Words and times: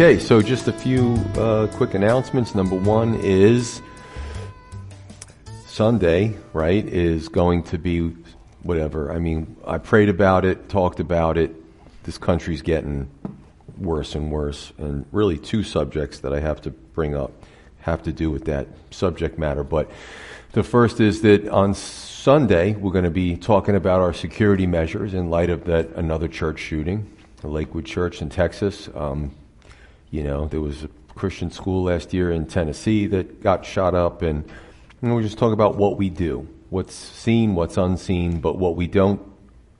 Okay, 0.00 0.20
so 0.20 0.40
just 0.40 0.68
a 0.68 0.72
few 0.72 1.14
uh, 1.36 1.66
quick 1.72 1.94
announcements. 1.94 2.54
Number 2.54 2.76
one 2.76 3.16
is 3.16 3.82
Sunday, 5.66 6.36
right, 6.52 6.86
is 6.86 7.28
going 7.28 7.64
to 7.64 7.78
be 7.78 8.14
whatever. 8.62 9.10
I 9.10 9.18
mean, 9.18 9.56
I 9.66 9.78
prayed 9.78 10.08
about 10.08 10.44
it, 10.44 10.68
talked 10.68 11.00
about 11.00 11.36
it. 11.36 11.52
This 12.04 12.16
country's 12.16 12.62
getting 12.62 13.10
worse 13.76 14.14
and 14.14 14.30
worse. 14.30 14.72
And 14.78 15.04
really, 15.10 15.36
two 15.36 15.64
subjects 15.64 16.20
that 16.20 16.32
I 16.32 16.38
have 16.38 16.60
to 16.60 16.70
bring 16.70 17.16
up 17.16 17.32
have 17.80 18.00
to 18.04 18.12
do 18.12 18.30
with 18.30 18.44
that 18.44 18.68
subject 18.92 19.36
matter. 19.36 19.64
But 19.64 19.90
the 20.52 20.62
first 20.62 21.00
is 21.00 21.22
that 21.22 21.48
on 21.48 21.74
Sunday, 21.74 22.74
we're 22.74 22.92
going 22.92 23.02
to 23.02 23.10
be 23.10 23.36
talking 23.36 23.74
about 23.74 24.00
our 24.00 24.12
security 24.12 24.68
measures 24.68 25.12
in 25.12 25.28
light 25.28 25.50
of 25.50 25.64
that 25.64 25.88
another 25.96 26.28
church 26.28 26.60
shooting, 26.60 27.10
the 27.40 27.48
Lakewood 27.48 27.84
Church 27.84 28.22
in 28.22 28.28
Texas. 28.28 28.88
Um, 28.94 29.32
you 30.10 30.22
know, 30.22 30.46
there 30.46 30.60
was 30.60 30.84
a 30.84 30.88
Christian 31.14 31.50
school 31.50 31.84
last 31.84 32.14
year 32.14 32.30
in 32.30 32.46
Tennessee 32.46 33.06
that 33.06 33.42
got 33.42 33.64
shot 33.64 33.94
up, 33.94 34.22
and 34.22 34.44
you 35.02 35.08
know, 35.08 35.14
we 35.14 35.22
just 35.22 35.38
talk 35.38 35.52
about 35.52 35.76
what 35.76 35.96
we 35.96 36.10
do, 36.10 36.48
what's 36.70 36.94
seen, 36.94 37.54
what's 37.54 37.76
unseen, 37.76 38.40
but 38.40 38.58
what 38.58 38.76
we 38.76 38.86
don't 38.86 39.20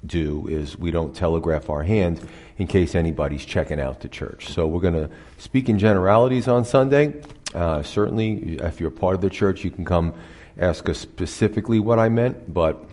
do 0.06 0.46
is 0.48 0.78
we 0.78 0.90
don't 0.90 1.14
telegraph 1.14 1.70
our 1.70 1.82
hand 1.82 2.20
in 2.56 2.66
case 2.66 2.94
anybody's 2.94 3.44
checking 3.44 3.80
out 3.80 4.00
the 4.00 4.08
church. 4.08 4.48
So 4.48 4.66
we're 4.66 4.80
going 4.80 4.94
to 4.94 5.10
speak 5.38 5.68
in 5.68 5.78
generalities 5.78 6.48
on 6.48 6.64
Sunday. 6.64 7.20
Uh, 7.54 7.82
certainly, 7.82 8.58
if 8.58 8.80
you're 8.80 8.90
part 8.90 9.14
of 9.14 9.20
the 9.20 9.30
church, 9.30 9.64
you 9.64 9.70
can 9.70 9.84
come 9.84 10.14
ask 10.58 10.88
us 10.88 10.98
specifically 10.98 11.78
what 11.78 11.98
I 11.98 12.08
meant, 12.08 12.52
but 12.52 12.84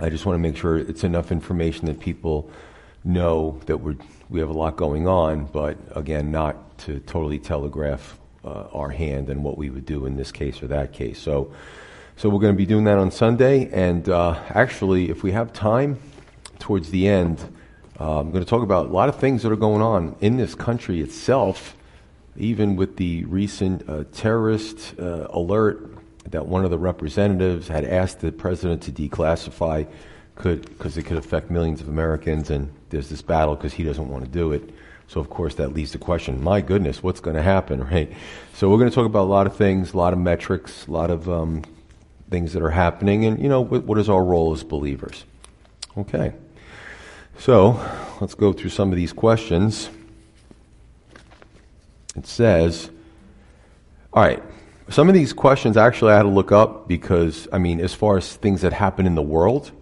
I 0.00 0.08
just 0.08 0.26
want 0.26 0.34
to 0.34 0.40
make 0.40 0.56
sure 0.56 0.76
it's 0.76 1.04
enough 1.04 1.30
information 1.30 1.86
that 1.86 2.00
people 2.00 2.50
know 3.04 3.60
that 3.66 3.78
we're 3.78 3.96
we 4.28 4.40
have 4.40 4.48
a 4.48 4.54
lot 4.54 4.76
going 4.76 5.06
on, 5.06 5.46
but 5.46 5.76
again, 5.94 6.30
not 6.30 6.78
to 6.78 7.00
totally 7.00 7.38
telegraph 7.38 8.18
uh, 8.44 8.66
our 8.72 8.90
hand 8.90 9.28
and 9.28 9.42
what 9.42 9.56
we 9.56 9.70
would 9.70 9.86
do 9.86 10.06
in 10.06 10.16
this 10.16 10.32
case 10.32 10.62
or 10.62 10.66
that 10.68 10.92
case. 10.92 11.18
So, 11.18 11.52
so 12.16 12.28
we're 12.28 12.40
going 12.40 12.54
to 12.54 12.58
be 12.58 12.66
doing 12.66 12.84
that 12.84 12.98
on 12.98 13.10
Sunday, 13.10 13.70
and 13.72 14.08
uh, 14.08 14.38
actually, 14.48 15.10
if 15.10 15.22
we 15.22 15.32
have 15.32 15.52
time 15.52 15.98
towards 16.58 16.90
the 16.90 17.08
end, 17.08 17.40
uh, 18.00 18.20
I'm 18.20 18.30
going 18.30 18.44
to 18.44 18.48
talk 18.48 18.62
about 18.62 18.86
a 18.86 18.88
lot 18.90 19.08
of 19.08 19.16
things 19.16 19.42
that 19.42 19.52
are 19.52 19.56
going 19.56 19.82
on 19.82 20.16
in 20.20 20.36
this 20.36 20.54
country 20.54 21.00
itself, 21.00 21.76
even 22.36 22.76
with 22.76 22.96
the 22.96 23.24
recent 23.24 23.88
uh, 23.88 24.04
terrorist 24.12 24.94
uh, 24.98 25.28
alert 25.30 25.90
that 26.30 26.46
one 26.46 26.64
of 26.64 26.70
the 26.70 26.78
representatives 26.78 27.68
had 27.68 27.84
asked 27.84 28.20
the 28.20 28.32
president 28.32 28.82
to 28.82 28.92
declassify 28.92 29.86
could 30.36 30.62
because 30.62 30.96
it 30.96 31.04
could 31.04 31.16
affect 31.16 31.50
millions 31.50 31.80
of 31.80 31.88
Americans, 31.88 32.50
and 32.50 32.72
there's 32.90 33.08
this 33.08 33.22
battle 33.22 33.54
because 33.54 33.74
he 33.74 33.84
doesn't 33.84 34.08
want 34.08 34.24
to 34.24 34.30
do 34.30 34.52
it. 34.52 34.70
So 35.06 35.20
of 35.20 35.30
course 35.30 35.54
that 35.56 35.72
leads 35.72 35.92
to 35.92 35.98
question: 35.98 36.42
My 36.42 36.60
goodness, 36.60 37.02
what's 37.02 37.20
going 37.20 37.36
to 37.36 37.42
happen, 37.42 37.84
right? 37.90 38.12
So 38.54 38.70
we're 38.70 38.78
going 38.78 38.90
to 38.90 38.94
talk 38.94 39.06
about 39.06 39.24
a 39.24 39.30
lot 39.30 39.46
of 39.46 39.56
things, 39.56 39.92
a 39.92 39.96
lot 39.96 40.12
of 40.12 40.18
metrics, 40.18 40.86
a 40.86 40.90
lot 40.90 41.10
of 41.10 41.28
um, 41.28 41.62
things 42.30 42.52
that 42.52 42.62
are 42.62 42.70
happening, 42.70 43.24
and 43.24 43.40
you 43.40 43.48
know 43.48 43.60
what, 43.60 43.84
what 43.84 43.98
is 43.98 44.08
our 44.08 44.22
role 44.22 44.52
as 44.52 44.64
believers? 44.64 45.24
Okay, 45.96 46.32
so 47.38 47.80
let's 48.20 48.34
go 48.34 48.52
through 48.52 48.70
some 48.70 48.90
of 48.90 48.96
these 48.96 49.12
questions. 49.12 49.90
It 52.16 52.26
says, 52.26 52.90
all 54.12 54.22
right. 54.22 54.42
Some 54.90 55.08
of 55.08 55.14
these 55.14 55.32
questions 55.32 55.76
actually 55.76 56.12
I 56.12 56.16
had 56.16 56.22
to 56.22 56.28
look 56.28 56.52
up 56.52 56.86
because, 56.86 57.48
I 57.52 57.58
mean, 57.58 57.80
as 57.80 57.94
far 57.94 58.16
as 58.16 58.36
things 58.36 58.60
that 58.60 58.72
happen 58.72 59.06
in 59.06 59.14
the 59.14 59.22
world, 59.22 59.72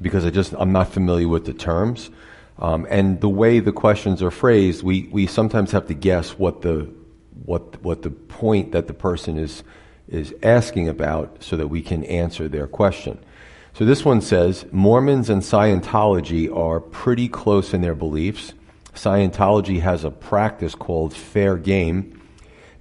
because 0.00 0.24
I 0.24 0.30
just 0.30 0.54
I'm 0.58 0.72
not 0.72 0.88
familiar 0.88 1.28
with 1.28 1.44
the 1.46 1.54
terms. 1.54 2.10
Um, 2.58 2.86
and 2.88 3.20
the 3.20 3.28
way 3.28 3.60
the 3.60 3.72
questions 3.72 4.22
are 4.22 4.30
phrased, 4.30 4.82
we, 4.82 5.08
we 5.12 5.26
sometimes 5.26 5.72
have 5.72 5.88
to 5.88 5.94
guess 5.94 6.38
what 6.38 6.62
the 6.62 6.90
what 7.44 7.82
what 7.82 8.02
the 8.02 8.10
point 8.10 8.72
that 8.72 8.86
the 8.86 8.94
person 8.94 9.38
is 9.38 9.62
is 10.08 10.34
asking 10.42 10.88
about 10.88 11.42
so 11.42 11.56
that 11.56 11.68
we 11.68 11.82
can 11.82 12.04
answer 12.04 12.48
their 12.48 12.66
question. 12.66 13.18
So 13.74 13.84
this 13.84 14.04
one 14.04 14.22
says 14.22 14.64
Mormons 14.72 15.28
and 15.28 15.42
Scientology 15.42 16.54
are 16.54 16.80
pretty 16.80 17.28
close 17.28 17.74
in 17.74 17.82
their 17.82 17.94
beliefs. 17.94 18.54
Scientology 18.94 19.80
has 19.80 20.04
a 20.04 20.10
practice 20.10 20.74
called 20.74 21.12
fair 21.12 21.58
game. 21.58 22.22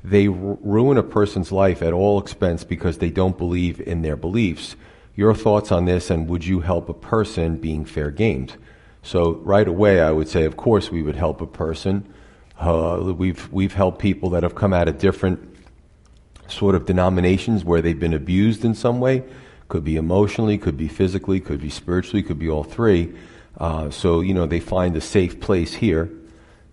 They 0.06 0.28
r- 0.28 0.34
ruin 0.62 0.98
a 0.98 1.04
person's 1.04 1.52
life 1.52 1.82
at 1.82 1.92
all 1.92 2.20
expense 2.20 2.64
because 2.64 3.00
they 3.00 3.10
don't 3.10 3.38
believe 3.38 3.82
in 3.82 4.04
their 4.04 4.16
beliefs 4.16 4.78
your 5.16 5.34
thoughts 5.34 5.72
on 5.72 5.86
this 5.86 6.10
and 6.10 6.28
would 6.28 6.46
you 6.46 6.60
help 6.60 6.90
a 6.90 6.94
person 6.94 7.58
being 7.58 7.86
fair 7.86 8.12
gamed? 8.12 8.56
So 9.02 9.34
right 9.44 9.68
away, 9.68 10.02
I 10.02 10.12
would 10.12 10.28
say, 10.28 10.46
of 10.46 10.58
course, 10.58 10.92
we 10.92 11.04
would 11.04 11.16
help 11.16 11.40
a 11.40 11.48
person. 11.48 12.12
Uh, 12.60 13.14
we've 13.16 13.52
we've 13.52 13.74
helped 13.74 14.00
people 14.00 14.32
that 14.32 14.44
have 14.44 14.56
come 14.56 14.74
out 14.74 14.88
of 14.88 14.98
different 14.98 15.56
sort 16.48 16.76
of 16.76 16.86
denominations 16.86 17.64
where 17.64 17.82
they've 17.82 18.00
been 18.00 18.14
abused 18.14 18.66
in 18.66 18.74
some 18.74 19.00
way. 19.00 19.24
Could 19.68 19.84
be 19.84 19.96
emotionally, 19.96 20.58
could 20.58 20.78
be 20.78 20.88
physically, 20.88 21.40
could 21.40 21.62
be 21.62 21.70
spiritually, 21.70 22.24
could 22.24 22.40
be 22.40 22.50
all 22.50 22.64
three. 22.64 23.14
Uh, 23.58 23.90
so 23.90 24.22
you 24.22 24.34
know 24.34 24.46
they 24.46 24.60
find 24.60 24.96
a 24.96 25.02
safe 25.02 25.40
place 25.40 25.74
here 25.74 26.10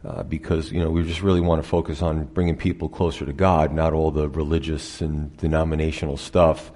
uh, 0.05 0.23
because 0.23 0.73
you 0.73 0.81
know 0.81 0.91
we 0.91 1.03
just 1.03 1.23
really 1.23 1.41
want 1.41 1.63
to 1.63 1.69
focus 1.69 2.03
on 2.03 2.25
bringing 2.25 2.57
people 2.57 2.89
closer 2.89 3.27
to 3.27 3.33
God, 3.33 3.73
not 3.73 3.93
all 3.93 4.11
the 4.11 4.29
religious 4.29 5.01
and 5.01 5.37
denominational 5.37 6.17
stuff. 6.17 6.73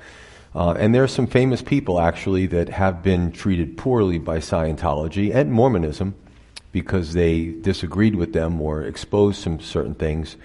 Uh, 0.57 0.73
and 0.79 0.95
there 0.95 1.05
are 1.05 1.09
some 1.09 1.27
famous 1.27 1.61
people, 1.61 2.01
actually, 2.01 2.47
that 2.47 2.71
have 2.71 3.03
been 3.03 3.31
treated 3.31 3.77
poorly 3.77 4.17
by 4.17 4.39
Scientology 4.39 5.35
and 5.35 5.53
Mormonism 5.53 6.15
because 6.73 7.13
they 7.13 7.45
disagreed 7.45 8.15
with 8.15 8.33
them 8.33 8.59
or 8.63 8.83
exposed 8.83 9.43
some 9.43 9.61
certain 9.61 9.95
things. 9.95 10.39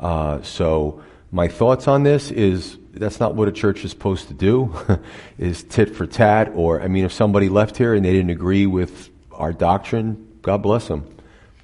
Uh, 0.00 0.40
so, 0.40 1.02
my 1.30 1.48
thoughts 1.48 1.86
on 1.86 2.02
this 2.02 2.30
is 2.30 2.78
that's 2.94 3.20
not 3.20 3.34
what 3.34 3.46
a 3.46 3.52
church 3.52 3.84
is 3.84 3.90
supposed 3.90 4.28
to 4.28 4.34
do, 4.34 4.74
is 5.38 5.64
tit 5.64 5.94
for 5.94 6.06
tat. 6.06 6.52
Or, 6.54 6.80
I 6.80 6.88
mean, 6.88 7.04
if 7.04 7.12
somebody 7.12 7.50
left 7.50 7.76
here 7.76 7.92
and 7.92 8.02
they 8.02 8.12
didn't 8.12 8.30
agree 8.30 8.64
with 8.64 9.10
our 9.32 9.52
doctrine, 9.52 10.38
God 10.40 10.62
bless 10.62 10.88
them. 10.88 11.06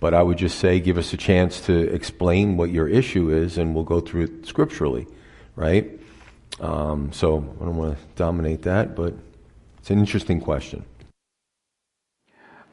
But 0.01 0.13
I 0.13 0.23
would 0.23 0.37
just 0.37 0.59
say, 0.59 0.79
give 0.79 0.99
us 0.99 1.15
a 1.15 1.17
chance 1.17 1.63
to 1.63 1.75
explain 1.75 2.59
what 2.59 2.69
your 2.69 2.87
issue 2.87 3.31
is, 3.31 3.57
and 3.57 3.75
we'll 3.75 3.85
go 3.85 4.01
through 4.03 4.25
it 4.25 4.47
scripturally, 4.47 5.07
right? 5.57 5.91
Um, 6.61 7.13
so 7.13 7.39
I 7.61 7.65
don't 7.65 7.77
want 7.77 7.99
to 7.99 8.05
dominate 8.17 8.63
that, 8.63 8.95
but 8.95 9.15
it's 9.79 9.91
an 9.91 9.99
interesting 9.99 10.41
question. 10.41 10.85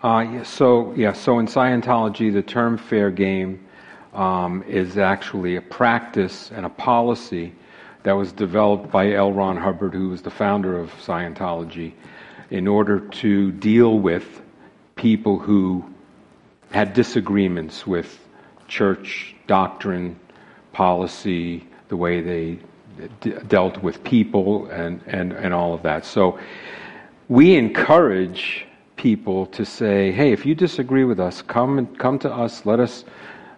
Uh, 0.04 0.26
yeah, 0.32 0.44
so 0.44 0.94
yeah, 0.96 1.14
so 1.14 1.40
in 1.40 1.46
Scientology, 1.46 2.34
the 2.34 2.42
term 2.42 2.78
"fair 2.78 3.12
game" 3.12 3.66
um, 4.14 4.64
is 4.64 4.98
actually 4.98 5.56
a 5.56 5.62
practice 5.62 6.52
and 6.52 6.66
a 6.66 6.70
policy 6.70 7.54
that 8.04 8.14
was 8.14 8.32
developed 8.32 8.92
by 8.92 9.14
L. 9.14 9.32
Ron 9.32 9.58
Hubbard, 9.58 9.94
who 9.94 10.10
was 10.10 10.22
the 10.22 10.32
founder 10.32 10.80
of 10.80 10.92
Scientology, 10.96 11.94
in 12.50 12.68
order 12.68 13.00
to 13.00 13.52
deal 13.52 14.00
with 14.00 14.42
people 14.96 15.38
who 15.38 15.86
had 16.72 16.94
disagreements 16.94 17.86
with 17.86 18.20
church 18.68 19.36
doctrine, 19.48 20.20
policy, 20.74 21.68
the 21.90 21.98
way 21.98 22.22
they 22.22 22.58
d- 23.20 23.34
dealt 23.48 23.82
with 23.82 24.04
people 24.04 24.68
and, 24.68 25.02
and, 25.08 25.34
and 25.34 25.54
all 25.54 25.74
of 25.74 25.82
that. 25.84 26.06
So 26.06 26.40
we 27.30 27.56
encourage 27.56 28.66
people 28.96 29.46
to 29.48 29.66
say, 29.66 30.12
hey, 30.12 30.32
if 30.32 30.46
you 30.46 30.54
disagree 30.54 31.04
with 31.04 31.20
us, 31.20 31.42
come 31.42 31.80
and 31.80 31.98
come 31.98 32.20
to 32.20 32.32
us. 32.32 32.66
Let 32.66 32.80
us 32.80 33.06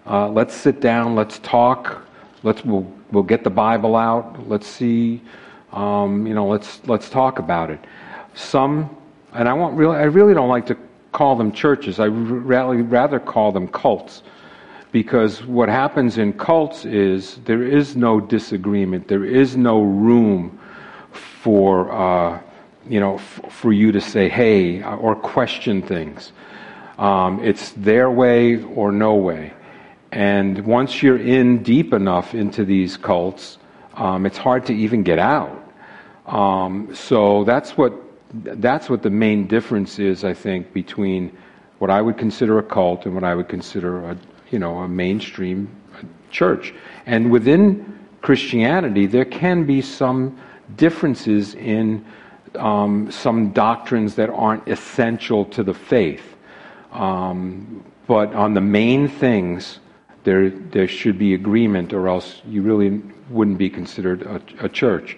uh, 0.06 0.28
let's 0.30 0.54
sit 0.54 0.82
down. 0.82 1.16
Let's 1.16 1.40
talk. 1.40 2.06
Let's 2.44 2.64
we'll 2.66 2.86
we'll 3.12 3.24
get 3.24 3.44
the 3.44 3.50
Bible 3.50 3.96
out. 3.96 4.48
Let's 4.50 4.68
see. 4.68 5.22
Um, 5.72 6.28
you 6.28 6.34
know, 6.34 6.48
let's 6.48 6.82
let's 6.88 7.10
talk 7.10 7.40
about 7.40 7.70
it. 7.70 7.80
Some, 8.36 8.96
and 9.34 9.48
I 9.48 9.54
want 9.54 9.76
really, 9.78 9.96
I 9.96 10.04
really 10.04 10.34
don't 10.34 10.50
like 10.50 10.66
to 10.68 10.78
call 11.14 11.36
them 11.36 11.52
churches. 11.52 12.00
I 12.00 12.08
rather 12.08 13.20
call 13.20 13.52
them 13.52 13.68
cults 13.68 14.24
because 14.94 15.44
what 15.44 15.70
happens 15.70 16.20
in 16.20 16.32
cults 16.32 16.86
is 16.86 17.38
there 17.46 17.64
is 17.64 17.96
no 17.96 18.22
disagreement, 18.22 19.08
there 19.08 19.26
is 19.26 19.58
no 19.58 19.82
room 19.82 20.58
for, 21.12 21.92
uh, 21.92 22.40
you 22.88 23.00
know, 23.00 23.18
for 23.18 23.74
you 23.74 23.92
to 23.92 24.00
say, 24.00 24.30
hey, 24.30 24.84
uh, 24.84 24.96
or 24.98 25.16
question 25.16 25.82
things. 25.82 26.32
Um, 27.00 27.44
it's 27.44 27.72
their 27.72 28.12
way 28.12 28.64
or 28.64 28.92
no 28.92 29.16
way. 29.16 29.52
And 30.12 30.64
once 30.64 31.02
you're 31.02 31.18
in 31.18 31.64
deep 31.64 31.92
enough 31.92 32.36
into 32.36 32.64
these 32.64 32.96
cults, 32.96 33.58
um, 33.96 34.28
it's 34.28 34.38
hard 34.38 34.68
to 34.68 34.74
even 34.74 35.02
get 35.02 35.18
out. 35.18 35.60
Um, 36.28 36.94
so 36.94 37.44
that's 37.46 37.76
what 37.76 37.94
that's 38.36 38.90
what 38.90 39.02
the 39.02 39.10
main 39.10 39.48
difference 39.48 40.00
is, 40.00 40.24
I 40.24 40.34
think, 40.34 40.72
between 40.72 41.36
what 41.80 41.90
I 41.90 42.02
would 42.02 42.18
consider 42.18 42.60
a 42.60 42.64
cult 42.64 43.06
and 43.06 43.14
what 43.16 43.24
I 43.24 43.36
would 43.36 43.48
consider 43.48 44.10
a 44.10 44.18
you 44.54 44.60
know 44.60 44.78
a 44.78 44.88
mainstream 44.88 45.68
church. 46.30 46.74
And 47.06 47.32
within 47.32 48.00
Christianity, 48.22 49.08
there 49.08 49.26
can 49.26 49.66
be 49.66 49.82
some 49.82 50.38
differences 50.78 51.56
in 51.56 52.06
um, 52.56 53.12
some 53.12 53.52
doctrines 53.52 54.16
that 54.16 54.30
aren't 54.30 54.68
essential 54.68 55.44
to 55.46 55.64
the 55.64 55.74
faith. 55.74 56.36
Um, 56.92 57.84
but 58.06 58.34
on 58.36 58.54
the 58.54 58.62
main 58.62 59.08
things, 59.08 59.80
there, 60.24 60.52
there 60.52 60.88
should 60.88 61.18
be 61.18 61.34
agreement, 61.34 61.94
or 61.94 62.08
else 62.08 62.42
you 62.48 62.62
really 62.62 63.02
wouldn't 63.30 63.58
be 63.58 63.70
considered 63.70 64.22
a, 64.22 64.66
a 64.66 64.70
church. 64.70 65.18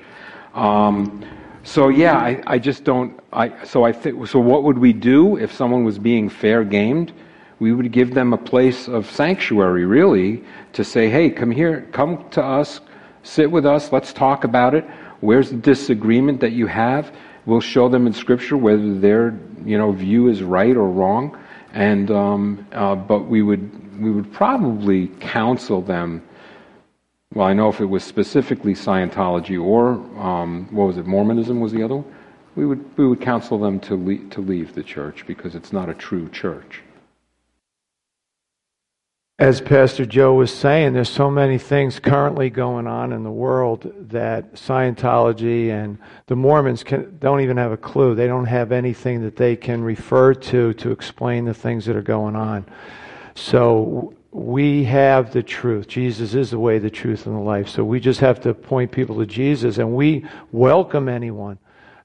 Um, 0.53 1.25
so 1.63 1.89
yeah, 1.89 2.17
I, 2.17 2.41
I 2.47 2.57
just 2.57 2.85
don't. 2.85 3.19
I, 3.33 3.65
so 3.65 3.83
I 3.83 3.91
think. 3.91 4.27
So 4.27 4.39
what 4.39 4.63
would 4.63 4.77
we 4.77 4.93
do 4.93 5.38
if 5.38 5.51
someone 5.51 5.83
was 5.83 5.99
being 5.99 6.29
fair 6.29 6.63
gamed? 6.63 7.11
We 7.59 7.71
would 7.71 7.91
give 7.91 8.13
them 8.13 8.33
a 8.33 8.37
place 8.37 8.87
of 8.87 9.09
sanctuary, 9.09 9.85
really, 9.85 10.43
to 10.73 10.83
say, 10.83 11.09
"Hey, 11.09 11.29
come 11.29 11.51
here, 11.51 11.87
come 11.91 12.25
to 12.31 12.43
us, 12.43 12.81
sit 13.23 13.49
with 13.49 13.65
us, 13.65 13.91
let's 13.91 14.13
talk 14.13 14.43
about 14.43 14.75
it. 14.75 14.85
Where's 15.21 15.49
the 15.49 15.57
disagreement 15.57 16.41
that 16.41 16.51
you 16.51 16.67
have? 16.67 17.11
We'll 17.45 17.61
show 17.61 17.89
them 17.89 18.07
in 18.07 18.13
Scripture 18.13 18.57
whether 18.57 18.93
their 18.99 19.33
you 19.65 19.77
know 19.77 19.91
view 19.91 20.27
is 20.27 20.43
right 20.43 20.75
or 20.75 20.89
wrong, 20.89 21.37
and 21.73 22.11
um, 22.11 22.67
uh, 22.73 22.95
but 22.95 23.27
we 23.27 23.41
would 23.41 24.01
we 24.01 24.11
would 24.11 24.31
probably 24.33 25.07
counsel 25.19 25.81
them. 25.81 26.21
Well, 27.33 27.47
I 27.47 27.53
know 27.53 27.69
if 27.69 27.81
it 27.81 27.85
was 27.85 28.03
specifically 28.03 28.73
Scientology 28.73 29.61
or 29.61 29.93
um, 30.19 30.67
what 30.71 30.87
was 30.87 30.97
it, 30.97 31.05
Mormonism 31.05 31.59
was 31.59 31.71
the 31.71 31.83
other 31.83 31.97
one. 31.97 32.15
We 32.55 32.65
would 32.65 32.97
we 32.97 33.07
would 33.07 33.21
counsel 33.21 33.57
them 33.59 33.79
to 33.81 33.95
leave, 33.95 34.29
to 34.31 34.41
leave 34.41 34.75
the 34.75 34.83
church 34.83 35.25
because 35.25 35.55
it's 35.55 35.71
not 35.71 35.89
a 35.89 35.93
true 35.93 36.29
church 36.29 36.81
as 39.37 39.59
Pastor 39.59 40.05
Joe 40.05 40.33
was 40.33 40.53
saying, 40.53 40.93
there's 40.93 41.09
so 41.09 41.29
many 41.29 41.57
things 41.57 41.99
currently 41.99 42.49
going 42.49 42.87
on 42.87 43.11
in 43.11 43.23
the 43.23 43.31
world 43.31 43.91
that 44.09 44.53
Scientology 44.53 45.71
and 45.71 45.97
the 46.27 46.37
Mormons 46.37 46.85
can, 46.85 47.17
don't 47.19 47.41
even 47.41 47.57
have 47.57 47.73
a 47.73 47.77
clue. 47.77 48.15
They 48.15 48.27
don't 48.27 48.45
have 48.45 48.71
anything 48.71 49.23
that 49.23 49.35
they 49.35 49.57
can 49.57 49.83
refer 49.83 50.33
to 50.35 50.73
to 50.75 50.91
explain 50.91 51.43
the 51.43 51.53
things 51.53 51.85
that 51.85 51.97
are 51.97 52.01
going 52.01 52.37
on. 52.37 52.65
So 53.35 54.13
we 54.31 54.85
have 54.85 55.33
the 55.33 55.43
truth. 55.43 55.89
Jesus 55.89 56.33
is 56.33 56.51
the 56.51 56.59
way, 56.59 56.79
the 56.79 56.89
truth, 56.89 57.25
and 57.25 57.35
the 57.35 57.41
life. 57.41 57.67
So 57.67 57.83
we 57.83 57.99
just 57.99 58.21
have 58.21 58.39
to 58.41 58.53
point 58.53 58.93
people 58.93 59.17
to 59.17 59.25
Jesus, 59.25 59.79
and 59.79 59.95
we 59.95 60.25
welcome 60.53 61.09
anyone 61.09 61.59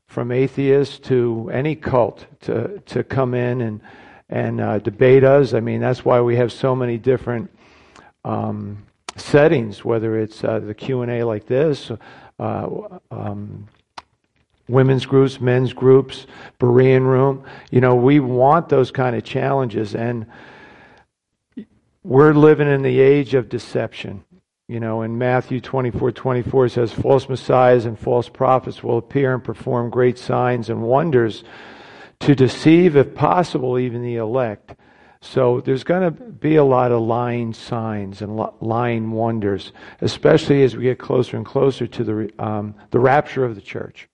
from 0.08 0.32
atheists 0.32 0.98
to 0.98 1.48
any 1.52 1.76
cult 1.76 2.26
to, 2.40 2.80
to 2.86 3.04
come 3.04 3.34
in 3.34 3.60
and 3.60 3.80
and 4.30 4.60
uh, 4.60 4.78
debate 4.78 5.24
us. 5.24 5.52
I 5.52 5.60
mean, 5.60 5.80
that's 5.80 6.04
why 6.04 6.20
we 6.20 6.36
have 6.36 6.52
so 6.52 6.74
many 6.74 6.96
different 6.96 7.50
um, 8.24 8.86
settings, 9.16 9.84
whether 9.84 10.18
it's 10.18 10.42
uh, 10.42 10.60
the 10.60 10.72
Q 10.72 11.02
and 11.02 11.10
A 11.10 11.24
like 11.24 11.46
this, 11.46 11.90
uh, 12.38 12.68
um, 13.10 13.68
women's 14.68 15.04
groups, 15.04 15.40
men's 15.40 15.72
groups, 15.72 16.26
Berean 16.60 17.02
room. 17.02 17.44
You 17.70 17.80
know, 17.80 17.96
we 17.96 18.20
want 18.20 18.68
those 18.68 18.92
kind 18.92 19.16
of 19.16 19.24
challenges, 19.24 19.96
and 19.96 20.26
we're 22.04 22.32
living 22.32 22.68
in 22.68 22.82
the 22.82 23.00
age 23.00 23.34
of 23.34 23.48
deception. 23.48 24.24
You 24.68 24.78
know, 24.78 25.02
in 25.02 25.18
Matthew 25.18 25.60
24 25.60 26.12
24 26.12 26.68
says, 26.68 26.92
False 26.92 27.28
messiahs 27.28 27.84
and 27.86 27.98
false 27.98 28.28
prophets 28.28 28.84
will 28.84 28.98
appear 28.98 29.34
and 29.34 29.42
perform 29.42 29.90
great 29.90 30.16
signs 30.16 30.70
and 30.70 30.82
wonders 30.82 31.42
to 32.20 32.34
deceive, 32.34 32.96
if 32.96 33.14
possible, 33.14 33.78
even 33.78 34.02
the 34.02 34.16
elect. 34.16 34.74
So 35.22 35.60
there's 35.60 35.84
going 35.84 36.02
to 36.02 36.10
be 36.10 36.56
a 36.56 36.64
lot 36.64 36.92
of 36.92 37.02
lying 37.02 37.52
signs 37.52 38.22
and 38.22 38.40
lying 38.60 39.10
wonders, 39.10 39.72
especially 40.00 40.62
as 40.62 40.76
we 40.76 40.84
get 40.84 40.98
closer 40.98 41.36
and 41.36 41.44
closer 41.44 41.86
to 41.86 42.04
the, 42.04 42.32
um, 42.38 42.74
the 42.90 42.98
rapture 42.98 43.44
of 43.44 43.54
the 43.54 43.60
church. 43.60 44.08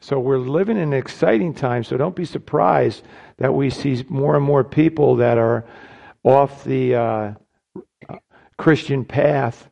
So 0.00 0.18
we're 0.18 0.38
living 0.38 0.76
in 0.76 0.82
an 0.84 0.92
exciting 0.94 1.54
time, 1.54 1.84
so 1.84 1.96
don't 1.96 2.16
be 2.16 2.24
surprised 2.24 3.04
that 3.36 3.54
we 3.54 3.70
see 3.70 4.04
more 4.08 4.34
and 4.34 4.44
more 4.44 4.64
people 4.64 5.16
that 5.16 5.38
are 5.38 5.64
off 6.24 6.64
the 6.64 6.94
uh, 6.96 7.34
Christian 8.56 9.04
path 9.04 9.70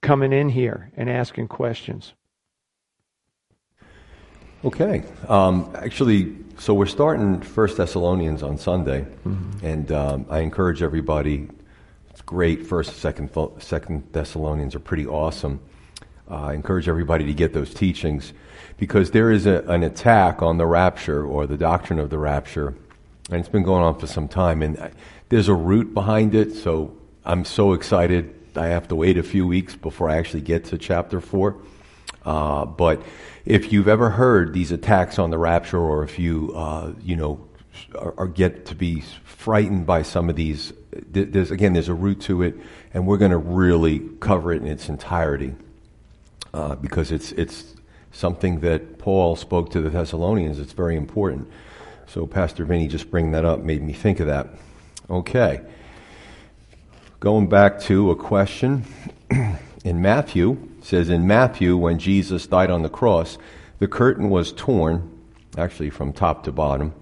coming 0.00 0.32
in 0.32 0.48
here 0.48 0.90
and 0.96 1.08
asking 1.08 1.46
questions. 1.46 2.12
Okay. 4.64 5.04
Um, 5.28 5.70
actually, 5.76 6.36
so 6.58 6.74
we're 6.74 6.86
starting 6.86 7.40
First 7.40 7.76
Thessalonians 7.76 8.42
on 8.42 8.58
Sunday, 8.58 9.02
mm-hmm. 9.02 9.64
and 9.64 9.92
um, 9.92 10.26
I 10.28 10.40
encourage 10.40 10.82
everybody. 10.82 11.48
It's 12.10 12.20
great. 12.22 12.66
First, 12.66 12.96
second, 12.96 13.30
second 13.60 14.08
Thessalonians 14.12 14.74
are 14.74 14.80
pretty 14.80 15.06
awesome. 15.06 15.60
Uh, 16.28 16.46
I 16.46 16.54
encourage 16.54 16.88
everybody 16.88 17.24
to 17.26 17.32
get 17.32 17.52
those 17.52 17.72
teachings 17.72 18.32
because 18.76 19.12
there 19.12 19.30
is 19.30 19.46
a, 19.46 19.62
an 19.68 19.84
attack 19.84 20.42
on 20.42 20.58
the 20.58 20.66
rapture 20.66 21.24
or 21.24 21.46
the 21.46 21.56
doctrine 21.56 22.00
of 22.00 22.10
the 22.10 22.18
rapture, 22.18 22.74
and 23.30 23.38
it's 23.38 23.48
been 23.48 23.62
going 23.62 23.84
on 23.84 23.98
for 23.98 24.08
some 24.08 24.26
time. 24.26 24.60
And 24.60 24.90
there's 25.28 25.48
a 25.48 25.54
root 25.54 25.94
behind 25.94 26.34
it. 26.34 26.54
So 26.54 26.96
I'm 27.24 27.44
so 27.44 27.72
excited. 27.72 28.34
I 28.56 28.66
have 28.66 28.88
to 28.88 28.96
wait 28.96 29.16
a 29.16 29.22
few 29.22 29.46
weeks 29.46 29.76
before 29.76 30.10
I 30.10 30.16
actually 30.16 30.40
get 30.40 30.64
to 30.66 30.78
chapter 30.78 31.20
four. 31.20 31.56
Uh, 32.28 32.66
but 32.66 33.02
if 33.46 33.72
you've 33.72 33.88
ever 33.88 34.10
heard 34.10 34.52
these 34.52 34.70
attacks 34.70 35.18
on 35.18 35.30
the 35.30 35.38
rapture, 35.38 35.78
or 35.78 36.04
if 36.04 36.18
you, 36.18 36.52
uh, 36.54 36.92
you 37.02 37.16
know, 37.16 37.42
are, 37.94 38.26
get 38.26 38.66
to 38.66 38.74
be 38.74 39.00
frightened 39.24 39.86
by 39.86 40.02
some 40.02 40.28
of 40.28 40.36
these, 40.36 40.74
there's 41.10 41.50
again, 41.50 41.72
there's 41.72 41.88
a 41.88 41.94
root 41.94 42.20
to 42.20 42.42
it, 42.42 42.54
and 42.92 43.06
we're 43.06 43.16
going 43.16 43.30
to 43.30 43.38
really 43.38 44.00
cover 44.20 44.52
it 44.52 44.60
in 44.60 44.68
its 44.68 44.90
entirety 44.90 45.54
uh, 46.52 46.74
because 46.74 47.10
it's 47.12 47.32
it's 47.32 47.74
something 48.12 48.60
that 48.60 48.98
Paul 48.98 49.34
spoke 49.34 49.70
to 49.70 49.80
the 49.80 49.88
Thessalonians. 49.88 50.58
It's 50.58 50.74
very 50.74 50.96
important. 50.96 51.50
So 52.08 52.26
Pastor 52.26 52.66
Vinny 52.66 52.88
just 52.88 53.10
bringing 53.10 53.32
that 53.32 53.46
up 53.46 53.60
made 53.60 53.82
me 53.82 53.94
think 53.94 54.20
of 54.20 54.26
that. 54.26 54.48
Okay. 55.08 55.62
Going 57.20 57.48
back 57.48 57.80
to 57.82 58.10
a 58.10 58.16
question 58.16 58.84
in 59.82 60.02
Matthew 60.02 60.68
says 60.88 61.10
in 61.10 61.26
Matthew, 61.26 61.76
when 61.76 61.98
Jesus 61.98 62.46
died 62.46 62.70
on 62.70 62.80
the 62.80 62.88
cross, 62.88 63.36
the 63.78 63.86
curtain 63.86 64.30
was 64.30 64.52
torn, 64.52 65.20
actually 65.58 65.90
from 65.90 66.14
top 66.14 66.44
to 66.44 66.50
bottom. 66.50 66.94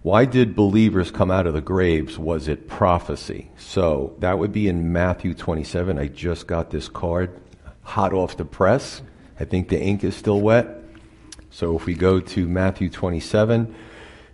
Why 0.00 0.24
did 0.24 0.56
believers 0.56 1.10
come 1.10 1.30
out 1.30 1.46
of 1.46 1.52
the 1.52 1.60
graves? 1.60 2.18
Was 2.18 2.48
it 2.48 2.66
prophecy? 2.66 3.50
So 3.58 4.14
that 4.20 4.38
would 4.38 4.52
be 4.52 4.68
in 4.68 4.90
Matthew 4.90 5.34
27. 5.34 5.98
I 5.98 6.06
just 6.06 6.46
got 6.46 6.70
this 6.70 6.88
card 6.88 7.38
hot 7.82 8.14
off 8.14 8.38
the 8.38 8.46
press. 8.46 9.02
I 9.38 9.44
think 9.44 9.68
the 9.68 9.78
ink 9.78 10.02
is 10.02 10.16
still 10.16 10.40
wet. 10.40 10.68
So 11.50 11.76
if 11.76 11.84
we 11.84 11.92
go 11.92 12.20
to 12.20 12.48
Matthew 12.48 12.88
27, 12.88 13.74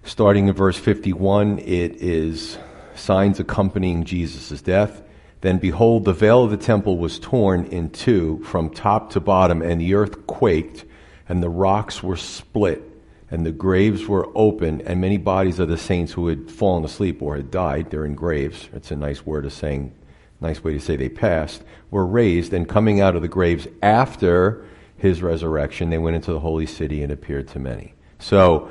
starting 0.04 0.47
in 0.47 0.54
verse 0.54 0.78
51, 0.78 1.59
it 1.59 1.97
is 2.00 2.56
signs 2.94 3.40
accompanying 3.40 4.04
Jesus' 4.04 4.62
death. 4.62 5.02
Then 5.43 5.59
behold, 5.59 6.05
the 6.05 6.13
veil 6.13 6.45
of 6.45 6.51
the 6.51 6.57
temple 6.57 6.99
was 6.99 7.19
torn 7.19 7.65
in 7.67 7.91
two 7.91 8.43
from 8.45 8.71
top 8.71 9.11
to 9.11 9.21
bottom, 9.21 9.61
and 9.61 9.81
the 9.81 9.95
earth 9.95 10.27
quaked, 10.29 10.85
and 11.29 11.43
the 11.43 11.51
rocks 11.51 12.01
were 12.01 12.17
split, 12.17 12.83
and 13.29 13.45
the 13.45 13.51
graves 13.51 14.07
were 14.07 14.29
open, 14.37 14.81
and 14.83 15.01
many 15.01 15.19
bodies 15.19 15.59
of 15.59 15.69
the 15.69 15.77
saints 15.77 16.13
who 16.13 16.29
had 16.29 16.49
fallen 16.49 16.85
asleep 16.85 17.21
or 17.21 17.37
had 17.37 17.51
died, 17.51 17.91
they're 17.91 18.05
in 18.05 18.15
graves. 18.15 18.69
It's 18.73 18.93
a 18.93 18.97
nice 18.97 19.27
word 19.27 19.45
of 19.45 19.53
saying, 19.53 19.93
nice 20.41 20.63
way 20.63 20.75
to 20.75 20.81
say 20.81 20.95
they 20.95 21.09
passed, 21.09 21.65
were 21.91 22.07
raised, 22.07 22.53
and 22.53 22.69
coming 22.69 23.01
out 23.01 23.17
of 23.17 23.23
the 23.23 23.29
graves 23.29 23.67
after 23.83 24.65
his 24.97 25.23
resurrection, 25.23 25.91
they 25.91 25.99
went 25.99 26.15
into 26.15 26.33
the 26.33 26.41
holy 26.41 26.67
city 26.67 27.03
and 27.03 27.11
appeared 27.11 27.49
to 27.49 27.59
many. 27.59 27.95
So, 28.21 28.71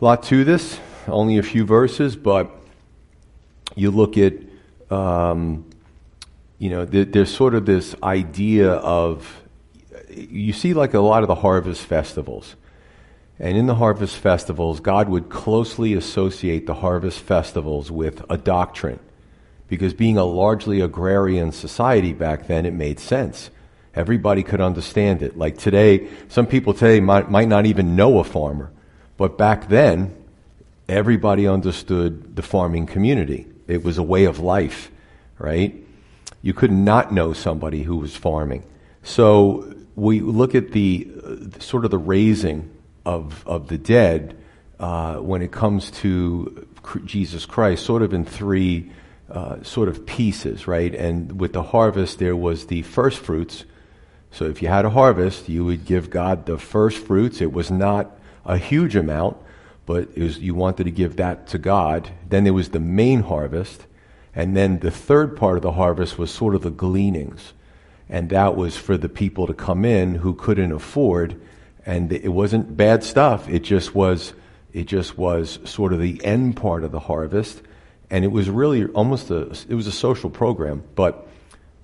a 0.00 0.04
lot 0.04 0.22
to 0.24 0.44
this, 0.44 0.78
only 1.08 1.38
a 1.38 1.42
few 1.42 1.64
verses, 1.64 2.14
but 2.14 2.52
you 3.74 3.90
look 3.90 4.16
at 4.16 4.34
um, 4.92 5.64
you 6.62 6.70
know, 6.70 6.84
there's 6.84 7.34
sort 7.34 7.56
of 7.56 7.66
this 7.66 7.96
idea 8.04 8.70
of, 8.70 9.42
you 10.08 10.52
see 10.52 10.74
like 10.74 10.94
a 10.94 11.00
lot 11.00 11.24
of 11.24 11.26
the 11.26 11.34
harvest 11.34 11.84
festivals. 11.84 12.54
And 13.40 13.56
in 13.56 13.66
the 13.66 13.74
harvest 13.74 14.16
festivals, 14.16 14.78
God 14.78 15.08
would 15.08 15.28
closely 15.28 15.94
associate 15.94 16.66
the 16.68 16.74
harvest 16.74 17.18
festivals 17.18 17.90
with 17.90 18.24
a 18.30 18.38
doctrine. 18.38 19.00
Because 19.66 19.92
being 19.92 20.16
a 20.16 20.24
largely 20.24 20.80
agrarian 20.80 21.50
society 21.50 22.12
back 22.12 22.46
then, 22.46 22.64
it 22.64 22.74
made 22.74 23.00
sense. 23.00 23.50
Everybody 23.92 24.44
could 24.44 24.60
understand 24.60 25.20
it. 25.24 25.36
Like 25.36 25.58
today, 25.58 26.06
some 26.28 26.46
people 26.46 26.74
today 26.74 27.00
might, 27.00 27.28
might 27.28 27.48
not 27.48 27.66
even 27.66 27.96
know 27.96 28.20
a 28.20 28.24
farmer. 28.24 28.70
But 29.16 29.36
back 29.36 29.68
then, 29.68 30.14
everybody 30.88 31.48
understood 31.48 32.36
the 32.36 32.42
farming 32.42 32.86
community. 32.86 33.48
It 33.66 33.82
was 33.82 33.98
a 33.98 34.02
way 34.04 34.26
of 34.26 34.38
life, 34.38 34.92
right? 35.40 35.82
You 36.42 36.52
could 36.52 36.72
not 36.72 37.12
know 37.12 37.32
somebody 37.32 37.82
who 37.82 37.96
was 37.96 38.14
farming. 38.14 38.64
So 39.02 39.74
we 39.94 40.20
look 40.20 40.54
at 40.54 40.72
the 40.72 41.10
uh, 41.24 41.60
sort 41.60 41.84
of 41.84 41.90
the 41.90 41.98
raising 41.98 42.70
of, 43.04 43.46
of 43.46 43.68
the 43.68 43.78
dead 43.78 44.36
uh, 44.78 45.16
when 45.16 45.42
it 45.42 45.52
comes 45.52 45.90
to 45.92 46.66
Jesus 47.04 47.46
Christ, 47.46 47.84
sort 47.84 48.02
of 48.02 48.12
in 48.12 48.24
three 48.24 48.90
uh, 49.30 49.62
sort 49.62 49.88
of 49.88 50.04
pieces, 50.04 50.66
right? 50.66 50.94
And 50.94 51.40
with 51.40 51.52
the 51.52 51.62
harvest, 51.62 52.18
there 52.18 52.36
was 52.36 52.66
the 52.66 52.82
first 52.82 53.18
fruits. 53.18 53.64
So 54.30 54.46
if 54.46 54.62
you 54.62 54.68
had 54.68 54.84
a 54.84 54.90
harvest, 54.90 55.48
you 55.48 55.64
would 55.64 55.84
give 55.84 56.10
God 56.10 56.46
the 56.46 56.58
first 56.58 56.98
fruits. 56.98 57.40
It 57.40 57.52
was 57.52 57.70
not 57.70 58.18
a 58.44 58.58
huge 58.58 58.96
amount, 58.96 59.36
but 59.86 60.16
was, 60.16 60.38
you 60.38 60.54
wanted 60.54 60.84
to 60.84 60.90
give 60.90 61.16
that 61.16 61.46
to 61.48 61.58
God. 61.58 62.10
Then 62.28 62.44
there 62.44 62.52
was 62.52 62.70
the 62.70 62.80
main 62.80 63.22
harvest. 63.22 63.86
And 64.34 64.56
then 64.56 64.78
the 64.78 64.90
third 64.90 65.36
part 65.36 65.56
of 65.56 65.62
the 65.62 65.72
harvest 65.72 66.18
was 66.18 66.30
sort 66.30 66.54
of 66.54 66.62
the 66.62 66.70
gleanings. 66.70 67.52
And 68.08 68.30
that 68.30 68.56
was 68.56 68.76
for 68.76 68.96
the 68.96 69.08
people 69.08 69.46
to 69.46 69.54
come 69.54 69.84
in 69.84 70.14
who 70.16 70.34
couldn't 70.34 70.72
afford. 70.72 71.40
And 71.84 72.12
it 72.12 72.28
wasn't 72.28 72.76
bad 72.76 73.04
stuff. 73.04 73.48
It 73.48 73.60
just 73.60 73.94
was, 73.94 74.32
it 74.72 74.84
just 74.84 75.18
was 75.18 75.58
sort 75.64 75.92
of 75.92 76.00
the 76.00 76.24
end 76.24 76.56
part 76.56 76.84
of 76.84 76.92
the 76.92 77.00
harvest. 77.00 77.62
And 78.10 78.24
it 78.24 78.28
was 78.28 78.48
really 78.50 78.86
almost 78.86 79.30
a, 79.30 79.50
it 79.68 79.74
was 79.74 79.86
a 79.86 79.92
social 79.92 80.30
program, 80.30 80.82
but 80.94 81.26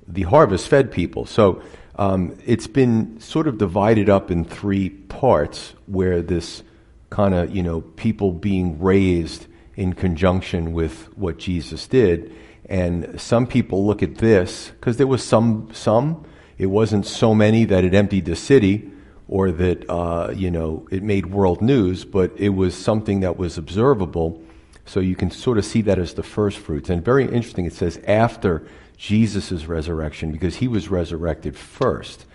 the 0.06 0.22
harvest 0.22 0.68
fed 0.68 0.92
people. 0.92 1.26
So, 1.26 1.62
um, 1.98 2.38
it's 2.46 2.68
been 2.68 3.18
sort 3.20 3.48
of 3.48 3.58
divided 3.58 4.08
up 4.08 4.30
in 4.30 4.44
three 4.44 4.88
parts 4.88 5.74
where 5.86 6.22
this 6.22 6.62
kind 7.10 7.34
of, 7.34 7.54
you 7.54 7.62
know, 7.62 7.80
people 7.80 8.30
being 8.30 8.80
raised 8.80 9.47
in 9.78 9.92
conjunction 9.92 10.72
with 10.72 11.04
what 11.16 11.38
Jesus 11.38 11.86
did. 11.86 12.34
And 12.66 13.18
some 13.18 13.46
people 13.46 13.86
look 13.86 14.02
at 14.02 14.16
this 14.16 14.72
because 14.72 14.96
there 14.96 15.06
was 15.06 15.22
some, 15.22 15.70
some. 15.72 16.26
It 16.58 16.66
wasn't 16.66 17.06
so 17.06 17.32
many 17.32 17.64
that 17.66 17.84
it 17.84 17.94
emptied 17.94 18.24
the 18.24 18.34
city 18.34 18.90
or 19.28 19.52
that 19.52 19.88
uh, 19.88 20.32
you 20.34 20.50
know 20.50 20.88
it 20.90 21.04
made 21.04 21.26
world 21.26 21.62
news, 21.62 22.04
but 22.04 22.32
it 22.36 22.48
was 22.48 22.74
something 22.74 23.20
that 23.20 23.36
was 23.36 23.56
observable. 23.56 24.42
So 24.84 24.98
you 24.98 25.14
can 25.14 25.30
sort 25.30 25.58
of 25.58 25.64
see 25.64 25.82
that 25.82 25.98
as 25.98 26.14
the 26.14 26.24
first 26.24 26.58
fruits. 26.58 26.90
And 26.90 27.04
very 27.04 27.24
interesting, 27.24 27.64
it 27.64 27.74
says 27.74 28.00
after 28.08 28.66
Jesus' 28.96 29.66
resurrection 29.66 30.32
because 30.32 30.56
he 30.56 30.66
was 30.66 30.88
resurrected 30.88 31.56
first. 31.56 32.26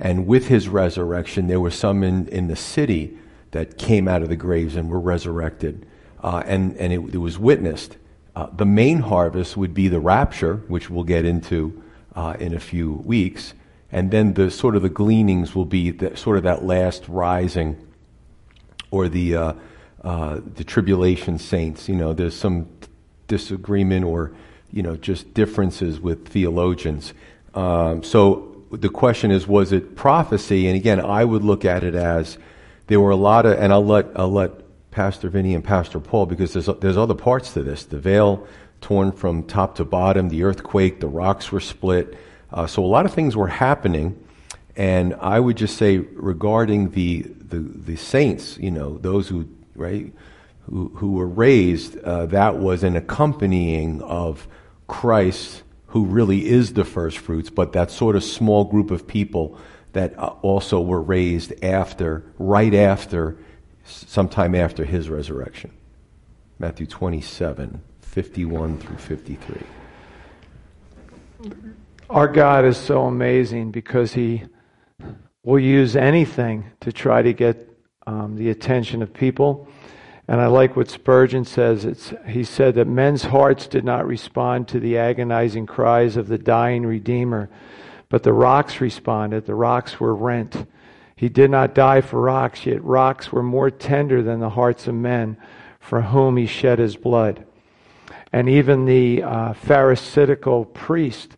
And 0.00 0.26
with 0.26 0.48
his 0.48 0.68
resurrection, 0.68 1.46
there 1.46 1.60
were 1.60 1.70
some 1.70 2.02
in, 2.02 2.26
in 2.28 2.48
the 2.48 2.56
city 2.56 3.16
that 3.52 3.78
came 3.78 4.08
out 4.08 4.22
of 4.22 4.28
the 4.28 4.34
graves 4.36 4.74
and 4.74 4.90
were 4.90 4.98
resurrected. 4.98 5.86
Uh, 6.22 6.42
and 6.46 6.76
and 6.76 6.92
it, 6.92 7.14
it, 7.14 7.18
was 7.18 7.38
witnessed. 7.38 7.96
Uh, 8.36 8.46
the 8.54 8.66
main 8.66 9.00
harvest 9.00 9.56
would 9.56 9.72
be 9.72 9.88
the 9.88 10.00
rapture, 10.00 10.56
which 10.68 10.90
we'll 10.90 11.04
get 11.04 11.24
into 11.24 11.82
uh, 12.14 12.36
in 12.38 12.54
a 12.54 12.60
few 12.60 12.92
weeks. 13.04 13.54
And 13.92 14.10
then 14.10 14.34
the 14.34 14.50
sort 14.50 14.76
of 14.76 14.82
the 14.82 14.88
gleanings 14.88 15.54
will 15.54 15.64
be 15.64 15.90
the, 15.90 16.16
sort 16.16 16.36
of 16.36 16.44
that 16.44 16.64
last 16.64 17.08
rising 17.08 17.76
or 18.90 19.08
the, 19.08 19.36
uh, 19.36 19.52
uh, 20.04 20.40
the 20.54 20.64
tribulation 20.64 21.38
saints. 21.38 21.88
You 21.88 21.96
know, 21.96 22.12
there's 22.12 22.36
some 22.36 22.68
disagreement 23.26 24.04
or, 24.04 24.32
you 24.70 24.82
know, 24.82 24.96
just 24.96 25.34
differences 25.34 26.00
with 26.00 26.28
theologians. 26.28 27.14
Um, 27.54 28.02
so 28.02 28.64
the 28.70 28.88
question 28.88 29.32
is, 29.32 29.46
was 29.48 29.72
it 29.72 29.96
prophecy? 29.96 30.68
And 30.68 30.76
again, 30.76 31.00
I 31.00 31.24
would 31.24 31.42
look 31.42 31.64
at 31.64 31.82
it 31.82 31.94
as 31.94 32.38
there 32.86 33.00
were 33.00 33.10
a 33.10 33.16
lot 33.16 33.46
of, 33.46 33.58
and 33.58 33.72
I'll 33.72 33.84
let, 33.84 34.06
I'll 34.14 34.32
let 34.32 34.52
Pastor 34.90 35.28
Vinny 35.28 35.54
and 35.54 35.64
Pastor 35.64 36.00
Paul 36.00 36.26
because 36.26 36.52
there's, 36.52 36.66
there's 36.80 36.96
other 36.96 37.14
parts 37.14 37.52
to 37.54 37.62
this. 37.62 37.84
The 37.84 37.98
veil 37.98 38.46
torn 38.80 39.12
from 39.12 39.44
top 39.44 39.76
to 39.76 39.84
bottom, 39.84 40.28
the 40.28 40.42
earthquake, 40.42 41.00
the 41.00 41.06
rocks 41.06 41.52
were 41.52 41.60
split. 41.60 42.16
Uh, 42.52 42.66
so 42.66 42.84
a 42.84 42.86
lot 42.86 43.06
of 43.06 43.14
things 43.14 43.36
were 43.36 43.48
happening. 43.48 44.22
And 44.76 45.14
I 45.20 45.38
would 45.38 45.56
just 45.56 45.76
say 45.76 45.98
regarding 45.98 46.90
the, 46.90 47.22
the, 47.22 47.58
the 47.58 47.96
saints, 47.96 48.56
you 48.58 48.70
know, 48.70 48.98
those 48.98 49.28
who, 49.28 49.48
right, 49.74 50.12
who, 50.70 50.88
who 50.96 51.12
were 51.12 51.26
raised, 51.26 51.98
uh, 51.98 52.26
that 52.26 52.56
was 52.56 52.82
an 52.82 52.96
accompanying 52.96 54.02
of 54.02 54.48
Christ, 54.86 55.62
who 55.88 56.04
really 56.06 56.48
is 56.48 56.72
the 56.72 56.84
first 56.84 57.18
fruits, 57.18 57.50
but 57.50 57.72
that 57.72 57.90
sort 57.90 58.16
of 58.16 58.24
small 58.24 58.64
group 58.64 58.90
of 58.90 59.06
people 59.06 59.58
that 59.92 60.18
uh, 60.18 60.34
also 60.42 60.80
were 60.80 61.02
raised 61.02 61.52
after, 61.64 62.24
right 62.38 62.74
after, 62.74 63.36
sometime 63.90 64.54
after 64.54 64.84
his 64.84 65.08
resurrection. 65.08 65.72
Matthew 66.58 66.86
27, 66.86 67.80
51 68.00 68.78
through 68.78 68.96
53. 68.96 69.62
Our 72.08 72.28
God 72.28 72.64
is 72.64 72.76
so 72.76 73.04
amazing 73.04 73.70
because 73.70 74.12
he 74.12 74.44
will 75.42 75.60
use 75.60 75.96
anything 75.96 76.66
to 76.80 76.92
try 76.92 77.22
to 77.22 77.32
get 77.32 77.68
um, 78.06 78.36
the 78.36 78.50
attention 78.50 79.02
of 79.02 79.12
people. 79.12 79.68
And 80.28 80.40
I 80.40 80.46
like 80.46 80.76
what 80.76 80.90
Spurgeon 80.90 81.44
says. 81.44 81.84
It's, 81.84 82.12
he 82.26 82.44
said 82.44 82.74
that 82.74 82.86
men's 82.86 83.22
hearts 83.22 83.66
did 83.66 83.84
not 83.84 84.06
respond 84.06 84.68
to 84.68 84.80
the 84.80 84.98
agonizing 84.98 85.66
cries 85.66 86.16
of 86.16 86.28
the 86.28 86.38
dying 86.38 86.84
Redeemer 86.84 87.48
but 88.10 88.24
the 88.24 88.32
rocks 88.32 88.80
responded. 88.82 89.46
The 89.46 89.54
rocks 89.54 89.98
were 89.98 90.14
rent. 90.14 90.66
He 91.20 91.28
did 91.28 91.50
not 91.50 91.74
die 91.74 92.00
for 92.00 92.18
rocks, 92.18 92.64
yet 92.64 92.82
rocks 92.82 93.30
were 93.30 93.42
more 93.42 93.70
tender 93.70 94.22
than 94.22 94.40
the 94.40 94.48
hearts 94.48 94.86
of 94.86 94.94
men 94.94 95.36
for 95.78 96.00
whom 96.00 96.38
he 96.38 96.46
shed 96.46 96.78
his 96.78 96.96
blood. 96.96 97.44
And 98.32 98.48
even 98.48 98.86
the 98.86 99.22
uh, 99.22 99.52
Pharisaical 99.52 100.64
priest, 100.64 101.36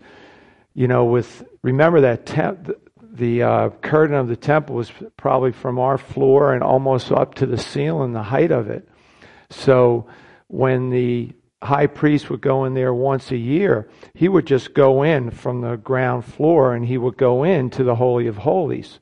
you 0.73 0.87
know, 0.87 1.07
with, 1.07 1.45
remember 1.63 2.03
that 2.03 2.27
temp, 2.27 2.71
the 3.03 3.43
uh, 3.43 3.71
curtain 3.81 4.15
of 4.15 4.29
the 4.29 4.37
temple 4.37 4.77
was 4.77 4.93
probably 5.17 5.51
from 5.51 5.81
our 5.81 5.99
floor 5.99 6.55
and 6.55 6.63
almost 6.63 7.11
up 7.11 7.35
to 7.35 7.47
the 7.47 7.59
ceiling, 7.59 8.13
the 8.13 8.23
height 8.23 8.53
of 8.53 8.71
it. 8.71 8.89
So 9.51 10.07
when 10.47 10.91
the 10.91 11.33
high 11.61 11.89
priest 11.89 12.31
would 12.31 12.41
go 12.41 12.67
in 12.67 12.75
there 12.75 12.95
once 12.95 13.33
a 13.33 13.37
year, 13.37 13.89
he 14.15 14.29
would 14.29 14.47
just 14.47 14.75
go 14.75 15.03
in 15.03 15.33
from 15.33 15.61
the 15.61 15.75
ground 15.75 16.25
floor 16.25 16.73
and 16.73 16.87
he 16.87 16.99
would 16.99 17.17
go 17.17 17.43
into 17.43 17.83
the 17.83 17.97
Holy 17.97 18.29
of 18.29 18.37
Holies. 18.37 19.01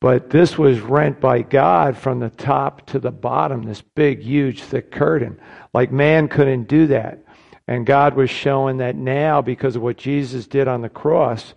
But 0.00 0.30
this 0.30 0.56
was 0.56 0.80
rent 0.80 1.20
by 1.20 1.42
God 1.42 1.96
from 1.96 2.20
the 2.20 2.30
top 2.30 2.86
to 2.86 2.98
the 2.98 3.10
bottom, 3.10 3.64
this 3.64 3.82
big, 3.82 4.22
huge, 4.22 4.62
thick 4.62 4.90
curtain. 4.90 5.38
Like 5.74 5.92
man 5.92 6.28
couldn't 6.28 6.68
do 6.68 6.86
that. 6.86 7.22
And 7.68 7.86
God 7.86 8.14
was 8.14 8.30
showing 8.30 8.78
that 8.78 8.96
now, 8.96 9.42
because 9.42 9.76
of 9.76 9.82
what 9.82 9.96
Jesus 9.96 10.46
did 10.46 10.66
on 10.66 10.80
the 10.80 10.88
cross, 10.88 11.54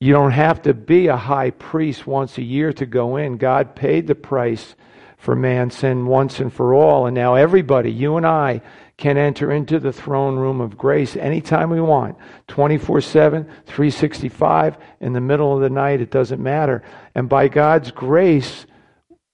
you 0.00 0.12
don't 0.12 0.30
have 0.30 0.62
to 0.62 0.74
be 0.74 1.08
a 1.08 1.16
high 1.16 1.50
priest 1.50 2.06
once 2.06 2.38
a 2.38 2.42
year 2.42 2.72
to 2.74 2.86
go 2.86 3.16
in. 3.16 3.36
God 3.36 3.74
paid 3.74 4.06
the 4.06 4.14
price 4.14 4.76
for 5.18 5.34
man's 5.34 5.76
sin 5.76 6.06
once 6.06 6.40
and 6.40 6.52
for 6.52 6.72
all. 6.72 7.06
And 7.06 7.14
now 7.14 7.34
everybody, 7.34 7.90
you 7.90 8.16
and 8.16 8.26
I, 8.26 8.60
can 8.96 9.16
enter 9.16 9.50
into 9.50 9.80
the 9.80 9.92
throne 9.92 10.36
room 10.36 10.60
of 10.60 10.78
grace 10.78 11.16
anytime 11.16 11.70
we 11.70 11.80
want 11.80 12.16
24 12.48 13.00
7, 13.00 13.44
365, 13.66 14.76
in 15.00 15.12
the 15.12 15.20
middle 15.20 15.54
of 15.54 15.60
the 15.60 15.70
night, 15.70 16.00
it 16.00 16.10
doesn't 16.10 16.42
matter. 16.42 16.82
And 17.14 17.28
by 17.28 17.48
God's 17.48 17.90
grace, 17.90 18.66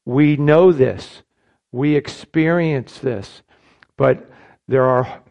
we 0.05 0.37
know 0.37 0.73
this, 0.73 1.23
we 1.73 1.95
experience 1.95 2.99
this. 2.99 3.43
But 3.97 4.31
there 4.67 4.87
are 4.87 5.23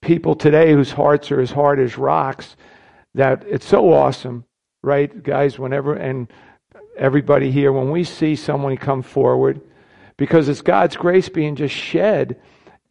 people 0.00 0.34
today 0.34 0.72
whose 0.72 0.92
hearts 0.92 1.30
are 1.30 1.40
as 1.40 1.50
hard 1.50 1.78
as 1.78 1.98
rocks 1.98 2.56
that 3.14 3.44
it's 3.46 3.66
so 3.66 3.92
awesome, 3.92 4.44
right, 4.82 5.22
guys? 5.22 5.58
Whenever, 5.58 5.94
and 5.94 6.28
everybody 6.96 7.50
here, 7.50 7.72
when 7.72 7.90
we 7.90 8.04
see 8.04 8.36
someone 8.36 8.76
come 8.76 9.02
forward, 9.02 9.60
because 10.16 10.48
it's 10.48 10.62
God's 10.62 10.96
grace 10.96 11.28
being 11.28 11.56
just 11.56 11.74
shed 11.74 12.40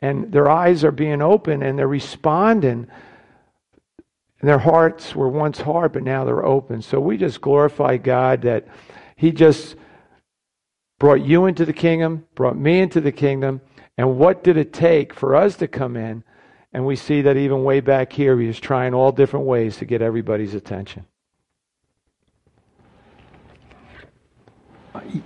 and 0.02 0.32
their 0.32 0.50
eyes 0.50 0.84
are 0.84 0.92
being 0.92 1.22
open 1.22 1.64
and 1.64 1.78
they're 1.78 1.88
responding. 1.88 2.88
And 4.40 4.50
their 4.50 4.60
hearts 4.60 5.16
were 5.16 5.30
once 5.30 5.62
hard, 5.62 5.94
but 5.94 6.04
now 6.04 6.25
they're 6.25 6.46
open. 6.46 6.82
So 6.82 7.00
we 7.00 7.18
just 7.18 7.42
glorify 7.42 7.98
God 7.98 8.42
that 8.44 8.68
He 9.16 9.32
just 9.32 9.75
brought 11.00 11.25
you 11.25 11.46
into 11.46 11.66
the 11.66 11.74
kingdom, 11.74 12.25
brought 12.36 12.58
me 12.58 12.80
into 12.80 13.02
the 13.02 13.12
kingdom. 13.12 13.62
And 13.98 14.18
what 14.18 14.44
did 14.44 14.58
it 14.58 14.74
take 14.74 15.14
for 15.14 15.36
us 15.36 15.56
to 15.58 15.68
come 15.68 15.96
in? 15.96 16.24
And 16.74 16.86
we 16.86 16.98
see 16.98 17.22
that 17.22 17.38
even 17.38 17.64
way 17.64 17.80
back 17.80 18.12
here, 18.12 18.38
He 18.40 18.48
is 18.48 18.60
trying 18.60 18.94
all 18.94 19.12
different 19.12 19.46
ways 19.46 19.78
to 19.78 19.86
get 19.86 20.02
everybody's 20.02 20.54
attention. 20.54 21.06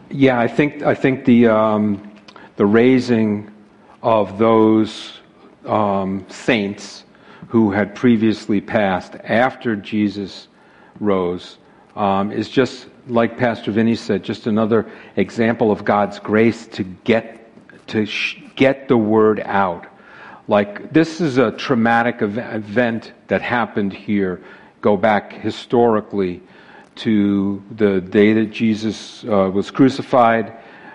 Yeah, 0.09 0.39
I 0.39 0.47
think 0.47 0.83
I 0.83 0.95
think 0.95 1.25
the 1.25 1.47
um, 1.47 2.11
the 2.55 2.65
raising 2.65 3.51
of 4.01 4.37
those 4.37 5.19
um, 5.65 6.25
saints 6.29 7.03
who 7.49 7.71
had 7.71 7.95
previously 7.95 8.61
passed 8.61 9.15
after 9.23 9.75
Jesus 9.75 10.47
rose 10.99 11.57
um, 11.95 12.31
is 12.31 12.49
just 12.49 12.87
like 13.07 13.37
Pastor 13.37 13.71
Vinny 13.71 13.95
said, 13.95 14.23
just 14.23 14.47
another 14.47 14.85
example 15.15 15.71
of 15.71 15.83
God's 15.83 16.19
grace 16.19 16.67
to 16.67 16.83
get 16.83 17.35
to 17.87 18.05
sh- 18.05 18.37
get 18.55 18.87
the 18.87 18.97
word 18.97 19.41
out. 19.45 19.87
Like, 20.47 20.93
this 20.93 21.21
is 21.21 21.37
a 21.37 21.51
traumatic 21.51 22.21
ev- 22.21 22.37
event 22.37 23.13
that 23.27 23.41
happened 23.41 23.93
here. 23.93 24.41
Go 24.81 24.95
back 24.95 25.33
historically 25.33 26.41
to 26.95 27.63
the 27.75 28.01
day 28.01 28.33
that 28.33 28.51
Jesus 28.51 29.23
uh, 29.23 29.49
was 29.51 29.71
crucified, 29.71 30.53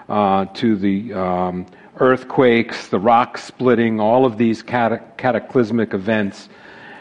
uh, 0.09 0.45
to 0.47 0.77
the 0.77 1.15
um, 1.15 1.67
earthquakes, 1.99 2.89
the 2.89 2.99
rock 2.99 3.39
splitting, 3.39 4.01
all 4.01 4.25
of 4.25 4.39
these 4.39 4.63
cataclysmic 4.63 5.95
events. 5.95 6.49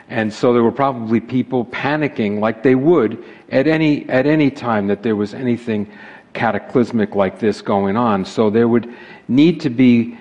And 0.10 0.32
so 0.32 0.54
there 0.54 0.64
were 0.64 0.72
probably 0.72 1.20
people 1.20 1.66
panicking 1.66 2.40
like 2.40 2.64
they 2.64 2.76
would 2.76 3.24
at 3.50 3.68
any, 3.68 4.08
at 4.10 4.26
any 4.26 4.52
time 4.52 4.88
that 4.88 5.04
there 5.04 5.16
was 5.16 5.34
anything 5.34 5.92
cataclysmic 6.34 7.16
like 7.16 7.40
this 7.40 7.62
going 7.62 7.96
on. 7.96 8.26
So 8.26 8.50
there 8.50 8.68
would 8.68 8.94
need 9.28 9.60
to 9.62 9.70
be 9.70 10.18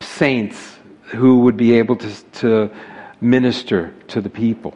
saints 0.00 0.78
who 1.04 1.40
would 1.40 1.56
be 1.56 1.72
able 1.74 1.96
to, 1.96 2.24
to 2.32 2.70
minister 3.20 3.92
to 4.08 4.20
the 4.20 4.30
people. 4.30 4.74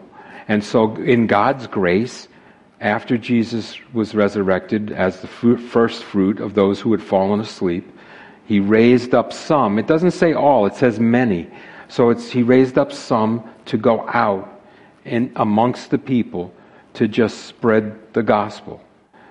And 0.49 0.63
so, 0.63 0.95
in 0.97 1.27
God's 1.27 1.67
grace, 1.67 2.29
after 2.81 3.17
Jesus 3.17 3.79
was 3.95 4.15
resurrected 4.15 4.93
as 4.93 5.21
the 5.21 5.27
first 5.27 6.05
fruit 6.05 6.41
of 6.41 6.55
those 6.55 6.81
who 6.81 6.93
had 6.93 7.03
fallen 7.03 7.41
asleep, 7.41 7.91
he 8.47 8.61
raised 8.61 9.15
up 9.15 9.33
some. 9.33 9.79
It 9.79 9.87
doesn't 9.87 10.13
say 10.13 10.35
all, 10.35 10.67
it 10.67 10.75
says 10.75 11.01
many. 11.01 11.49
So 11.89 12.11
it's, 12.11 12.31
he 12.31 12.43
raised 12.43 12.79
up 12.79 12.93
some 12.93 13.43
to 13.67 13.77
go 13.79 14.09
out 14.09 14.63
in, 15.05 15.33
amongst 15.37 15.91
the 15.91 15.99
people 15.99 16.53
to 16.95 17.09
just 17.09 17.45
spread 17.47 17.99
the 18.13 18.23
gospel 18.23 18.83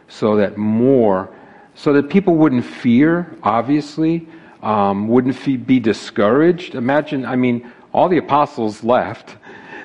so 0.07 0.35
that 0.37 0.57
more, 0.57 1.29
so 1.75 1.93
that 1.93 2.09
people 2.09 2.35
wouldn't 2.35 2.65
fear, 2.65 3.35
obviously, 3.43 4.27
um, 4.61 5.07
wouldn't 5.07 5.67
be 5.67 5.79
discouraged. 5.79 6.75
Imagine, 6.75 7.25
I 7.25 7.35
mean, 7.35 7.71
all 7.93 8.09
the 8.09 8.17
apostles 8.17 8.83
left. 8.83 9.37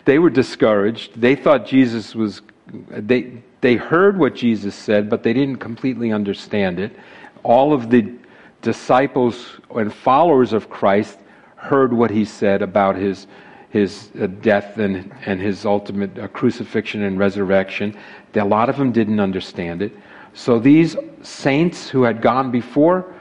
They 0.04 0.18
were 0.18 0.30
discouraged. 0.30 1.20
They 1.20 1.34
thought 1.34 1.66
Jesus 1.66 2.14
was, 2.14 2.42
they, 2.90 3.42
they 3.60 3.76
heard 3.76 4.18
what 4.18 4.34
Jesus 4.34 4.74
said, 4.74 5.10
but 5.10 5.22
they 5.22 5.32
didn't 5.32 5.56
completely 5.56 6.12
understand 6.12 6.78
it. 6.78 6.96
All 7.42 7.72
of 7.72 7.90
the 7.90 8.12
disciples 8.62 9.58
and 9.74 9.92
followers 9.92 10.52
of 10.52 10.68
Christ 10.68 11.18
heard 11.56 11.92
what 11.92 12.10
he 12.10 12.24
said 12.24 12.62
about 12.62 12.96
his, 12.96 13.26
his 13.70 14.10
uh, 14.20 14.26
death 14.26 14.78
and, 14.78 15.12
and 15.26 15.40
his 15.40 15.64
ultimate 15.64 16.18
uh, 16.18 16.28
crucifixion 16.28 17.02
and 17.02 17.18
resurrection. 17.18 17.96
A 18.34 18.44
lot 18.44 18.68
of 18.68 18.76
them 18.76 18.92
didn't 18.92 19.20
understand 19.20 19.82
it. 19.82 19.92
So 20.34 20.58
these 20.58 20.96
saints 21.22 21.88
who 21.88 22.04
had 22.04 22.22
gone 22.22 22.50
before, 22.50 23.12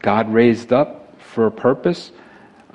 God 0.00 0.30
raised 0.32 0.72
up 0.72 1.18
for 1.20 1.46
a 1.46 1.50
purpose 1.50 2.12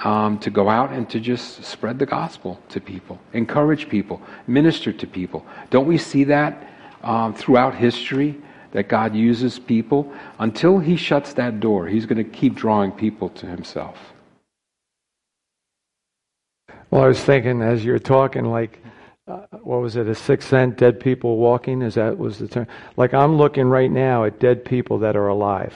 um, 0.03 0.39
to 0.39 0.49
go 0.49 0.69
out 0.69 0.91
and 0.91 1.09
to 1.09 1.19
just 1.19 1.63
spread 1.63 1.99
the 1.99 2.05
gospel 2.05 2.59
to 2.69 2.79
people, 2.79 3.19
encourage 3.33 3.89
people, 3.89 4.21
minister 4.47 4.91
to 4.91 5.05
people. 5.05 5.45
Don't 5.69 5.87
we 5.87 5.97
see 5.97 6.23
that 6.25 6.69
um, 7.03 7.33
throughout 7.33 7.75
history? 7.75 8.41
That 8.71 8.87
God 8.87 9.15
uses 9.15 9.59
people, 9.59 10.11
until 10.37 10.79
He 10.79 10.95
shuts 10.95 11.33
that 11.33 11.59
door, 11.59 11.87
He's 11.87 12.05
going 12.05 12.23
to 12.23 12.29
keep 12.29 12.55
drawing 12.55 12.91
people 12.91 13.29
to 13.29 13.45
Himself. 13.45 13.97
Well, 16.91 17.03
I 17.03 17.07
was 17.07 17.23
thinking 17.23 17.61
as 17.61 17.85
you're 17.85 17.99
talking, 17.99 18.45
like, 18.45 18.81
uh, 19.27 19.45
what 19.61 19.81
was 19.81 19.95
it, 19.95 20.07
a 20.07 20.15
sixth 20.15 20.49
sense, 20.49 20.75
dead 20.75 20.99
people 20.99 21.37
walking? 21.37 21.83
Is 21.83 21.95
that 21.95 22.17
was 22.17 22.39
the 22.39 22.47
term? 22.47 22.67
Like, 22.97 23.13
I'm 23.13 23.37
looking 23.37 23.67
right 23.67 23.91
now 23.91 24.23
at 24.23 24.39
dead 24.39 24.65
people 24.65 24.97
that 24.99 25.15
are 25.15 25.27
alive. 25.27 25.73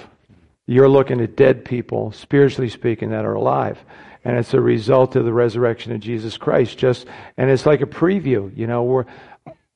You're 0.65 0.89
looking 0.89 1.21
at 1.21 1.35
dead 1.35 1.65
people, 1.65 2.11
spiritually 2.13 2.69
speaking, 2.69 3.11
that 3.11 3.25
are 3.25 3.33
alive. 3.33 3.77
And 4.25 4.37
it's 4.37 4.53
a 4.53 4.61
result 4.61 5.15
of 5.15 5.25
the 5.25 5.33
resurrection 5.33 5.91
of 5.91 5.99
Jesus 5.99 6.37
Christ. 6.37 6.77
Just 6.77 7.05
and 7.37 7.49
it's 7.49 7.65
like 7.65 7.81
a 7.81 7.85
preview, 7.85 8.55
you 8.57 8.65
know, 8.65 8.83
we're 8.83 9.05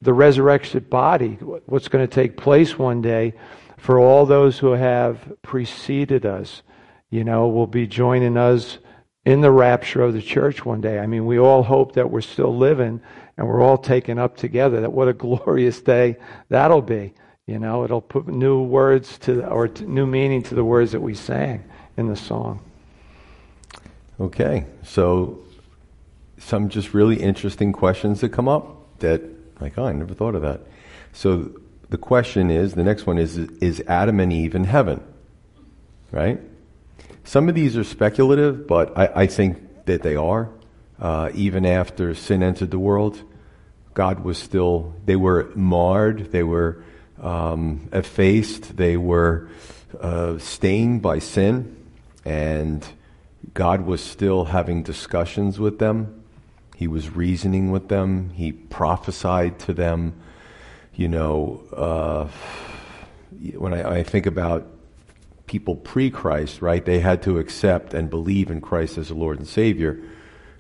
the 0.02 0.14
resurrected 0.14 0.90
body, 0.90 1.34
what's 1.66 1.88
going 1.88 2.08
to 2.08 2.14
take 2.14 2.38
place 2.38 2.78
one 2.78 3.02
day 3.02 3.34
for 3.78 4.00
all 4.00 4.26
those 4.26 4.60
who 4.60 4.72
have 4.72 5.34
preceded 5.42 6.26
us, 6.26 6.62
you 7.10 7.24
know, 7.24 7.48
will 7.48 7.68
be 7.68 7.88
joining 7.88 8.38
us 8.38 8.80
in 9.26 9.42
the 9.42 9.52
rapture 9.52 10.02
of 10.02 10.14
the 10.14 10.22
church 10.22 10.66
one 10.66 10.82
day. 10.82 11.00
I 11.00 11.06
mean, 11.06 11.26
we 11.26 11.40
all 11.40 11.64
hope 11.64 11.94
that 11.94 12.10
we're 12.10 12.22
still 12.22 12.56
living 12.56 13.02
and 13.38 13.48
we're 13.48 13.62
all 13.62 13.78
taken 13.78 14.18
up 14.18 14.38
together. 14.38 14.82
That 14.82 14.94
what 14.94 15.08
a 15.08 15.14
glorious 15.26 15.82
day 15.82 16.18
that'll 16.50 16.82
be. 16.82 17.14
You 17.46 17.60
know, 17.60 17.86
it'll 17.86 18.02
put 18.02 18.28
new 18.28 18.62
words 18.62 19.18
to 19.20 19.46
or 19.48 19.68
new 19.68 20.06
meaning 20.06 20.44
to 20.44 20.56
the 20.56 20.66
words 20.66 20.92
that 20.92 21.00
we 21.00 21.14
sang 21.14 21.64
in 21.96 22.08
the 22.08 22.16
song. 22.16 22.60
Okay, 24.20 24.66
so 24.84 25.40
some 26.38 26.70
just 26.70 26.94
really 26.94 27.16
interesting 27.16 27.72
questions 27.72 28.22
that 28.22 28.30
come 28.30 28.48
up 28.48 29.00
that 29.00 29.22
like, 29.62 29.78
oh, 29.78 29.86
I 29.86 29.92
never 29.94 30.14
thought 30.14 30.36
of 30.36 30.42
that. 30.42 30.62
So 31.14 31.52
the 31.90 31.98
question 31.98 32.52
is 32.52 32.74
the 32.74 32.84
next 32.84 33.06
one 33.06 33.18
is 33.18 33.38
Is 33.38 33.82
Adam 33.88 34.20
and 34.20 34.32
Eve 34.32 34.56
in 34.56 34.66
heaven? 34.66 35.02
Right? 36.12 36.40
Some 37.24 37.50
of 37.50 37.56
these 37.56 37.76
are 37.78 37.84
speculative, 37.84 38.68
but 38.68 38.98
I, 38.98 39.24
I 39.24 39.28
think 39.28 39.86
that 39.86 40.02
they 40.02 40.16
are. 40.16 40.50
Uh, 41.00 41.30
even 41.34 41.66
after 41.66 42.14
sin 42.16 42.42
entered 42.42 42.72
the 42.72 42.80
world, 42.80 43.22
God 43.94 44.22
was 44.22 44.38
still, 44.38 44.96
they 45.06 45.16
were 45.16 45.52
marred, 45.56 46.32
they 46.32 46.44
were 46.44 46.84
um, 47.22 47.90
effaced, 47.92 48.78
they 48.78 48.96
were 48.96 49.50
uh, 50.00 50.38
stained 50.38 51.02
by 51.02 51.20
sin, 51.20 51.76
and 52.24 52.86
God 53.54 53.82
was 53.82 54.04
still 54.04 54.46
having 54.46 54.84
discussions 54.84 55.60
with 55.60 55.80
them. 55.80 56.24
He 56.78 56.88
was 56.88 57.10
reasoning 57.10 57.72
with 57.72 57.88
them. 57.88 58.30
He 58.30 58.52
prophesied 58.52 59.58
to 59.62 59.74
them. 59.74 60.14
You 60.94 61.08
know, 61.08 61.64
uh, 61.76 62.28
when 63.56 63.74
I, 63.74 63.98
I 63.98 64.04
think 64.04 64.28
about 64.28 64.68
people 65.48 65.76
pre 65.76 66.12
Christ, 66.12 66.62
right, 66.62 66.86
they 66.86 67.00
had 67.00 67.24
to 67.24 67.40
accept 67.40 67.96
and 67.96 68.12
believe 68.12 68.52
in 68.52 68.62
Christ 68.62 69.00
as 69.00 69.10
a 69.10 69.16
Lord 69.16 69.40
and 69.40 69.48
Savior. 69.48 70.00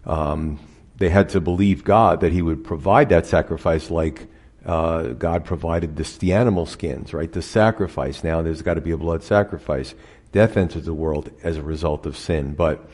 Um, 0.07 0.59
they 0.97 1.09
had 1.09 1.29
to 1.29 1.39
believe 1.39 1.83
God 1.83 2.21
that 2.21 2.33
He 2.33 2.41
would 2.41 2.63
provide 2.63 3.09
that 3.09 3.27
sacrifice 3.27 3.91
like 3.91 4.25
uh, 4.65 5.09
God 5.09 5.45
provided 5.45 5.97
the, 5.97 6.17
the 6.17 6.33
animal 6.33 6.65
skins, 6.65 7.13
right? 7.13 7.31
The 7.31 7.43
sacrifice. 7.43 8.23
Now 8.23 8.41
there's 8.41 8.63
got 8.63 8.73
to 8.73 8.81
be 8.81 8.89
a 8.89 8.97
blood 8.97 9.21
sacrifice. 9.21 9.93
Death 10.31 10.57
entered 10.57 10.85
the 10.85 10.95
world 10.95 11.29
as 11.43 11.57
a 11.57 11.61
result 11.61 12.07
of 12.07 12.17
sin. 12.17 12.55
But 12.55 12.89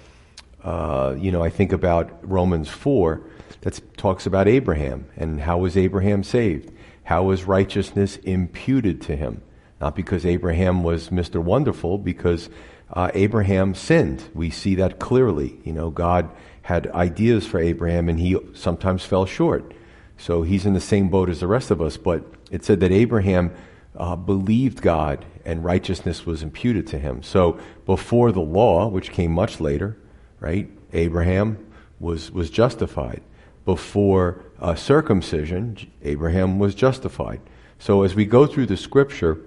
uh, 0.63 1.15
you 1.17 1.31
know, 1.31 1.43
I 1.43 1.49
think 1.49 1.71
about 1.71 2.09
Romans 2.21 2.69
4 2.69 3.21
that 3.61 3.97
talks 3.97 4.25
about 4.25 4.47
Abraham 4.47 5.05
and 5.15 5.41
how 5.41 5.57
was 5.57 5.75
Abraham 5.75 6.23
saved? 6.23 6.71
How 7.03 7.23
was 7.23 7.43
righteousness 7.43 8.17
imputed 8.17 9.01
to 9.03 9.15
him? 9.15 9.41
Not 9.81 9.95
because 9.95 10.25
Abraham 10.25 10.83
was 10.83 11.09
Mr. 11.09 11.43
Wonderful, 11.43 11.97
because 11.97 12.49
uh, 12.91 13.11
Abraham 13.13 13.75
sinned. 13.75 14.23
We 14.33 14.49
see 14.49 14.75
that 14.75 14.99
clearly. 14.99 15.59
You 15.65 15.73
know, 15.73 15.89
God 15.89 16.29
had 16.61 16.87
ideas 16.91 17.45
for 17.45 17.59
Abraham 17.59 18.07
and 18.07 18.19
he 18.19 18.37
sometimes 18.53 19.03
fell 19.03 19.25
short. 19.25 19.73
So 20.17 20.43
he's 20.43 20.65
in 20.65 20.73
the 20.73 20.79
same 20.79 21.09
boat 21.09 21.29
as 21.29 21.41
the 21.41 21.47
rest 21.47 21.71
of 21.71 21.81
us. 21.81 21.97
But 21.97 22.23
it 22.51 22.63
said 22.63 22.79
that 22.79 22.91
Abraham 22.91 23.53
uh, 23.97 24.15
believed 24.15 24.81
God 24.81 25.25
and 25.43 25.65
righteousness 25.65 26.25
was 26.25 26.41
imputed 26.41 26.87
to 26.87 26.99
him. 26.99 27.21
So 27.21 27.59
before 27.85 28.31
the 28.31 28.41
law, 28.41 28.87
which 28.87 29.11
came 29.11 29.31
much 29.31 29.59
later, 29.59 29.97
right? 30.43 30.69
Abraham 30.91 31.65
was, 31.99 32.29
was 32.31 32.49
justified. 32.49 33.21
Before 33.65 34.43
uh, 34.59 34.75
circumcision, 34.75 35.77
Abraham 36.03 36.59
was 36.59 36.75
justified. 36.75 37.39
So 37.79 38.03
as 38.03 38.13
we 38.13 38.25
go 38.25 38.45
through 38.45 38.65
the 38.65 38.77
scripture, 38.77 39.39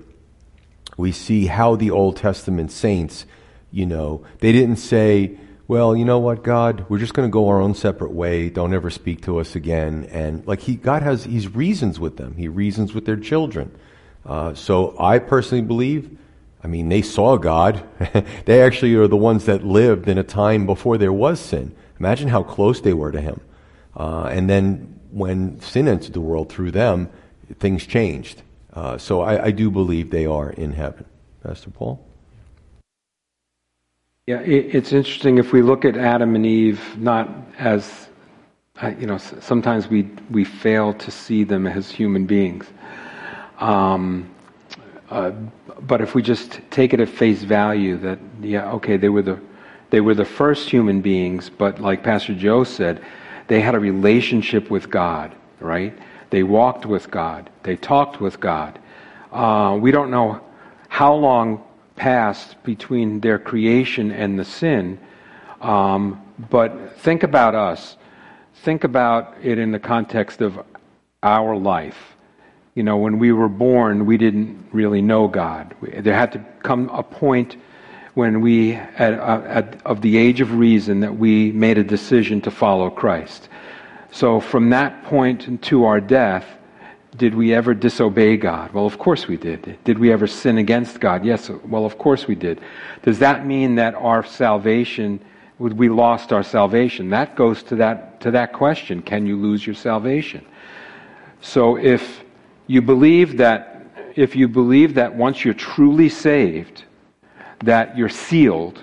we 0.96 1.12
see 1.12 1.46
how 1.46 1.76
the 1.76 1.90
Old 1.90 2.16
Testament 2.16 2.72
saints, 2.72 3.26
you 3.70 3.85
know, 3.85 4.24
they 4.40 4.52
didn't 4.52 4.76
say, 4.76 5.38
well, 5.68 5.94
you 5.96 6.04
know 6.04 6.18
what, 6.18 6.42
God, 6.42 6.87
we're 6.88 6.98
just 6.98 7.12
going 7.12 7.28
to 7.28 7.32
go 7.32 7.48
our 7.48 7.61
own 7.61 7.74
separate 7.74 8.12
way. 8.12 8.48
Don't 8.48 8.72
ever 8.72 8.88
speak 8.88 9.22
to 9.22 9.38
us 9.38 9.54
again. 9.54 10.09
And 10.11 10.46
like 10.46 10.61
he, 10.61 10.76
God 10.76 11.02
has, 11.02 11.24
he's 11.24 11.54
reasons 11.54 12.00
with 12.00 12.16
them. 12.16 12.37
He 12.37 12.48
reasons 12.48 12.94
with 12.94 13.04
their 13.04 13.16
children. 13.16 13.76
Uh, 14.24 14.54
so 14.54 14.96
I 14.98 15.18
personally 15.18 15.62
believe 15.62 16.16
I 16.62 16.69
mean, 16.69 16.88
they 16.88 17.03
saw 17.03 17.37
God. 17.37 17.83
they 18.45 18.62
actually 18.62 18.95
are 18.95 19.09
the 19.09 19.16
ones 19.16 19.45
that 19.45 19.64
lived 19.64 20.09
in 20.09 20.19
a 20.19 20.25
time 20.25 20.66
before 20.66 20.99
there 20.99 21.12
was 21.12 21.38
sin. 21.40 21.75
Imagine 22.01 22.29
how 22.29 22.42
close 22.42 22.81
they 22.81 22.92
were 22.92 23.12
to 23.12 23.21
Him. 23.21 23.40
Uh, 23.95 24.25
and 24.25 24.49
then 24.51 25.01
when 25.11 25.61
sin 25.61 25.88
entered 25.88 26.12
the 26.12 26.21
world 26.21 26.51
through 26.51 26.71
them, 26.71 27.09
things 27.59 27.87
changed. 27.87 28.42
Uh, 28.73 28.99
so 28.99 29.23
I, 29.23 29.47
I, 29.47 29.51
do 29.51 29.71
believe 29.71 30.11
they 30.11 30.27
are 30.27 30.51
in 30.51 30.73
heaven. 30.73 31.07
Pastor 31.42 31.71
Paul? 31.71 32.05
Yeah, 34.27 34.40
it, 34.40 34.75
it's 34.75 34.92
interesting 34.92 35.38
if 35.38 35.53
we 35.53 35.62
look 35.62 35.87
at 35.87 35.97
Adam 35.97 36.35
and 36.35 36.45
Eve 36.45 36.99
not 36.99 37.31
as, 37.59 38.09
you 38.99 39.07
know, 39.07 39.16
sometimes 39.16 39.88
we, 39.88 40.03
we 40.31 40.45
fail 40.45 40.92
to 40.92 41.11
see 41.11 41.45
them 41.45 41.66
as 41.66 41.90
human 41.90 42.27
beings. 42.27 42.66
Um, 43.59 44.31
uh, 45.11 45.31
but 45.83 46.01
if 46.01 46.14
we 46.14 46.23
just 46.23 46.61
take 46.71 46.92
it 46.92 47.01
at 47.01 47.09
face 47.09 47.42
value 47.42 47.97
that 47.97 48.19
yeah 48.40 48.71
okay 48.73 48.97
they 48.97 49.09
were 49.09 49.23
the 49.23 49.38
they 49.90 50.01
were 50.01 50.14
the 50.14 50.25
first 50.25 50.69
human 50.69 51.01
beings 51.01 51.49
but 51.49 51.81
like 51.81 52.03
pastor 52.03 52.35
joe 52.35 52.64
said 52.64 53.03
they 53.47 53.61
had 53.61 53.75
a 53.75 53.81
relationship 53.81 54.71
with 54.71 54.90
god 54.90 55.35
right? 55.61 55.97
They 56.31 56.42
walked 56.42 56.87
with 56.87 57.11
god. 57.11 57.51
They 57.62 57.77
talked 57.77 58.21
with 58.21 58.40
god. 58.40 58.79
Uh, 59.33 59.79
we 59.81 59.90
don't 59.90 60.11
know 60.11 60.40
how 60.88 61.14
long 61.14 61.62
passed 61.95 62.62
between 62.62 63.21
their 63.21 63.38
creation 63.38 64.11
and 64.11 64.38
the 64.38 64.45
sin 64.45 64.99
um, 65.61 66.23
but 66.51 66.99
think 66.99 67.23
about 67.23 67.55
us. 67.55 67.97
Think 68.62 68.85
about 68.85 69.35
it 69.42 69.59
in 69.59 69.73
the 69.73 69.79
context 69.79 70.42
of 70.42 70.61
our 71.23 71.57
life 71.57 72.15
you 72.77 72.83
know, 72.83 72.99
when 72.99 73.19
we 73.19 73.33
were 73.33 73.49
born, 73.49 74.05
we 74.05 74.19
didn't 74.19 74.69
really 74.71 75.01
know 75.01 75.29
God. 75.29 75.75
There 75.81 76.15
had 76.15 76.31
to 76.33 76.45
come 76.62 76.91
a 76.91 77.03
point 77.03 77.57
when 78.12 78.43
we, 78.43 78.75
at, 78.75 79.15
uh, 79.15 79.43
at, 79.47 79.85
of 79.87 80.03
the 80.03 80.19
age 80.19 80.43
of 80.43 80.53
reason, 80.53 81.01
that 81.01 81.17
we 81.17 81.53
made 81.53 81.79
a 81.79 81.83
decision 81.83 82.43
to 82.43 82.51
follow 82.51 82.91
Christ. 82.91 83.49
So 84.12 84.41
from 84.41 84.71
that 84.71 85.05
point 85.05 85.62
to 85.62 85.87
our 85.87 86.03
death, 86.03 86.45
did 87.17 87.35
we 87.35 87.55
ever 87.55 87.73
disobey 87.73 88.37
God? 88.37 88.73
Well, 88.73 88.85
of 88.85 88.99
course 88.99 89.27
we 89.27 89.39
did. 89.39 89.79
Did 89.85 89.99
we 89.99 90.12
ever 90.12 90.27
sin 90.27 90.59
against 90.59 91.01
God? 91.01 91.25
Yes, 91.25 91.49
well, 91.65 91.87
of 91.87 91.97
course 91.97 92.27
we 92.29 92.35
did. 92.35 92.61
Does 93.03 93.19
that 93.21 93.47
mean 93.47 93.77
that 93.77 93.95
our 93.95 94.23
salvation, 94.23 95.19
we 95.59 95.89
lost 95.89 96.31
our 96.31 96.43
salvation? 96.43 97.09
That 97.09 97.37
goes 97.37 97.62
to 97.65 97.77
that, 97.77 98.21
to 98.21 98.31
that 98.33 98.53
question. 98.53 99.01
Can 99.01 99.25
you 99.25 99.37
lose 99.37 99.67
your 99.67 99.75
salvation? 99.75 100.45
So 101.41 101.77
if 101.77 102.23
you 102.66 102.83
believe 102.83 103.37
that 103.38 103.87
if 104.16 104.35
you 104.35 104.48
believe 104.48 104.94
that 104.94 105.14
once 105.14 105.44
you're 105.44 105.55
truly 105.55 106.09
saved, 106.09 106.85
that 107.61 107.96
you're 107.96 108.09
sealed 108.09 108.83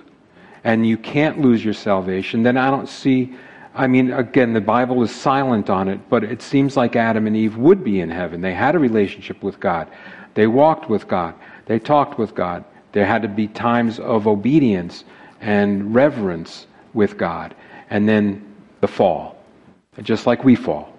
and 0.63 0.87
you 0.87 0.97
can't 0.97 1.39
lose 1.41 1.63
your 1.63 1.73
salvation, 1.73 2.43
then 2.43 2.55
I 2.57 2.69
don't 2.69 2.87
see. 2.87 3.35
I 3.75 3.87
mean, 3.87 4.13
again, 4.13 4.53
the 4.53 4.61
Bible 4.61 5.01
is 5.01 5.13
silent 5.13 5.69
on 5.69 5.87
it, 5.87 5.99
but 6.09 6.23
it 6.23 6.41
seems 6.41 6.77
like 6.77 6.95
Adam 6.95 7.25
and 7.25 7.35
Eve 7.35 7.57
would 7.57 7.83
be 7.83 7.99
in 7.99 8.09
heaven. 8.09 8.39
They 8.39 8.53
had 8.53 8.75
a 8.75 8.79
relationship 8.79 9.41
with 9.43 9.59
God, 9.59 9.89
they 10.35 10.47
walked 10.47 10.89
with 10.89 11.07
God, 11.07 11.35
they 11.65 11.79
talked 11.79 12.17
with 12.17 12.35
God. 12.35 12.63
There 12.91 13.07
had 13.07 13.23
to 13.23 13.27
be 13.27 13.47
times 13.47 13.99
of 13.99 14.27
obedience 14.27 15.03
and 15.41 15.95
reverence 15.95 16.67
with 16.93 17.17
God, 17.17 17.55
and 17.89 18.07
then 18.07 18.45
the 18.81 18.87
fall, 18.87 19.43
just 20.03 20.27
like 20.27 20.43
we 20.43 20.55
fall. 20.55 20.93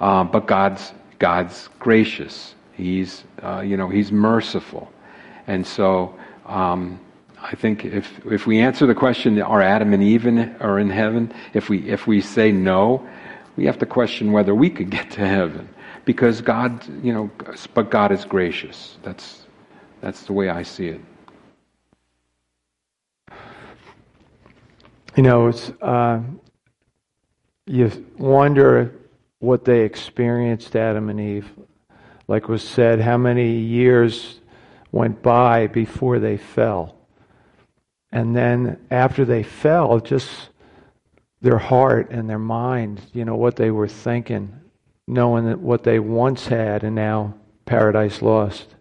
Uh, 0.00 0.22
but 0.22 0.46
God's 0.46 0.92
God's 1.24 1.70
gracious. 1.78 2.54
He's, 2.74 3.24
uh, 3.42 3.60
you 3.60 3.78
know, 3.78 3.88
He's 3.88 4.12
merciful. 4.12 4.92
And 5.46 5.66
so 5.66 6.14
um, 6.44 7.00
I 7.40 7.54
think 7.56 7.86
if, 7.86 8.20
if 8.26 8.46
we 8.46 8.60
answer 8.60 8.86
the 8.86 8.94
question, 8.94 9.40
are 9.40 9.62
Adam 9.62 9.94
and 9.94 10.02
Eve 10.02 10.26
in, 10.26 10.54
are 10.60 10.78
in 10.78 10.90
heaven? 10.90 11.32
If 11.54 11.70
we, 11.70 11.88
if 11.88 12.06
we 12.06 12.20
say 12.20 12.52
no, 12.52 13.08
we 13.56 13.64
have 13.64 13.78
to 13.78 13.86
question 13.86 14.32
whether 14.32 14.54
we 14.54 14.68
could 14.68 14.90
get 14.98 15.10
to 15.12 15.26
heaven. 15.26 15.66
Because 16.04 16.42
God, 16.42 16.86
you 17.02 17.14
know, 17.14 17.30
but 17.72 17.90
God 17.90 18.12
is 18.12 18.26
gracious. 18.26 18.98
That's, 19.02 19.46
that's 20.02 20.24
the 20.24 20.34
way 20.34 20.50
I 20.50 20.62
see 20.62 20.88
it. 20.88 21.00
You 25.16 25.22
know, 25.22 25.48
uh, 25.80 26.20
you 27.64 27.90
wonder 28.18 28.92
what 29.44 29.64
they 29.64 29.82
experienced, 29.82 30.74
Adam 30.74 31.10
and 31.10 31.20
Eve. 31.20 31.50
Like 32.26 32.48
was 32.48 32.62
said, 32.62 33.00
how 33.00 33.18
many 33.18 33.58
years 33.58 34.40
went 34.90 35.22
by 35.22 35.66
before 35.66 36.18
they 36.18 36.36
fell. 36.36 36.96
And 38.12 38.34
then 38.34 38.78
after 38.90 39.24
they 39.24 39.42
fell, 39.42 39.98
just 39.98 40.30
their 41.40 41.58
heart 41.58 42.10
and 42.10 42.30
their 42.30 42.38
mind, 42.38 43.02
you 43.12 43.24
know, 43.24 43.34
what 43.34 43.56
they 43.56 43.70
were 43.70 43.88
thinking, 43.88 44.54
knowing 45.06 45.46
that 45.46 45.58
what 45.58 45.82
they 45.82 45.98
once 45.98 46.46
had 46.46 46.84
and 46.84 46.94
now 46.94 47.34
paradise 47.66 48.22
lost. 48.22 48.74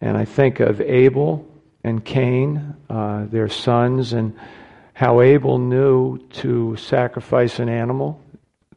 And 0.00 0.16
I 0.16 0.26
think 0.26 0.60
of 0.60 0.80
Abel 0.80 1.48
and 1.82 2.04
Cain, 2.04 2.76
uh, 2.90 3.24
their 3.24 3.48
sons, 3.48 4.12
and 4.12 4.38
how 4.92 5.22
Abel 5.22 5.58
knew 5.58 6.18
to 6.18 6.76
sacrifice 6.76 7.58
an 7.58 7.70
animal 7.70 8.19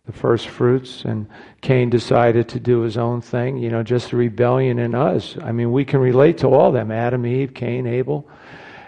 the 0.05 0.11
first 0.11 0.49
fruits, 0.49 1.05
and 1.05 1.27
Cain 1.61 1.89
decided 1.89 2.49
to 2.49 2.59
do 2.59 2.81
his 2.81 2.97
own 2.97 3.21
thing. 3.21 3.57
You 3.57 3.69
know, 3.69 3.83
just 3.83 4.11
the 4.11 4.17
rebellion 4.17 4.77
in 4.77 4.93
us. 4.93 5.37
I 5.41 5.53
mean, 5.53 5.71
we 5.71 5.85
can 5.85 6.01
relate 6.01 6.39
to 6.39 6.47
all 6.47 6.67
of 6.67 6.73
them 6.73 6.91
Adam, 6.91 7.25
Eve, 7.25 7.53
Cain, 7.53 7.87
Abel. 7.87 8.27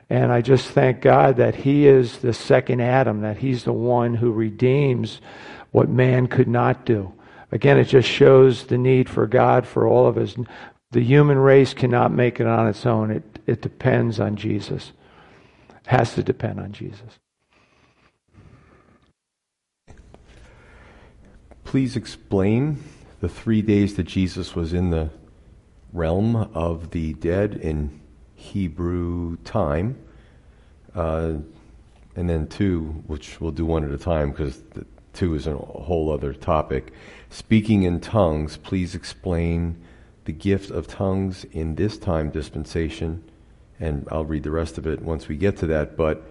And 0.10 0.32
I 0.32 0.42
just 0.42 0.68
thank 0.68 1.02
God 1.02 1.38
that 1.38 1.56
He 1.56 1.88
is 1.88 2.20
the 2.20 2.34
second 2.34 2.82
Adam, 2.82 3.22
that 3.22 3.38
He's 3.38 3.64
the 3.64 3.74
one 3.74 4.16
who 4.16 4.32
redeems 4.32 5.22
what 5.72 5.90
man 5.90 6.28
could 6.28 6.48
not 6.50 6.86
do. 6.86 7.14
Again, 7.52 7.78
it 7.78 7.86
just 7.86 8.10
shows 8.10 8.66
the 8.66 8.78
need 8.78 9.10
for 9.10 9.26
God 9.26 9.66
for 9.66 9.88
all 9.88 10.08
of 10.08 10.18
us. 10.18 10.36
The 10.92 11.02
human 11.02 11.38
race 11.38 11.74
cannot 11.74 12.12
make 12.12 12.40
it 12.40 12.48
on 12.48 12.68
its 12.68 12.86
own, 12.86 13.10
it, 13.10 13.40
it 13.48 13.62
depends 13.62 14.20
on 14.20 14.36
Jesus. 14.36 14.92
It 15.70 15.88
has 15.88 16.14
to 16.16 16.24
depend 16.24 16.60
on 16.60 16.72
Jesus. 16.74 17.20
Please 21.76 21.98
explain 21.98 22.82
the 23.20 23.28
three 23.28 23.62
days 23.62 23.98
that 23.98 24.06
Jesus 24.06 24.56
was 24.56 24.72
in 24.72 24.92
the 24.92 25.10
realm 25.92 26.34
of 26.54 26.92
the 26.92 27.14
dead 27.16 27.54
in 27.54 28.00
Hebrew 28.34 29.36
time? 29.44 30.02
Uh, 30.96 31.34
and 32.16 32.30
then 32.30 32.48
two, 32.48 33.04
which 33.08 33.42
we'll 33.42 33.52
do 33.52 33.66
one 33.66 33.84
at 33.84 33.92
a 33.92 33.98
time 33.98 34.32
because 34.32 34.64
two 35.12 35.36
is 35.36 35.48
a 35.48 35.54
whole 35.58 36.14
other 36.14 36.32
topic. 36.32 36.94
Speaking 37.30 37.84
in 37.84 38.00
tongues, 38.00 38.56
please 38.56 38.96
explain 38.96 39.76
the 40.24 40.32
gift 40.32 40.72
of 40.72 40.88
tongues 40.88 41.44
in 41.52 41.76
this 41.76 41.98
time 41.98 42.30
dispensation. 42.30 43.22
And 43.82 44.08
I'll 44.10 44.24
read 44.24 44.44
the 44.44 44.52
rest 44.52 44.78
of 44.78 44.88
it 44.88 45.02
once 45.02 45.28
we 45.28 45.36
get 45.36 45.58
to 45.58 45.68
that. 45.68 45.98
But 45.98 46.24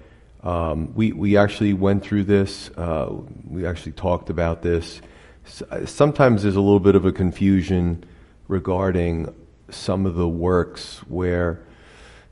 um, 0.43 0.95
we, 0.95 1.13
we 1.13 1.37
actually 1.37 1.75
went 1.75 2.03
through 2.03 2.25
this, 2.25 2.71
uh, 2.79 3.13
we 3.47 3.67
actually 3.67 3.93
talked 3.93 4.31
about 4.31 4.63
this 4.63 5.03
sometimes 5.47 6.43
there's 6.43 6.57
a 6.57 6.61
little 6.61 6.81
bit 6.81 6.95
of 6.95 7.05
a 7.05 7.13
confusion 7.13 8.05
regarding 8.49 9.35
some 9.71 10.07
of 10.07 10.15
the 10.15 10.29
works 10.29 10.99
where 11.09 11.61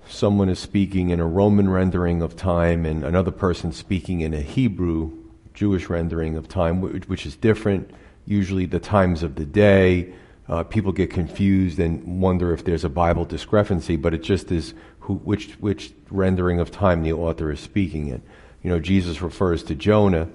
someone 0.08 0.48
is 0.48 0.58
speaking 0.58 1.10
in 1.10 1.20
a 1.20 1.26
Roman 1.26 1.70
rendering 1.70 2.22
of 2.22 2.36
time 2.36 2.84
and 2.84 3.04
another 3.04 3.30
person 3.30 3.72
speaking 3.72 4.20
in 4.20 4.34
a 4.34 4.40
Hebrew 4.40 5.12
Jewish 5.54 5.88
rendering 5.88 6.36
of 6.36 6.48
time, 6.48 6.80
which, 6.80 7.26
is 7.26 7.36
different. 7.36 7.90
Usually, 8.24 8.66
the 8.66 8.80
times 8.80 9.22
of 9.22 9.34
the 9.34 9.44
day, 9.44 10.12
uh, 10.48 10.64
people 10.64 10.92
get 10.92 11.10
confused 11.10 11.78
and 11.78 12.20
wonder 12.20 12.52
if 12.52 12.64
there's 12.64 12.84
a 12.84 12.88
Bible 12.88 13.24
discrepancy, 13.24 13.96
but 13.96 14.14
it 14.14 14.22
just 14.22 14.50
is 14.50 14.74
who, 15.00 15.14
which, 15.14 15.52
which 15.54 15.92
rendering 16.10 16.60
of 16.60 16.70
time 16.70 17.02
the 17.02 17.12
author 17.12 17.50
is 17.50 17.60
speaking 17.60 18.08
in. 18.08 18.22
You 18.62 18.70
know, 18.70 18.80
Jesus 18.80 19.22
refers 19.22 19.62
to 19.64 19.74
Jonah 19.74 20.28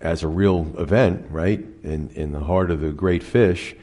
as 0.00 0.22
a 0.22 0.28
real 0.28 0.72
event, 0.78 1.26
right, 1.30 1.64
in, 1.82 2.10
in 2.10 2.32
the 2.32 2.40
heart 2.40 2.70
of 2.70 2.80
the 2.80 2.90
great 2.90 3.22
fish 3.22 3.74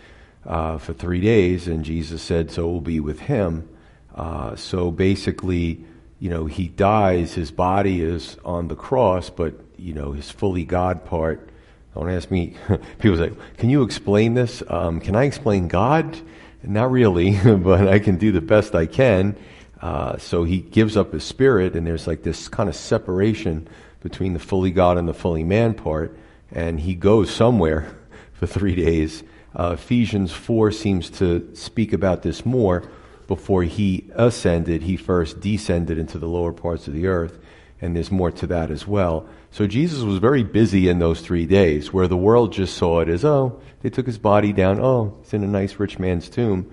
uh, 0.46 0.78
for 0.78 0.94
three 0.94 1.22
days, 1.22 1.68
and 1.68 1.84
Jesus 1.84 2.22
said, 2.22 2.52
So 2.52 2.68
will 2.68 2.82
be 2.82 3.00
with 3.00 3.20
him. 3.20 3.68
Uh, 4.14 4.56
so 4.56 4.92
basically, 4.92 5.84
you 6.20 6.30
know, 6.30 6.46
he 6.46 6.68
dies, 6.68 7.34
his 7.34 7.52
body 7.52 8.02
is 8.02 8.38
on 8.46 8.68
the 8.68 8.76
cross, 8.76 9.30
but, 9.30 9.56
you 9.78 9.94
know, 9.94 10.14
his 10.14 10.32
fully 10.32 10.64
God 10.64 11.06
part. 11.06 11.50
Don't 11.94 12.10
ask 12.10 12.30
me. 12.32 12.56
People 13.00 13.18
say, 13.18 13.32
Can 13.58 13.70
you 13.70 13.84
explain 13.84 14.34
this? 14.34 14.64
Um, 14.68 15.00
can 15.00 15.16
I 15.16 15.26
explain 15.26 15.68
God? 15.68 16.20
Not 16.64 16.92
really, 16.92 17.38
but 17.58 17.88
I 17.88 18.00
can 18.00 18.18
do 18.18 18.32
the 18.32 18.42
best 18.42 18.76
I 18.76 18.86
can. 18.86 19.36
Uh, 19.82 20.18
so 20.18 20.46
he 20.46 20.60
gives 20.60 20.96
up 20.96 21.12
his 21.12 21.24
spirit, 21.24 21.76
and 21.76 21.86
there's 21.86 22.08
like 22.08 22.24
this 22.24 22.48
kind 22.48 22.70
of 22.70 22.76
separation 22.76 23.68
between 24.06 24.34
the 24.34 24.40
fully 24.40 24.70
God 24.70 25.00
and 25.00 25.08
the 25.08 25.16
fully 25.16 25.44
man 25.44 25.74
part, 25.74 26.16
and 26.52 26.80
he 26.80 26.94
goes 26.94 27.32
somewhere 27.32 27.98
for 28.34 28.46
three 28.46 28.76
days. 28.76 29.24
Uh, 29.56 29.72
Ephesians 29.74 30.32
4 30.32 30.70
seems 30.70 31.10
to 31.10 31.50
speak 31.56 31.92
about 31.92 32.22
this 32.22 32.46
more. 32.46 32.88
Before 33.28 33.64
he 33.64 34.08
ascended, 34.14 34.84
he 34.84 34.96
first 34.96 35.40
descended 35.40 35.98
into 35.98 36.20
the 36.20 36.28
lower 36.28 36.54
parts 36.54 36.88
of 36.88 36.94
the 36.94 37.08
earth, 37.08 37.40
and 37.82 37.96
there's 37.96 38.12
more 38.12 38.30
to 38.30 38.46
that 38.46 38.70
as 38.70 38.86
well. 38.86 39.28
So 39.50 39.66
Jesus 39.66 40.04
was 40.04 40.20
very 40.20 40.44
busy 40.44 40.88
in 40.88 41.00
those 41.00 41.22
three 41.22 41.48
days, 41.48 41.92
where 41.92 42.08
the 42.08 42.16
world 42.16 42.54
just 42.54 42.78
saw 42.78 43.00
it 43.00 43.10
as, 43.10 43.26
oh, 43.26 43.60
they 43.82 43.90
took 43.90 44.06
his 44.06 44.20
body 44.20 44.54
down, 44.54 44.80
oh, 44.80 45.18
it's 45.24 45.34
in 45.34 45.44
a 45.44 45.48
nice 45.48 45.80
rich 45.80 45.98
man's 45.98 46.30
tomb, 46.30 46.72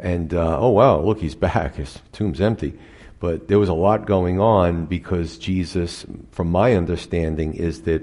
and 0.00 0.34
uh, 0.34 0.58
oh, 0.58 0.70
wow, 0.70 0.98
look, 0.98 1.20
he's 1.20 1.36
back, 1.36 1.76
his 1.76 2.00
tomb's 2.10 2.40
empty. 2.40 2.76
But 3.22 3.46
there 3.46 3.60
was 3.60 3.68
a 3.68 3.72
lot 3.72 4.04
going 4.04 4.40
on 4.40 4.86
because 4.86 5.38
Jesus, 5.38 6.04
from 6.32 6.50
my 6.50 6.74
understanding, 6.74 7.54
is 7.54 7.82
that 7.82 8.02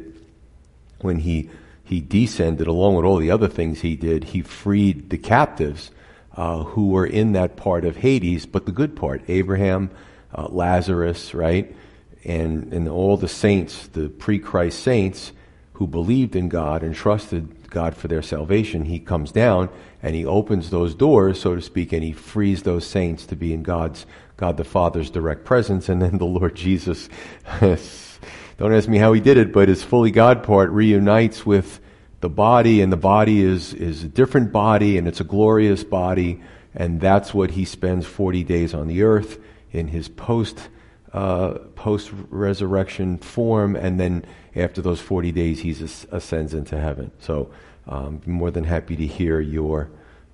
when 1.01 1.19
he 1.19 1.49
he 1.83 1.99
descended, 1.99 2.67
along 2.67 2.95
with 2.95 3.03
all 3.03 3.17
the 3.17 3.29
other 3.29 3.49
things 3.49 3.81
he 3.81 3.97
did, 3.97 4.23
he 4.23 4.43
freed 4.43 5.09
the 5.09 5.17
captives 5.17 5.91
uh, 6.37 6.63
who 6.63 6.87
were 6.87 7.05
in 7.05 7.33
that 7.33 7.57
part 7.57 7.83
of 7.83 7.97
Hades, 7.97 8.45
but 8.45 8.65
the 8.65 8.71
good 8.71 8.95
part 8.95 9.21
Abraham, 9.27 9.89
uh, 10.33 10.47
Lazarus, 10.47 11.33
right? 11.33 11.75
And, 12.23 12.71
and 12.71 12.87
all 12.87 13.17
the 13.17 13.27
saints, 13.27 13.87
the 13.87 14.07
pre 14.07 14.39
Christ 14.39 14.79
saints 14.79 15.33
who 15.73 15.85
believed 15.85 16.33
in 16.33 16.47
God 16.47 16.81
and 16.81 16.95
trusted 16.95 17.69
God 17.69 17.93
for 17.93 18.07
their 18.07 18.21
salvation. 18.21 18.85
He 18.85 18.99
comes 18.99 19.33
down 19.33 19.67
and 20.01 20.15
he 20.15 20.25
opens 20.25 20.69
those 20.69 20.95
doors, 20.95 21.41
so 21.41 21.55
to 21.55 21.61
speak, 21.61 21.91
and 21.91 22.03
he 22.03 22.13
frees 22.13 22.63
those 22.63 22.85
saints 22.85 23.25
to 23.25 23.35
be 23.35 23.53
in 23.53 23.63
God's, 23.63 24.05
God 24.39 24.55
the 24.55 24.63
Father's 24.63 25.09
direct 25.09 25.43
presence. 25.43 25.89
And 25.89 26.01
then 26.01 26.17
the 26.17 26.25
Lord 26.25 26.55
Jesus, 26.55 27.09
don't 27.59 28.73
ask 28.73 28.87
me 28.87 28.97
how 28.97 29.11
he 29.11 29.19
did 29.19 29.37
it, 29.37 29.51
but 29.51 29.67
his 29.67 29.83
fully 29.83 30.11
God 30.11 30.43
part 30.43 30.71
reunites 30.71 31.45
with 31.45 31.81
the 32.21 32.29
body, 32.29 32.81
and 32.81 32.91
the 32.91 32.97
body 32.97 33.41
is, 33.41 33.73
is 33.73 34.03
a 34.03 34.07
different 34.07 34.51
body, 34.51 34.97
and 34.97 35.07
it's 35.07 35.19
a 35.19 35.25
glorious 35.25 35.83
body, 35.83 36.41
and 36.73 36.99
that's 36.99 37.33
what 37.33 37.51
he 37.51 37.65
spends 37.65 38.05
40 38.05 38.43
days 38.43 38.73
on 38.73 38.87
the 38.87 39.03
earth 39.03 39.39
in 39.71 39.87
his 39.89 40.07
post 40.09 40.69
uh, 41.13 41.57
post 41.75 42.11
resurrection 42.29 43.17
form, 43.17 43.75
and 43.75 43.99
then 43.99 44.23
after 44.55 44.81
those 44.81 45.01
40 45.01 45.31
days, 45.31 45.59
he 45.61 45.71
ascends 46.11 46.53
into 46.53 46.79
heaven. 46.79 47.11
So, 47.19 47.49
um, 47.87 48.21
more 48.27 48.51
than 48.51 48.63
happy 48.63 48.95
to 48.95 49.07
hear 49.07 49.39
your 49.39 49.89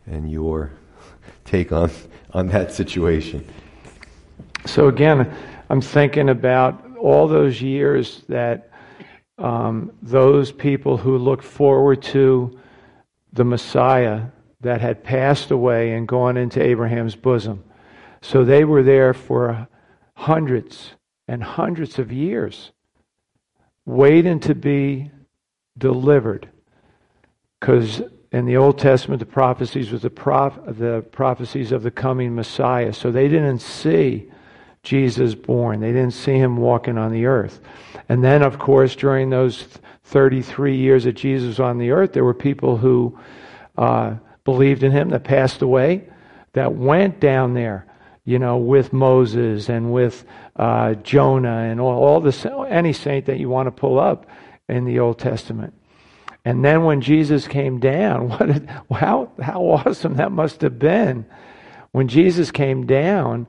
and 0.05 0.29
your 0.29 0.71
take 1.45 1.71
on 1.71 1.91
on 2.33 2.47
that 2.47 2.73
situation. 2.73 3.47
So 4.75 4.89
again, 4.89 5.33
I'm 5.69 5.79
thinking 5.79 6.27
about 6.27 6.97
all 6.97 7.29
those 7.29 7.61
years 7.61 8.23
that 8.27 8.71
um, 9.37 9.93
those 10.01 10.51
people 10.51 10.97
who 10.97 11.17
looked 11.17 11.45
forward 11.45 12.01
to 12.11 12.59
the 13.31 13.45
Messiah 13.45 14.23
that 14.59 14.81
had 14.81 15.01
passed 15.01 15.51
away 15.51 15.93
and 15.93 16.05
gone 16.05 16.35
into 16.35 16.61
Abraham's 16.61 17.15
bosom. 17.15 17.63
So 18.21 18.43
they 18.43 18.65
were 18.65 18.83
there 18.83 19.13
for 19.13 19.65
hundreds 20.13 20.91
and 21.25 21.41
hundreds 21.41 21.97
of 21.97 22.11
years, 22.11 22.73
waiting 23.85 24.41
to 24.41 24.53
be 24.53 25.09
delivered. 25.77 26.49
Because 27.61 28.01
in 28.33 28.45
the 28.45 28.57
Old 28.57 28.77
Testament, 28.77 29.21
the 29.21 29.25
prophecies 29.25 29.89
was 29.93 30.01
the, 30.01 30.09
prof- 30.09 30.59
the 30.67 31.05
prophecies 31.13 31.71
of 31.71 31.81
the 31.81 31.91
coming 31.91 32.35
Messiah. 32.35 32.91
So 32.91 33.09
they 33.09 33.29
didn't 33.29 33.59
see 33.59 34.29
Jesus 34.85 35.35
born. 35.35 35.81
They 35.81 35.91
didn't 35.91 36.11
see 36.11 36.37
him 36.37 36.57
walking 36.57 36.97
on 36.97 37.11
the 37.11 37.25
earth. 37.25 37.59
And 38.07 38.23
then, 38.23 38.41
of 38.41 38.59
course, 38.59 38.95
during 38.95 39.29
those 39.29 39.67
33 40.05 40.77
years 40.77 41.03
that 41.03 41.13
Jesus 41.13 41.47
was 41.47 41.59
on 41.59 41.77
the 41.77 41.91
earth, 41.91 42.13
there 42.13 42.23
were 42.23 42.33
people 42.33 42.77
who 42.77 43.19
uh, 43.77 44.15
believed 44.45 44.83
in 44.83 44.91
him 44.91 45.09
that 45.09 45.23
passed 45.23 45.61
away, 45.61 46.07
that 46.53 46.73
went 46.73 47.19
down 47.19 47.53
there, 47.53 47.85
you 48.23 48.39
know, 48.39 48.57
with 48.57 48.93
Moses 48.93 49.67
and 49.67 49.91
with 49.91 50.23
uh, 50.55 50.93
Jonah 50.93 51.63
and 51.69 51.81
all, 51.81 52.03
all 52.03 52.21
the 52.21 52.67
any 52.69 52.93
saint 52.93 53.25
that 53.25 53.39
you 53.39 53.49
want 53.49 53.67
to 53.67 53.71
pull 53.71 53.99
up 53.99 54.27
in 54.69 54.85
the 54.85 54.99
Old 54.99 55.19
Testament. 55.19 55.73
And 56.45 56.63
then 56.63 56.83
when 56.83 57.01
Jesus 57.01 57.47
came 57.47 57.79
down, 57.79 58.29
what, 58.89 58.99
how, 58.99 59.31
how 59.41 59.61
awesome 59.63 60.15
that 60.17 60.31
must 60.31 60.61
have 60.61 60.77
been. 60.77 61.25
When 61.91 62.07
Jesus 62.07 62.51
came 62.51 62.85
down, 62.85 63.47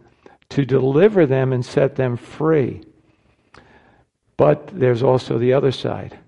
to 0.51 0.65
deliver 0.65 1.27
them 1.27 1.53
and 1.53 1.65
set 1.65 1.97
them 1.97 2.17
free. 2.17 2.83
But 4.37 4.69
there's 4.73 5.03
also 5.03 5.39
the 5.39 5.55
other 5.55 5.73
side, 5.73 6.19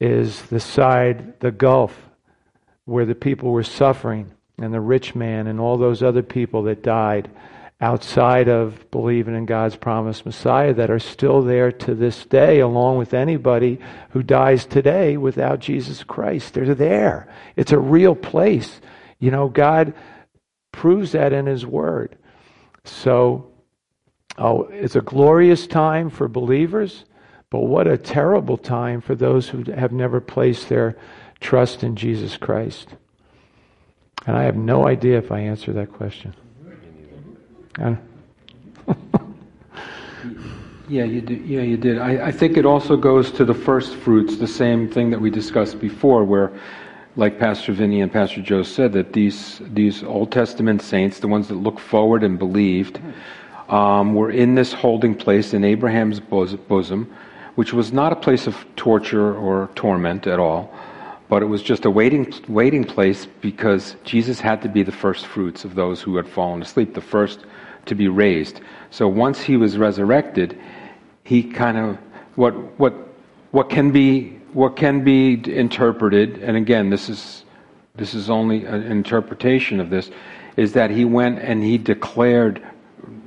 is 0.00 0.42
the 0.42 0.60
side, 0.60 1.40
the 1.40 1.50
gulf, 1.50 2.08
where 2.84 3.04
the 3.04 3.14
people 3.14 3.50
were 3.50 3.62
suffering, 3.62 4.30
and 4.58 4.74
the 4.74 4.80
rich 4.80 5.14
man 5.14 5.46
and 5.46 5.60
all 5.60 5.76
those 5.76 6.02
other 6.02 6.22
people 6.22 6.64
that 6.64 6.82
died 6.82 7.30
outside 7.80 8.48
of 8.48 8.90
believing 8.90 9.36
in 9.36 9.46
God's 9.46 9.76
promised 9.76 10.26
Messiah 10.26 10.74
that 10.74 10.90
are 10.90 10.98
still 10.98 11.42
there 11.42 11.70
to 11.70 11.94
this 11.94 12.24
day, 12.24 12.58
along 12.58 12.98
with 12.98 13.14
anybody 13.14 13.78
who 14.10 14.22
dies 14.22 14.66
today 14.66 15.16
without 15.16 15.60
Jesus 15.60 16.02
Christ. 16.02 16.54
They're 16.54 16.74
there. 16.74 17.32
It's 17.54 17.70
a 17.70 17.78
real 17.78 18.16
place. 18.16 18.80
You 19.20 19.30
know, 19.30 19.48
God 19.48 19.94
proves 20.72 21.12
that 21.12 21.32
in 21.32 21.46
His 21.46 21.64
Word. 21.64 22.16
So, 22.88 23.50
oh, 24.38 24.62
it's 24.64 24.96
a 24.96 25.00
glorious 25.00 25.66
time 25.66 26.10
for 26.10 26.28
believers, 26.28 27.04
but 27.50 27.60
what 27.60 27.86
a 27.86 27.96
terrible 27.96 28.56
time 28.56 29.00
for 29.00 29.14
those 29.14 29.48
who 29.48 29.62
have 29.72 29.92
never 29.92 30.20
placed 30.20 30.68
their 30.68 30.96
trust 31.40 31.82
in 31.82 31.96
Jesus 31.96 32.36
Christ. 32.36 32.88
And 34.26 34.36
I 34.36 34.44
have 34.44 34.56
no 34.56 34.86
idea 34.86 35.18
if 35.18 35.30
I 35.30 35.40
answer 35.40 35.72
that 35.74 35.92
question. 35.92 36.34
yeah, 40.88 41.04
you 41.04 41.20
did. 41.20 41.46
Yeah, 41.46 41.62
you 41.62 41.76
did. 41.76 41.98
I, 41.98 42.26
I 42.26 42.32
think 42.32 42.56
it 42.56 42.66
also 42.66 42.96
goes 42.96 43.30
to 43.32 43.44
the 43.44 43.54
first 43.54 43.94
fruits, 43.96 44.36
the 44.36 44.48
same 44.48 44.90
thing 44.90 45.10
that 45.10 45.20
we 45.20 45.30
discussed 45.30 45.78
before, 45.78 46.24
where 46.24 46.52
like 47.18 47.36
Pastor 47.36 47.72
Vinny 47.72 48.00
and 48.00 48.12
Pastor 48.12 48.40
Joe 48.40 48.62
said, 48.62 48.92
that 48.92 49.12
these 49.12 49.60
these 49.74 50.04
Old 50.04 50.30
Testament 50.30 50.80
saints, 50.80 51.18
the 51.18 51.26
ones 51.26 51.48
that 51.48 51.56
looked 51.56 51.80
forward 51.80 52.22
and 52.22 52.38
believed, 52.38 53.00
um, 53.68 54.14
were 54.14 54.30
in 54.30 54.54
this 54.54 54.72
holding 54.72 55.16
place 55.16 55.52
in 55.52 55.64
Abraham's 55.64 56.20
bosom, 56.20 57.12
which 57.56 57.72
was 57.72 57.92
not 57.92 58.12
a 58.12 58.16
place 58.16 58.46
of 58.46 58.64
torture 58.76 59.34
or 59.34 59.68
torment 59.74 60.28
at 60.28 60.38
all, 60.38 60.72
but 61.28 61.42
it 61.42 61.46
was 61.46 61.60
just 61.60 61.84
a 61.84 61.90
waiting 61.90 62.32
waiting 62.46 62.84
place 62.84 63.26
because 63.40 63.96
Jesus 64.04 64.38
had 64.38 64.62
to 64.62 64.68
be 64.68 64.84
the 64.84 64.92
first 64.92 65.26
fruits 65.26 65.64
of 65.64 65.74
those 65.74 66.00
who 66.00 66.14
had 66.16 66.28
fallen 66.28 66.62
asleep, 66.62 66.94
the 66.94 67.00
first 67.00 67.40
to 67.86 67.96
be 67.96 68.06
raised. 68.06 68.60
So 68.90 69.08
once 69.08 69.40
he 69.40 69.56
was 69.56 69.76
resurrected, 69.76 70.56
he 71.24 71.42
kind 71.42 71.78
of 71.78 71.98
what 72.36 72.52
what 72.78 72.94
what 73.50 73.70
can 73.70 73.90
be 73.90 74.37
what 74.52 74.76
can 74.76 75.04
be 75.04 75.40
interpreted, 75.46 76.38
and 76.38 76.56
again, 76.56 76.90
this 76.90 77.08
is 77.08 77.44
this 77.94 78.14
is 78.14 78.30
only 78.30 78.64
an 78.64 78.82
interpretation 78.84 79.80
of 79.80 79.90
this, 79.90 80.10
is 80.56 80.72
that 80.72 80.90
he 80.90 81.04
went 81.04 81.40
and 81.40 81.62
he 81.62 81.76
declared, 81.78 82.64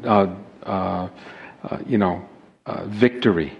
uh, 0.06 0.28
uh, 0.64 1.10
uh, 1.64 1.78
you 1.86 1.98
know, 1.98 2.28
uh, 2.66 2.86
victory 2.86 3.52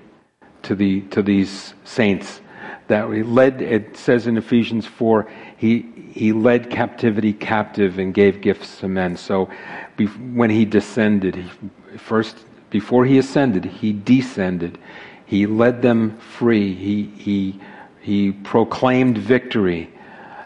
to 0.64 0.76
the 0.76 1.02
to 1.02 1.22
these 1.22 1.74
saints. 1.84 2.42
That 2.88 3.10
he 3.10 3.24
led. 3.24 3.62
It 3.62 3.96
says 3.96 4.28
in 4.28 4.38
Ephesians 4.38 4.86
four, 4.86 5.30
he 5.58 5.86
he 6.14 6.34
led 6.34 6.70
captivity 6.70 7.34
captive 7.34 8.00
and 8.00 8.14
gave 8.14 8.42
gifts 8.42 8.80
to 8.80 8.88
men. 8.88 9.16
So, 9.16 9.50
when 10.34 10.50
he 10.50 10.66
descended, 10.66 11.36
he, 11.36 11.50
first 11.98 12.38
before 12.70 13.06
he 13.06 13.18
ascended, 13.18 13.66
he 13.66 13.94
descended 13.94 14.78
he 15.32 15.48
led 15.48 15.82
them 15.82 16.18
free. 16.18 16.76
He, 16.76 17.04
he, 17.18 17.58
he 18.02 18.34
proclaimed 18.34 19.18
victory. 19.18 19.90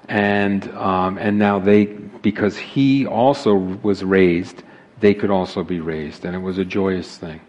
And, 0.08 0.71
um, 0.76 1.17
and 1.17 1.39
now 1.39 1.58
they, 1.58 1.86
because 1.86 2.56
he 2.56 3.08
also 3.08 3.56
was 3.56 4.04
raised, 4.04 4.62
they 5.00 5.15
could 5.15 5.32
also 5.32 5.63
be 5.63 5.80
raised. 5.80 6.24
And 6.24 6.36
it 6.36 6.39
was 6.39 6.60
a 6.60 6.63
joyous 6.63 7.17
thing. 7.17 7.41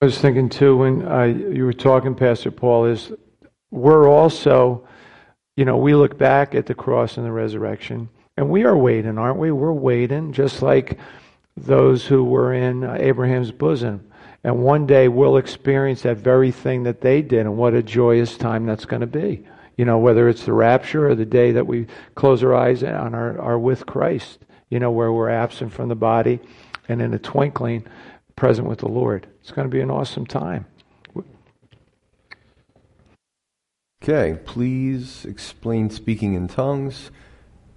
I 0.00 0.04
was 0.04 0.18
thinking 0.18 0.48
too 0.48 0.76
when 0.76 1.04
uh, 1.04 1.24
you 1.24 1.64
were 1.64 1.72
talking, 1.72 2.14
Pastor 2.14 2.52
Paul, 2.52 2.84
is 2.84 3.10
we're 3.72 4.08
also, 4.08 4.86
you 5.56 5.64
know, 5.64 5.78
we 5.78 5.96
look 5.96 6.16
back 6.16 6.54
at 6.54 6.66
the 6.66 6.76
cross 6.76 7.16
and 7.16 7.26
the 7.26 7.32
resurrection, 7.32 8.08
and 8.36 8.48
we 8.48 8.62
are 8.62 8.76
waiting, 8.76 9.18
aren't 9.18 9.38
we? 9.38 9.50
We're 9.50 9.72
waiting, 9.72 10.32
just 10.32 10.62
like 10.62 10.96
those 11.56 12.06
who 12.06 12.22
were 12.22 12.54
in 12.54 12.84
Abraham's 12.84 13.50
bosom. 13.50 14.11
And 14.44 14.62
one 14.62 14.86
day 14.86 15.08
we'll 15.08 15.36
experience 15.36 16.02
that 16.02 16.16
very 16.16 16.50
thing 16.50 16.82
that 16.82 17.00
they 17.00 17.22
did, 17.22 17.40
and 17.40 17.56
what 17.56 17.74
a 17.74 17.82
joyous 17.82 18.36
time 18.36 18.66
that's 18.66 18.84
going 18.84 19.00
to 19.00 19.06
be. 19.06 19.46
You 19.76 19.84
know, 19.84 19.98
whether 19.98 20.28
it's 20.28 20.44
the 20.44 20.52
rapture 20.52 21.08
or 21.08 21.14
the 21.14 21.24
day 21.24 21.52
that 21.52 21.66
we 21.66 21.86
close 22.14 22.42
our 22.42 22.54
eyes 22.54 22.82
and 22.82 23.14
are, 23.14 23.58
with 23.58 23.86
Christ, 23.86 24.40
you 24.68 24.78
know, 24.78 24.90
where 24.90 25.12
we're 25.12 25.30
absent 25.30 25.72
from 25.72 25.88
the 25.88 25.94
body 25.94 26.40
and 26.88 27.00
in 27.00 27.14
a 27.14 27.18
twinkling 27.18 27.86
present 28.36 28.68
with 28.68 28.80
the 28.80 28.88
Lord. 28.88 29.26
It's 29.40 29.50
going 29.50 29.68
to 29.68 29.72
be 29.72 29.80
an 29.80 29.90
awesome 29.90 30.26
time. 30.26 30.66
Okay, 34.02 34.36
please 34.44 35.24
explain 35.24 35.88
speaking 35.88 36.34
in 36.34 36.48
tongues 36.48 37.12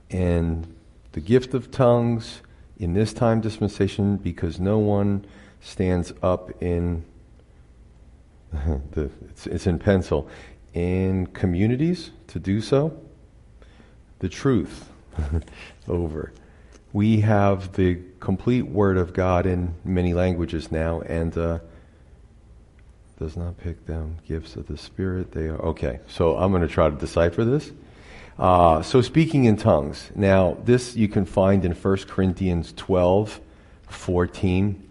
and 0.10 0.76
the 1.12 1.22
gift 1.22 1.54
of 1.54 1.70
tongues 1.70 2.42
in 2.78 2.94
this 2.94 3.14
time 3.14 3.42
dispensation 3.42 4.18
because 4.18 4.60
no 4.60 4.80
one 4.80 5.24
stands 5.66 6.14
up 6.22 6.52
in 6.62 7.04
the 8.92 9.10
it's, 9.30 9.48
it's 9.48 9.68
in 9.68 9.80
pencil 9.80 10.30
in 10.74 11.26
communities 11.28 12.12
to 12.28 12.40
do 12.40 12.62
so 12.62 12.98
the 14.20 14.30
truth 14.30 14.90
over. 15.88 16.32
We 16.94 17.22
have 17.22 17.74
the 17.74 18.00
complete 18.20 18.68
word 18.68 18.98
of 18.98 19.14
god 19.14 19.46
in 19.46 19.74
many 19.84 20.14
languages 20.14 20.72
now 20.72 21.02
and 21.02 21.36
uh, 21.36 21.60
does 23.20 23.36
not 23.36 23.58
pick 23.58 23.86
them 23.88 24.18
gifts 24.28 24.56
of 24.56 24.68
the 24.68 24.78
spirit. 24.78 25.32
They 25.32 25.48
are 25.48 25.60
okay 25.62 26.00
so 26.08 26.38
i'm 26.38 26.52
going 26.52 26.62
to 26.62 26.68
try 26.68 26.90
to 26.90 26.96
decipher 26.96 27.44
this. 27.44 27.72
Uh, 28.38 28.84
so 28.84 29.02
speaking 29.02 29.46
in 29.46 29.58
tongues. 29.58 30.12
Now, 30.14 30.58
this 30.64 30.96
you 30.96 31.08
can 31.08 31.26
find 31.26 31.66
in 31.66 31.72
1 31.72 31.98
Corinthians 32.08 32.74
12, 32.76 33.40
14, 33.88 34.86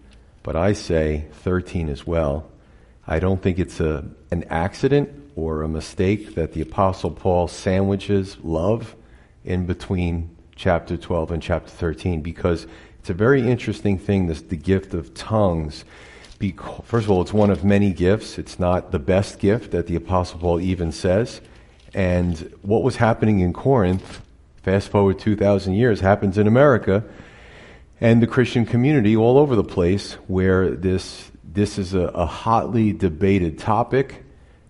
but 0.45 0.55
I 0.55 0.73
say 0.73 1.25
13 1.31 1.89
as 1.89 2.05
well. 2.05 2.51
I 3.07 3.17
don't 3.17 3.41
think 3.41 3.57
it's 3.57 3.79
a, 3.79 4.05
an 4.29 4.43
accident 4.43 5.09
or 5.35 5.63
a 5.63 5.67
mistake 5.67 6.35
that 6.35 6.53
the 6.53 6.61
Apostle 6.61 7.09
Paul 7.09 7.47
sandwiches 7.47 8.37
love 8.43 8.95
in 9.43 9.65
between 9.65 10.35
chapter 10.55 10.97
12 10.97 11.31
and 11.31 11.41
chapter 11.41 11.71
13 11.71 12.21
because 12.21 12.67
it's 12.99 13.09
a 13.09 13.13
very 13.15 13.49
interesting 13.49 13.97
thing, 13.97 14.27
this, 14.27 14.43
the 14.43 14.55
gift 14.55 14.93
of 14.93 15.15
tongues. 15.15 15.83
Because, 16.37 16.85
first 16.85 17.05
of 17.05 17.11
all, 17.11 17.23
it's 17.23 17.33
one 17.33 17.49
of 17.49 17.63
many 17.63 17.91
gifts. 17.91 18.37
It's 18.37 18.59
not 18.59 18.91
the 18.91 18.99
best 18.99 19.39
gift 19.39 19.71
that 19.71 19.87
the 19.87 19.95
Apostle 19.95 20.39
Paul 20.39 20.61
even 20.61 20.91
says. 20.91 21.41
And 21.95 22.53
what 22.61 22.83
was 22.83 22.97
happening 22.97 23.39
in 23.39 23.51
Corinth, 23.51 24.21
fast 24.61 24.89
forward 24.89 25.17
2,000 25.17 25.73
years, 25.73 26.01
happens 26.01 26.37
in 26.37 26.45
America 26.45 27.03
and 28.01 28.21
the 28.21 28.27
Christian 28.27 28.65
community 28.65 29.15
all 29.15 29.37
over 29.37 29.55
the 29.55 29.63
place 29.63 30.13
where 30.27 30.71
this, 30.71 31.31
this 31.43 31.77
is 31.77 31.93
a, 31.93 32.07
a 32.07 32.25
hotly 32.25 32.91
debated 32.91 33.57
topic 33.57 34.23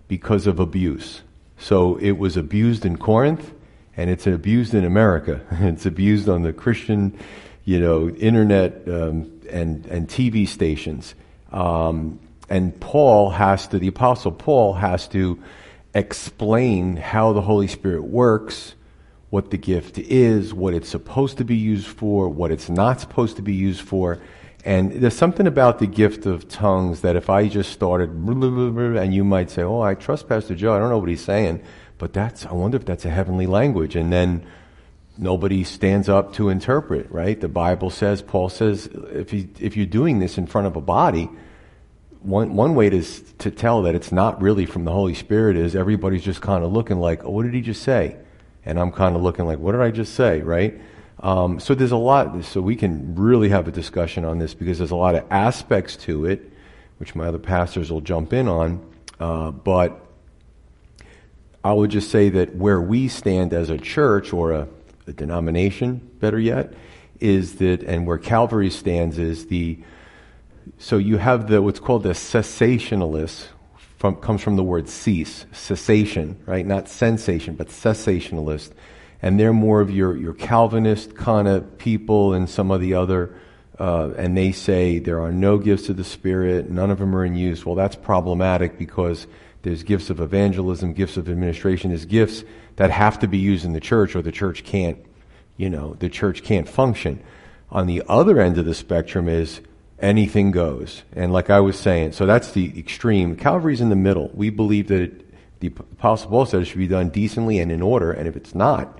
because 0.08 0.46
of 0.46 0.60
abuse. 0.60 1.22
So 1.58 1.96
it 1.96 2.12
was 2.12 2.36
abused 2.36 2.84
in 2.84 2.98
Corinth 2.98 3.52
and 3.96 4.10
it's 4.10 4.26
abused 4.26 4.74
in 4.74 4.84
America. 4.84 5.40
it's 5.50 5.86
abused 5.86 6.28
on 6.28 6.42
the 6.42 6.52
Christian, 6.52 7.18
you 7.64 7.80
know, 7.80 8.08
internet 8.10 8.86
um, 8.86 9.40
and, 9.50 9.86
and 9.86 10.08
TV 10.08 10.46
stations. 10.46 11.14
Um, 11.50 12.20
and 12.48 12.78
Paul 12.78 13.30
has 13.30 13.66
to, 13.68 13.78
the 13.78 13.88
Apostle 13.88 14.32
Paul 14.32 14.74
has 14.74 15.08
to 15.08 15.42
explain 15.94 16.96
how 16.96 17.32
the 17.32 17.40
Holy 17.40 17.66
Spirit 17.66 18.04
works, 18.04 18.74
what 19.30 19.50
the 19.50 19.56
gift 19.56 19.98
is, 19.98 20.54
what 20.54 20.74
it's 20.74 20.88
supposed 20.88 21.38
to 21.38 21.44
be 21.44 21.56
used 21.56 21.86
for, 21.86 22.28
what 22.28 22.50
it's 22.50 22.68
not 22.68 23.00
supposed 23.00 23.36
to 23.36 23.42
be 23.42 23.54
used 23.54 23.80
for. 23.80 24.18
And 24.64 24.92
there's 24.92 25.16
something 25.16 25.46
about 25.46 25.78
the 25.78 25.86
gift 25.86 26.26
of 26.26 26.48
tongues 26.48 27.00
that 27.02 27.16
if 27.16 27.30
I 27.30 27.48
just 27.48 27.72
started, 27.72 28.10
and 28.10 29.14
you 29.14 29.24
might 29.24 29.50
say, 29.50 29.62
Oh, 29.62 29.80
I 29.80 29.94
trust 29.94 30.28
Pastor 30.28 30.54
Joe, 30.54 30.74
I 30.74 30.78
don't 30.78 30.90
know 30.90 30.98
what 30.98 31.08
he's 31.08 31.24
saying, 31.24 31.62
but 31.98 32.12
that's, 32.12 32.46
I 32.46 32.52
wonder 32.52 32.76
if 32.76 32.84
that's 32.84 33.04
a 33.04 33.10
heavenly 33.10 33.46
language. 33.46 33.96
And 33.96 34.12
then 34.12 34.46
nobody 35.18 35.64
stands 35.64 36.08
up 36.08 36.32
to 36.34 36.48
interpret, 36.48 37.10
right? 37.10 37.40
The 37.40 37.48
Bible 37.48 37.90
says, 37.90 38.22
Paul 38.22 38.48
says, 38.48 38.88
if, 39.12 39.32
you, 39.32 39.48
if 39.60 39.76
you're 39.76 39.86
doing 39.86 40.18
this 40.18 40.36
in 40.38 40.46
front 40.46 40.66
of 40.66 40.76
a 40.76 40.80
body, 40.80 41.30
one, 42.20 42.54
one 42.56 42.74
way 42.74 42.90
to, 42.90 43.02
to 43.02 43.50
tell 43.50 43.82
that 43.82 43.94
it's 43.94 44.12
not 44.12 44.42
really 44.42 44.66
from 44.66 44.84
the 44.84 44.92
Holy 44.92 45.14
Spirit 45.14 45.56
is 45.56 45.76
everybody's 45.76 46.24
just 46.24 46.40
kind 46.40 46.64
of 46.64 46.72
looking 46.72 46.98
like, 46.98 47.24
oh, 47.24 47.30
what 47.30 47.44
did 47.44 47.54
he 47.54 47.60
just 47.60 47.82
say? 47.82 48.16
And 48.66 48.78
I'm 48.78 48.92
kind 48.92 49.16
of 49.16 49.22
looking 49.22 49.46
like, 49.46 49.58
what 49.58 49.72
did 49.72 49.80
I 49.80 49.90
just 49.90 50.14
say, 50.14 50.42
right? 50.42 50.78
Um, 51.20 51.58
so 51.60 51.74
there's 51.74 51.92
a 51.92 51.96
lot, 51.96 52.44
so 52.44 52.60
we 52.60 52.76
can 52.76 53.14
really 53.14 53.48
have 53.48 53.66
a 53.66 53.72
discussion 53.72 54.24
on 54.24 54.38
this 54.38 54.52
because 54.52 54.78
there's 54.78 54.90
a 54.90 54.96
lot 54.96 55.14
of 55.14 55.24
aspects 55.30 55.96
to 55.98 56.26
it, 56.26 56.52
which 56.98 57.14
my 57.14 57.26
other 57.28 57.38
pastors 57.38 57.90
will 57.90 58.02
jump 58.02 58.32
in 58.32 58.48
on. 58.48 58.84
Uh, 59.18 59.50
but 59.50 60.04
I 61.64 61.72
would 61.72 61.90
just 61.90 62.10
say 62.10 62.28
that 62.28 62.54
where 62.54 62.80
we 62.80 63.08
stand 63.08 63.54
as 63.54 63.70
a 63.70 63.78
church 63.78 64.32
or 64.32 64.52
a, 64.52 64.68
a 65.06 65.12
denomination, 65.12 65.98
better 66.20 66.38
yet, 66.38 66.74
is 67.18 67.54
that, 67.56 67.82
and 67.82 68.06
where 68.06 68.18
Calvary 68.18 68.70
stands 68.70 69.18
is 69.18 69.46
the 69.46 69.78
so 70.78 70.98
you 70.98 71.16
have 71.16 71.48
the 71.48 71.62
what's 71.62 71.80
called 71.80 72.02
the 72.02 72.10
cessationalists 72.10 73.46
from, 73.96 74.16
comes 74.16 74.42
from 74.42 74.56
the 74.56 74.62
word 74.62 74.88
cease, 74.88 75.46
cessation, 75.52 76.38
right? 76.46 76.66
Not 76.66 76.88
sensation, 76.88 77.54
but 77.54 77.68
cessationalist. 77.68 78.72
And 79.22 79.40
they're 79.40 79.52
more 79.52 79.80
of 79.80 79.90
your, 79.90 80.16
your 80.16 80.34
Calvinist 80.34 81.16
kind 81.16 81.48
of 81.48 81.78
people 81.78 82.34
and 82.34 82.48
some 82.48 82.70
of 82.70 82.80
the 82.80 82.94
other, 82.94 83.34
uh, 83.78 84.10
and 84.16 84.36
they 84.36 84.52
say 84.52 84.98
there 84.98 85.20
are 85.20 85.32
no 85.32 85.58
gifts 85.58 85.88
of 85.88 85.96
the 85.96 86.04
Spirit, 86.04 86.70
none 86.70 86.90
of 86.90 86.98
them 86.98 87.16
are 87.16 87.24
in 87.24 87.34
use. 87.34 87.64
Well, 87.64 87.74
that's 87.74 87.96
problematic 87.96 88.78
because 88.78 89.26
there's 89.62 89.82
gifts 89.82 90.10
of 90.10 90.20
evangelism, 90.20 90.92
gifts 90.92 91.16
of 91.16 91.28
administration, 91.28 91.90
there's 91.90 92.04
gifts 92.04 92.44
that 92.76 92.90
have 92.90 93.18
to 93.20 93.26
be 93.26 93.38
used 93.38 93.64
in 93.64 93.72
the 93.72 93.80
church 93.80 94.14
or 94.14 94.22
the 94.22 94.30
church 94.30 94.62
can't, 94.62 94.98
you 95.56 95.70
know, 95.70 95.94
the 95.94 96.10
church 96.10 96.42
can't 96.42 96.68
function. 96.68 97.22
On 97.70 97.86
the 97.86 98.02
other 98.08 98.38
end 98.40 98.58
of 98.58 98.66
the 98.66 98.74
spectrum 98.74 99.28
is 99.28 99.60
anything 99.98 100.50
goes. 100.50 101.02
And 101.14 101.32
like 101.32 101.50
I 101.50 101.60
was 101.60 101.78
saying, 101.78 102.12
so 102.12 102.26
that's 102.26 102.52
the 102.52 102.78
extreme. 102.78 103.36
Calvary's 103.36 103.80
in 103.80 103.88
the 103.88 103.96
middle. 103.96 104.30
We 104.34 104.50
believe 104.50 104.88
that 104.88 105.00
it, 105.00 105.60
the 105.60 105.68
Apostle 105.68 106.30
Paul 106.30 106.46
said 106.46 106.62
it 106.62 106.66
should 106.66 106.78
be 106.78 106.86
done 106.86 107.08
decently 107.08 107.58
and 107.58 107.72
in 107.72 107.82
order, 107.82 108.12
and 108.12 108.28
if 108.28 108.36
it's 108.36 108.54
not, 108.54 108.98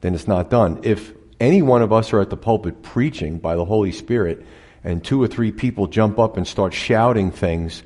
then 0.00 0.14
it's 0.14 0.28
not 0.28 0.50
done. 0.50 0.80
If 0.82 1.12
any 1.40 1.62
one 1.62 1.82
of 1.82 1.92
us 1.92 2.12
are 2.12 2.20
at 2.20 2.30
the 2.30 2.36
pulpit 2.36 2.82
preaching 2.82 3.38
by 3.38 3.56
the 3.56 3.64
Holy 3.64 3.92
Spirit, 3.92 4.44
and 4.84 5.02
two 5.02 5.20
or 5.20 5.26
three 5.26 5.50
people 5.50 5.88
jump 5.88 6.18
up 6.18 6.36
and 6.36 6.46
start 6.46 6.72
shouting 6.72 7.30
things, 7.30 7.82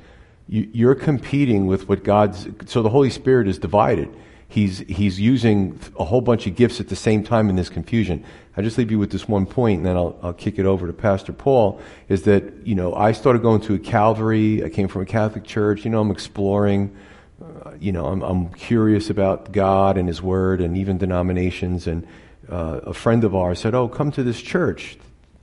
you, 0.47 0.89
are 0.89 0.95
competing 0.95 1.65
with 1.65 1.87
what 1.87 2.03
God's. 2.03 2.47
So 2.65 2.81
the 2.81 2.89
Holy 2.89 3.09
Spirit 3.09 3.47
is 3.47 3.57
divided 3.57 4.13
he's, 4.51 4.79
he's 4.79 5.19
using 5.19 5.79
a 5.97 6.03
whole 6.03 6.21
bunch 6.21 6.45
of 6.45 6.55
gifts 6.55 6.79
at 6.81 6.89
the 6.89 6.95
same 6.95 7.23
time 7.23 7.49
in 7.49 7.55
this 7.55 7.69
confusion. 7.69 8.23
I'll 8.55 8.63
just 8.63 8.77
leave 8.77 8.91
you 8.91 8.99
with 8.99 9.11
this 9.11 9.27
one 9.27 9.45
point, 9.45 9.77
and 9.77 9.85
then 9.85 9.95
I'll, 9.95 10.19
I'll 10.21 10.33
kick 10.33 10.59
it 10.59 10.65
over 10.65 10.85
to 10.87 10.93
Pastor 10.93 11.31
Paul, 11.31 11.79
is 12.09 12.23
that, 12.23 12.67
you 12.67 12.75
know, 12.75 12.93
I 12.93 13.13
started 13.13 13.41
going 13.41 13.61
to 13.61 13.75
a 13.75 13.79
Calvary. 13.79 14.63
I 14.63 14.69
came 14.69 14.89
from 14.89 15.03
a 15.03 15.05
Catholic 15.05 15.45
church. 15.45 15.85
You 15.85 15.91
know, 15.91 16.01
I'm 16.01 16.11
exploring. 16.11 16.93
Uh, 17.41 17.71
you 17.79 17.93
know, 17.93 18.07
I'm, 18.07 18.21
I'm 18.21 18.49
curious 18.49 19.09
about 19.09 19.53
God 19.53 19.97
and 19.97 20.07
His 20.07 20.21
Word 20.21 20.59
and 20.59 20.75
even 20.75 20.97
denominations. 20.97 21.87
And 21.87 22.05
uh, 22.49 22.81
a 22.83 22.93
friend 22.93 23.23
of 23.23 23.33
ours 23.33 23.59
said, 23.59 23.73
oh, 23.73 23.87
come 23.87 24.11
to 24.11 24.21
this 24.21 24.41
church, 24.41 24.97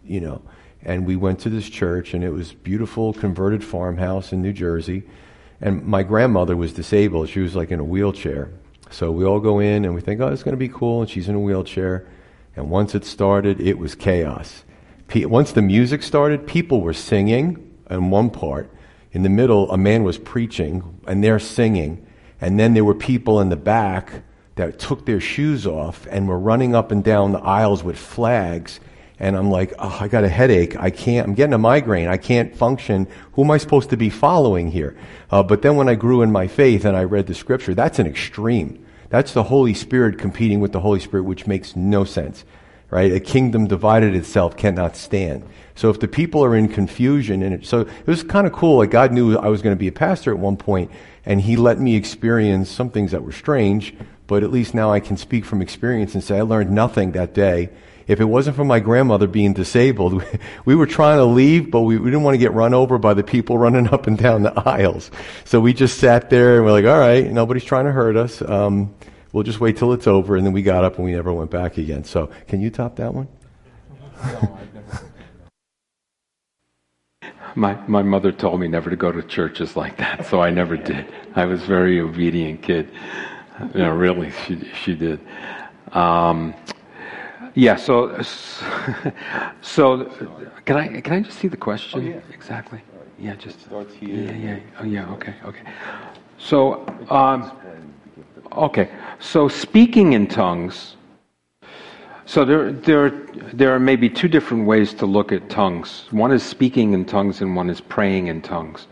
you 0.05 0.21
know. 0.21 0.43
And 0.83 1.07
we 1.07 1.17
went 1.17 1.41
to 1.41 1.51
this 1.51 1.69
church, 1.69 2.13
and 2.13 2.23
it 2.23 2.31
was 2.31 2.53
beautiful 2.53 3.15
converted 3.15 3.65
farmhouse 3.65 4.33
in 4.33 4.43
New 4.43 4.53
Jersey. 4.53 5.03
And 5.61 5.85
my 5.85 6.03
grandmother 6.03 6.57
was 6.57 6.75
disabled. 6.75 7.31
She 7.31 7.41
was 7.41 7.57
like 7.57 7.71
in 7.73 7.81
a 7.81 7.85
wheelchair. 7.85 8.51
So 8.91 9.11
we 9.11 9.25
all 9.25 9.41
go 9.41 9.59
in 9.59 9.85
and 9.85 9.95
we 9.95 10.01
think, 10.01 10.21
oh, 10.21 10.29
it's 10.29 10.43
going 10.43 10.53
to 10.53 10.59
be 10.59 10.69
cool. 10.69 11.03
And 11.03 11.11
she's 11.11 11.29
in 11.29 11.35
a 11.35 11.41
wheelchair. 11.41 12.07
And 12.57 12.71
once 12.71 12.95
it 12.95 13.05
started, 13.05 13.61
it 13.61 13.79
was 13.79 13.95
chaos. 13.95 14.65
Once 15.15 15.53
the 15.53 15.63
music 15.63 16.03
started, 16.03 16.47
people 16.47 16.81
were 16.81 16.93
singing 16.93 17.77
in 17.91 18.11
one 18.11 18.31
part. 18.31 18.71
In 19.13 19.23
the 19.23 19.29
middle, 19.29 19.71
a 19.71 19.79
man 19.79 20.05
was 20.05 20.19
preaching 20.19 21.01
and 21.07 21.23
they're 21.25 21.39
singing. 21.39 22.07
And 22.41 22.59
then 22.59 22.75
there 22.75 22.85
were 22.85 22.95
people 22.95 23.41
in 23.41 23.49
the 23.49 23.57
back 23.57 24.23
that 24.57 24.79
took 24.79 25.07
their 25.07 25.21
shoes 25.21 25.67
off 25.67 26.07
and 26.11 26.29
were 26.29 26.39
running 26.39 26.75
up 26.75 26.91
and 26.91 27.03
down 27.03 27.33
the 27.33 27.41
aisles 27.41 27.83
with 27.83 27.97
flags. 27.97 28.81
And 29.21 29.37
I'm 29.37 29.51
like, 29.51 29.73
oh, 29.79 29.99
I 30.01 30.07
got 30.07 30.25
a 30.25 30.29
headache. 30.29 30.77
I 30.79 30.91
can't, 30.91 31.27
I'm 31.27 31.35
getting 31.35 31.55
a 31.55 31.59
migraine. 31.59 32.09
I 32.09 32.19
can't 32.19 32.55
function. 32.55 33.09
Who 33.33 33.43
am 33.43 33.51
I 33.51 33.59
supposed 33.59 33.91
to 33.91 33.97
be 33.97 34.11
following 34.11 34.71
here? 34.71 34.97
Uh, 35.31 35.43
but 35.43 35.63
then 35.63 35.77
when 35.77 35.89
I 35.89 35.97
grew 35.97 36.23
in 36.23 36.31
my 36.31 36.47
faith 36.47 36.85
and 36.85 36.97
I 36.97 37.05
read 37.05 37.27
the 37.27 37.35
scripture, 37.35 37.75
that's 37.75 37.99
an 37.99 38.07
extreme. 38.07 38.85
That's 39.11 39.33
the 39.33 39.45
Holy 39.45 39.75
Spirit 39.75 40.19
competing 40.19 40.61
with 40.61 40.73
the 40.73 40.81
Holy 40.81 41.01
Spirit, 41.01 41.25
which 41.25 41.47
makes 41.47 41.75
no 41.75 42.05
sense, 42.05 42.45
right? 42.91 43.11
A 43.11 43.21
kingdom 43.21 43.67
divided 43.67 44.15
itself 44.15 44.57
cannot 44.57 44.97
stand. 44.97 45.45
So 45.75 45.91
if 45.91 45.99
the 45.99 46.09
people 46.09 46.45
are 46.45 46.55
in 46.55 46.69
confusion, 46.69 47.43
and 47.43 47.55
it, 47.55 47.67
so 47.67 47.81
it 47.81 48.07
was 48.07 48.23
kind 48.23 48.47
of 48.47 48.53
cool. 48.53 48.79
Like 48.79 48.91
God 48.91 49.13
knew 49.13 49.37
I 49.37 49.49
was 49.49 49.63
going 49.63 49.75
to 49.75 49.79
be 49.79 49.89
a 49.89 49.93
pastor 49.93 50.31
at 50.31 50.39
one 50.39 50.57
point, 50.57 50.91
and 51.25 51.41
He 51.41 51.57
let 51.57 51.81
me 51.81 51.97
experience 51.97 52.71
some 52.71 52.91
things 52.91 53.13
that 53.13 53.23
were 53.23 53.33
strange. 53.33 53.95
But 54.27 54.43
at 54.43 54.53
least 54.53 54.75
now 54.75 54.93
I 54.93 55.01
can 55.01 55.17
speak 55.17 55.45
from 55.45 55.63
experience 55.63 56.15
and 56.15 56.23
say 56.23 56.39
I 56.39 56.43
learned 56.43 56.71
nothing 56.71 57.13
that 57.13 57.33
day 57.33 57.71
if 58.09 58.21
it 58.21 58.25
wasn't 58.25 58.57
for 58.57 58.65
my 58.65 58.81
grandmother 58.81 59.27
being 59.27 59.53
disabled, 59.53 60.25
we 60.65 60.75
were 60.75 60.87
trying 60.87 61.19
to 61.19 61.25
leave, 61.25 61.71
but 61.71 61.83
we, 61.83 61.99
we 61.99 62.07
didn't 62.07 62.23
want 62.23 62.35
to 62.35 62.39
get 62.39 62.55
run 62.55 62.73
over 62.75 62.99
by 62.99 63.15
the 63.15 63.23
people 63.23 63.59
running 63.67 63.87
up 63.89 64.07
and 64.07 64.19
down 64.19 64.43
the 64.43 64.59
aisles. 64.69 65.11
So 65.45 65.61
we 65.61 65.75
just 65.75 65.99
sat 65.99 66.31
there 66.31 66.57
and 66.57 66.65
we're 66.65 66.73
like, 66.73 66.87
all 66.87 66.99
right, 66.99 67.31
nobody's 67.31 67.65
trying 67.65 67.85
to 67.85 67.93
hurt 67.93 68.17
us. 68.17 68.43
Um, 68.43 68.95
we'll 69.33 69.45
just 69.45 69.61
wait 69.61 69.77
till 69.77 69.93
it's 69.93 70.07
over. 70.07 70.37
And 70.37 70.47
then 70.47 70.55
we 70.55 70.63
got 70.63 70.85
up 70.85 70.97
and 70.97 71.05
we 71.05 71.13
never 71.13 71.33
went 71.33 71.51
back 71.51 71.77
again. 71.77 72.03
So 72.05 72.31
can 72.49 72.61
you 72.63 72.71
top 72.71 72.97
that 72.97 73.13
one? 73.13 73.29
my, 77.55 77.75
my 77.87 78.03
mother 78.03 78.33
told 78.33 78.59
me 78.59 78.69
never 78.69 78.89
to 78.89 78.97
go 78.97 79.13
to 79.13 79.23
churches 79.23 79.77
like 79.77 79.99
that, 79.99 80.27
so 80.27 80.41
I 80.41 80.51
never 80.51 80.77
did. 80.77 81.07
I 81.35 81.45
was 81.45 81.63
a 81.63 81.67
very 81.67 82.01
obedient 82.01 82.63
kid. 82.63 82.89
Really, 83.75 84.33
she, 84.47 84.67
she 84.83 84.95
did. 84.95 85.21
Um, 85.93 86.55
yeah. 87.55 87.77
So, 87.77 88.21
so 89.63 90.05
can 90.65 90.77
I 90.77 91.01
can 91.01 91.13
I 91.13 91.21
just 91.21 91.39
see 91.39 91.49
the 91.49 91.57
question? 91.57 92.01
Oh, 92.01 92.03
yeah. 92.03 92.21
Exactly. 92.33 92.81
Yeah. 93.19 93.35
Just. 93.37 93.61
Starts 93.61 93.95
here. 93.95 94.15
Yeah. 94.15 94.33
Yeah. 94.33 94.59
Oh, 94.81 94.85
yeah. 94.85 95.13
Okay. 95.13 95.35
Okay. 95.45 95.63
So, 96.39 96.87
um, 97.11 97.53
okay. 98.53 98.91
So 99.19 99.49
speaking 99.49 100.13
in 100.13 100.27
tongues. 100.27 100.95
So 102.27 102.45
there, 102.45 102.73
there, 102.73 103.09
there 103.55 103.75
are 103.75 103.81
maybe 103.81 104.11
two 104.11 104.29
different 104.29 104.67
ways 104.67 104.93
to 104.95 105.07
look 105.07 105.33
at 105.33 105.49
tongues. 105.49 106.05
One 106.11 106.31
is 106.31 106.43
speaking 106.43 106.93
in 106.93 107.07
tongues, 107.07 107.41
and 107.41 107.57
one 107.57 107.71
is 107.71 107.81
praying 107.81 108.27
in 108.27 108.43
tongues. 108.43 108.87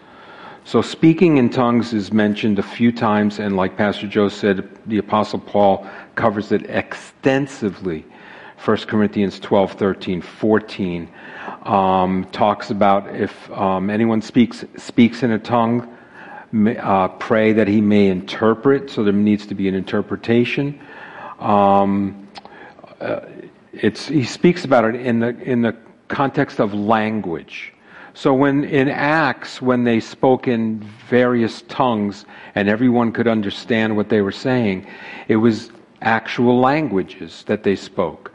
So, 0.67 0.83
speaking 0.83 1.37
in 1.37 1.49
tongues 1.51 1.93
is 1.93 2.13
mentioned 2.13 2.59
a 2.59 2.63
few 2.63 2.91
times, 2.91 3.39
and 3.39 3.55
like 3.55 3.77
Pastor 3.77 4.09
Joe 4.09 4.29
said, 4.29 4.69
the 4.87 4.99
Apostle 4.99 5.39
Paul 5.39 5.87
covers 6.17 6.51
it 6.51 6.69
extensively. 6.69 8.05
1 8.67 8.79
Corinthians 8.79 9.39
12, 9.39 9.75
13, 9.75 10.21
14 10.21 11.09
um, 11.63 12.27
talks 12.33 12.71
about 12.71 13.15
if 13.15 13.49
um, 13.53 13.91
anyone 13.91 14.21
speaks, 14.21 14.65
speaks 14.77 15.23
in 15.23 15.31
a 15.31 15.39
tongue, 15.39 15.97
uh, 16.81 17.07
pray 17.07 17.53
that 17.53 17.69
he 17.69 17.81
may 17.81 18.09
interpret, 18.09 18.91
so 18.91 19.05
there 19.05 19.13
needs 19.13 19.47
to 19.47 19.55
be 19.55 19.69
an 19.69 19.77
interpretation. 19.77 20.81
Um, 21.39 22.29
uh, 23.01 23.21
it's, 23.73 24.09
he 24.09 24.25
speaks 24.25 24.65
about 24.65 24.85
it 24.85 24.97
in 24.97 25.21
the, 25.21 25.29
in 25.43 25.63
the 25.63 25.77
context 26.09 26.59
of 26.59 26.75
language. 26.75 27.73
So 28.15 28.35
when 28.35 28.65
in 28.65 28.89
Acts, 28.89 29.63
when 29.63 29.85
they 29.85 30.01
spoke 30.01 30.49
in 30.49 30.81
various 31.09 31.63
tongues 31.69 32.25
and 32.57 32.69
everyone 32.69 33.13
could 33.13 33.29
understand 33.29 33.97
what 33.97 34.09
they 34.09 34.23
were 34.23 34.33
saying, 34.33 34.89
it 35.29 35.37
was 35.37 35.71
actual 36.03 36.59
languages 36.59 37.45
that 37.47 37.63
they 37.63 37.77
spoke. 37.77 38.33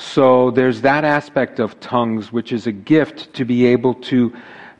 So 0.00 0.50
there's 0.50 0.80
that 0.80 1.04
aspect 1.04 1.60
of 1.60 1.78
tongues, 1.78 2.32
which 2.32 2.52
is 2.52 2.66
a 2.66 2.72
gift 2.72 3.34
to 3.34 3.44
be 3.44 3.66
able 3.66 3.92
to 3.94 4.34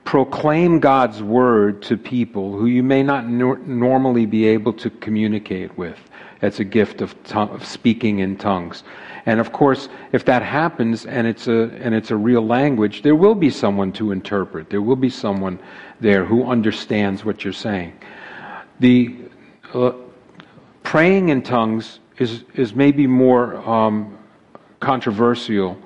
proclaim 0.05 0.81
God's 0.81 1.23
word 1.23 1.83
to 1.83 1.99
people 1.99 2.57
who 2.57 2.65
you 2.65 2.83
may 2.83 3.03
not 3.03 3.29
nor- 3.29 3.59
normally 3.59 4.25
be 4.25 4.47
able 4.47 4.73
to 4.73 4.89
communicate 4.89 5.77
with. 5.77 5.99
It's 6.41 6.59
a 6.59 6.65
gift 6.65 7.03
of, 7.03 7.23
tongue, 7.25 7.51
of 7.51 7.67
speaking 7.67 8.21
in 8.21 8.39
tongues. 8.39 8.83
And 9.27 9.41
of 9.41 9.53
course, 9.53 9.91
if 10.13 10.25
that 10.25 10.43
happens 10.43 11.05
and 11.05 11.27
it's 11.27 11.49
a 11.49 11.71
and 11.83 11.95
it's 11.95 12.11
a 12.11 12.17
real 12.17 12.45
language, 12.45 13.03
there 13.03 13.15
will 13.15 13.35
be 13.35 13.51
someone 13.51 13.93
to 13.93 14.13
interpret. 14.13 14.71
There 14.71 14.81
will 14.81 14.97
be 14.97 15.11
someone 15.11 15.59
there 16.01 16.25
who 16.25 16.47
understands 16.47 17.27
what 17.27 17.45
you're 17.45 17.53
saying. 17.53 17.93
The 18.81 19.17
uh, 19.75 19.93
praying 20.83 21.29
in 21.29 21.43
tongues 21.43 22.01
is 22.17 22.45
is 22.55 22.75
maybe 22.75 23.07
more 23.07 23.57
um, 23.69 24.17
controversial, 24.81 25.79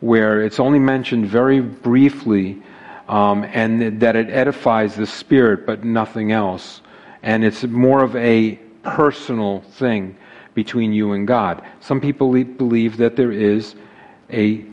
where 0.00 0.42
it's 0.42 0.58
only 0.58 0.78
mentioned 0.78 1.26
very 1.26 1.60
briefly, 1.60 2.60
um, 3.08 3.44
and 3.44 4.00
that 4.00 4.16
it 4.16 4.30
edifies 4.30 4.96
the 4.96 5.06
spirit, 5.06 5.66
but 5.66 5.84
nothing 5.84 6.32
else. 6.32 6.80
And 7.22 7.44
it's 7.44 7.64
more 7.64 8.02
of 8.02 8.16
a 8.16 8.56
personal 8.82 9.60
thing 9.60 10.16
between 10.54 10.92
you 10.92 11.12
and 11.12 11.26
God. 11.26 11.62
Some 11.80 12.00
people 12.00 12.32
believe 12.44 12.96
that 12.98 13.16
there 13.16 13.32
is 13.32 13.74
a 14.30 14.64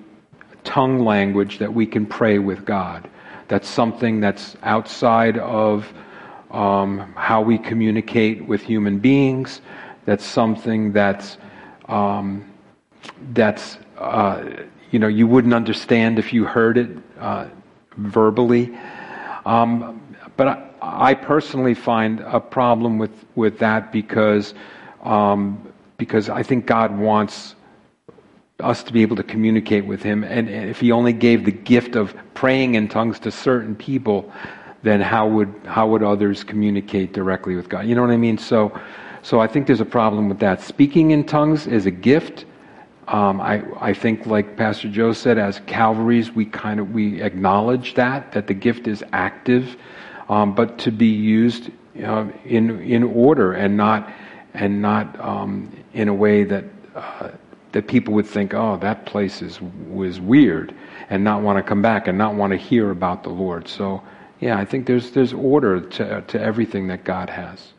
tongue 0.64 1.04
language 1.04 1.60
that 1.60 1.74
we 1.74 1.86
can 1.86 2.06
pray 2.06 2.40
with 2.40 2.66
God. 2.66 3.10
That's 3.48 3.68
something 3.68 4.20
that's 4.20 4.56
outside 4.64 5.38
of 5.38 5.92
um, 6.52 7.14
how 7.16 7.42
we 7.42 7.58
communicate 7.58 8.46
with 8.46 8.62
human 8.62 9.00
beings. 9.00 9.62
That's 10.06 10.26
something 10.26 10.92
that's 10.92 11.38
um, 11.88 12.51
that's 13.34 13.78
uh, 13.98 14.44
you 14.92 15.00
know 15.00 15.08
you 15.08 15.28
wouldn't 15.28 15.54
understand 15.54 16.20
if 16.20 16.34
you 16.34 16.46
heard 16.46 16.78
it 16.78 16.90
uh, 17.20 17.48
verbally. 17.98 18.78
Um, 19.46 20.02
but 20.38 20.48
I, 20.48 20.70
I, 20.82 21.14
personally 21.14 21.74
find 21.74 22.20
a 22.22 22.40
problem 22.40 22.98
with 22.98 23.26
with 23.36 23.60
that 23.60 23.92
because 23.92 24.54
um, 25.04 25.72
because 25.98 26.30
I 26.30 26.44
think 26.44 26.66
God 26.66 26.98
wants 26.98 27.56
us 28.60 28.84
to 28.84 28.94
be 28.94 29.02
able 29.02 29.16
to 29.16 29.24
communicate 29.24 29.86
with 29.86 30.04
Him. 30.04 30.24
And 30.24 30.50
if 30.50 30.80
He 30.80 30.92
only 30.92 31.14
gave 31.14 31.46
the 31.46 31.52
gift 31.52 31.96
of 31.96 32.16
praying 32.34 32.76
in 32.76 32.88
tongues 32.88 33.20
to 33.20 33.32
certain 33.32 33.76
people, 33.76 34.32
then 34.84 35.02
how 35.02 35.28
would 35.28 35.54
how 35.66 35.88
would 35.88 36.04
others 36.04 36.44
communicate 36.44 37.14
directly 37.14 37.56
with 37.56 37.70
God? 37.70 37.86
You 37.86 37.96
know 37.96 38.02
what 38.02 38.12
I 38.12 38.18
mean? 38.18 38.38
So, 38.38 38.78
so 39.22 39.40
I 39.40 39.48
think 39.48 39.68
there's 39.68 39.82
a 39.82 39.86
problem 39.86 40.30
with 40.30 40.40
that. 40.40 40.62
Speaking 40.62 41.12
in 41.12 41.24
tongues 41.24 41.68
is 41.68 41.86
a 41.86 41.92
gift. 41.92 42.46
Um, 43.08 43.42
I 43.42 43.64
I 43.80 43.94
think, 43.94 44.26
like 44.26 44.56
Pastor 44.56 44.90
Joe 44.90 45.12
said, 45.14 45.38
as 45.38 45.60
Calvaries, 45.66 46.32
we 46.32 46.46
kind 46.46 46.80
of 46.80 46.92
we 46.92 47.22
acknowledge 47.22 47.96
that 47.96 48.32
that 48.34 48.48
the 48.48 48.54
gift 48.54 48.88
is 48.88 49.04
active, 49.12 49.76
um, 50.30 50.54
but 50.56 50.78
to 50.80 50.92
be 50.92 51.08
used 51.08 51.72
uh, 52.04 52.26
in 52.46 52.80
in 52.82 53.04
order 53.04 53.54
and 53.54 53.76
not 53.76 54.10
and 54.54 54.82
not 54.82 55.20
um, 55.20 55.76
in 55.94 56.08
a 56.08 56.14
way 56.14 56.44
that 56.44 56.66
uh, 56.96 57.30
that 57.72 57.88
people 57.88 58.14
would 58.14 58.28
think, 58.28 58.54
oh, 58.54 58.78
that 58.78 59.06
place 59.06 59.42
is 59.42 59.60
was 59.90 60.20
weird, 60.20 60.74
and 61.10 61.24
not 61.24 61.42
want 61.42 61.58
to 61.58 61.64
come 61.64 61.82
back 61.82 62.08
and 62.08 62.18
not 62.18 62.36
want 62.36 62.52
to 62.52 62.58
hear 62.58 62.92
about 62.92 63.24
the 63.24 63.30
Lord. 63.30 63.68
So, 63.68 64.02
yeah, 64.40 64.58
I 64.58 64.66
think 64.66 64.86
there's 64.86 65.12
there's 65.12 65.34
order 65.34 65.82
to 65.82 66.22
to 66.22 66.40
everything 66.40 66.88
that 66.88 67.04
God 67.04 67.30
has. 67.30 67.71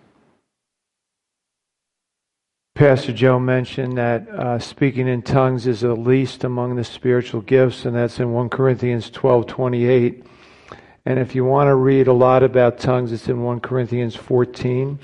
Pastor 2.75 3.13
Joe 3.13 3.39
mentioned 3.39 3.99
that 3.99 4.27
uh, 4.31 4.59
speaking 4.59 5.07
in 5.07 5.21
tongues 5.21 5.67
is 5.67 5.83
the 5.83 5.95
least 5.95 6.43
among 6.43 6.75
the 6.75 6.85
spiritual 6.85 7.43
gifts, 7.43 7.85
and 7.85 7.95
that's 7.95 8.19
in 8.19 8.33
1 8.33 8.49
Corinthians 8.49 9.11
12 9.11 9.47
28. 9.47 10.25
And 11.05 11.19
if 11.19 11.35
you 11.35 11.45
want 11.45 11.69
to 11.69 11.75
read 11.75 12.07
a 12.07 12.15
lot 12.15 12.43
about 12.43 12.79
tongues, 12.79 13.13
it's 13.13 13.29
in 13.29 13.43
1 13.43 13.61
Corinthians 13.61 14.17
14. 14.17 14.99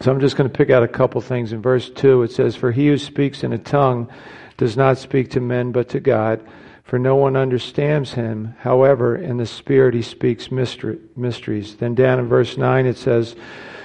So 0.00 0.10
I'm 0.10 0.18
just 0.18 0.36
going 0.36 0.50
to 0.50 0.56
pick 0.56 0.70
out 0.70 0.82
a 0.82 0.88
couple 0.88 1.20
things. 1.20 1.52
In 1.52 1.62
verse 1.62 1.90
2, 1.90 2.24
it 2.24 2.32
says, 2.32 2.56
For 2.56 2.72
he 2.72 2.88
who 2.88 2.98
speaks 2.98 3.44
in 3.44 3.52
a 3.52 3.58
tongue 3.58 4.10
does 4.56 4.76
not 4.76 4.98
speak 4.98 5.30
to 5.30 5.40
men 5.40 5.70
but 5.70 5.88
to 5.90 6.00
God, 6.00 6.44
for 6.82 6.98
no 6.98 7.14
one 7.14 7.36
understands 7.36 8.14
him. 8.14 8.56
However, 8.58 9.14
in 9.14 9.36
the 9.36 9.46
Spirit 9.46 9.94
he 9.94 10.02
speaks 10.02 10.50
mystery, 10.50 10.98
mysteries. 11.14 11.76
Then 11.76 11.94
down 11.94 12.18
in 12.18 12.26
verse 12.26 12.56
9 12.56 12.84
it 12.84 12.98
says, 12.98 13.36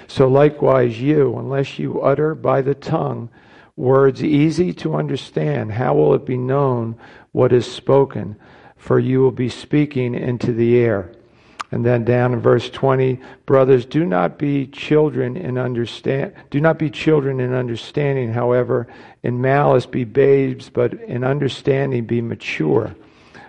So 0.07 0.27
likewise 0.27 1.01
you, 1.01 1.37
unless 1.37 1.79
you 1.79 2.01
utter 2.01 2.35
by 2.35 2.61
the 2.61 2.75
tongue 2.75 3.29
words 3.75 4.23
easy 4.23 4.73
to 4.73 4.95
understand, 4.95 5.71
how 5.71 5.95
will 5.95 6.13
it 6.13 6.25
be 6.25 6.37
known 6.37 6.97
what 7.31 7.51
is 7.51 7.69
spoken? 7.69 8.35
For 8.77 8.99
you 8.99 9.21
will 9.21 9.31
be 9.31 9.49
speaking 9.49 10.15
into 10.15 10.53
the 10.53 10.77
air. 10.77 11.11
And 11.71 11.85
then 11.85 12.05
down 12.05 12.33
in 12.33 12.39
verse 12.39 12.69
20, 12.69 13.19
brothers, 13.45 13.85
do 13.85 14.05
not 14.05 14.37
be 14.37 14.67
children 14.67 15.35
in 15.35 15.57
understand 15.57 16.33
do 16.49 16.61
not 16.61 16.79
be 16.79 16.89
children 16.89 17.39
in 17.39 17.53
understanding, 17.53 18.31
however, 18.31 18.87
in 19.23 19.41
malice 19.41 19.85
be 19.85 20.03
babes, 20.03 20.69
but 20.69 20.93
in 20.93 21.23
understanding 21.23 22.05
be 22.05 22.21
mature. 22.21 22.95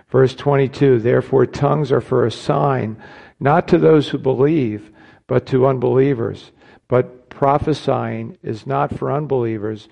Verse 0.09 0.33
22, 0.35 0.99
therefore 0.99 1.45
tongues 1.45 1.91
are 1.91 2.01
for 2.01 2.25
a 2.25 2.31
sign, 2.31 2.97
not 3.39 3.67
to 3.67 3.77
those 3.77 4.09
who 4.09 4.17
believe, 4.17 4.91
but 5.27 5.45
to 5.47 5.67
unbelievers. 5.67 6.51
But 6.87 7.29
prophesying 7.29 8.37
is 8.41 8.65
not 8.65 8.97
for 8.97 9.11
unbelievers, 9.11 9.89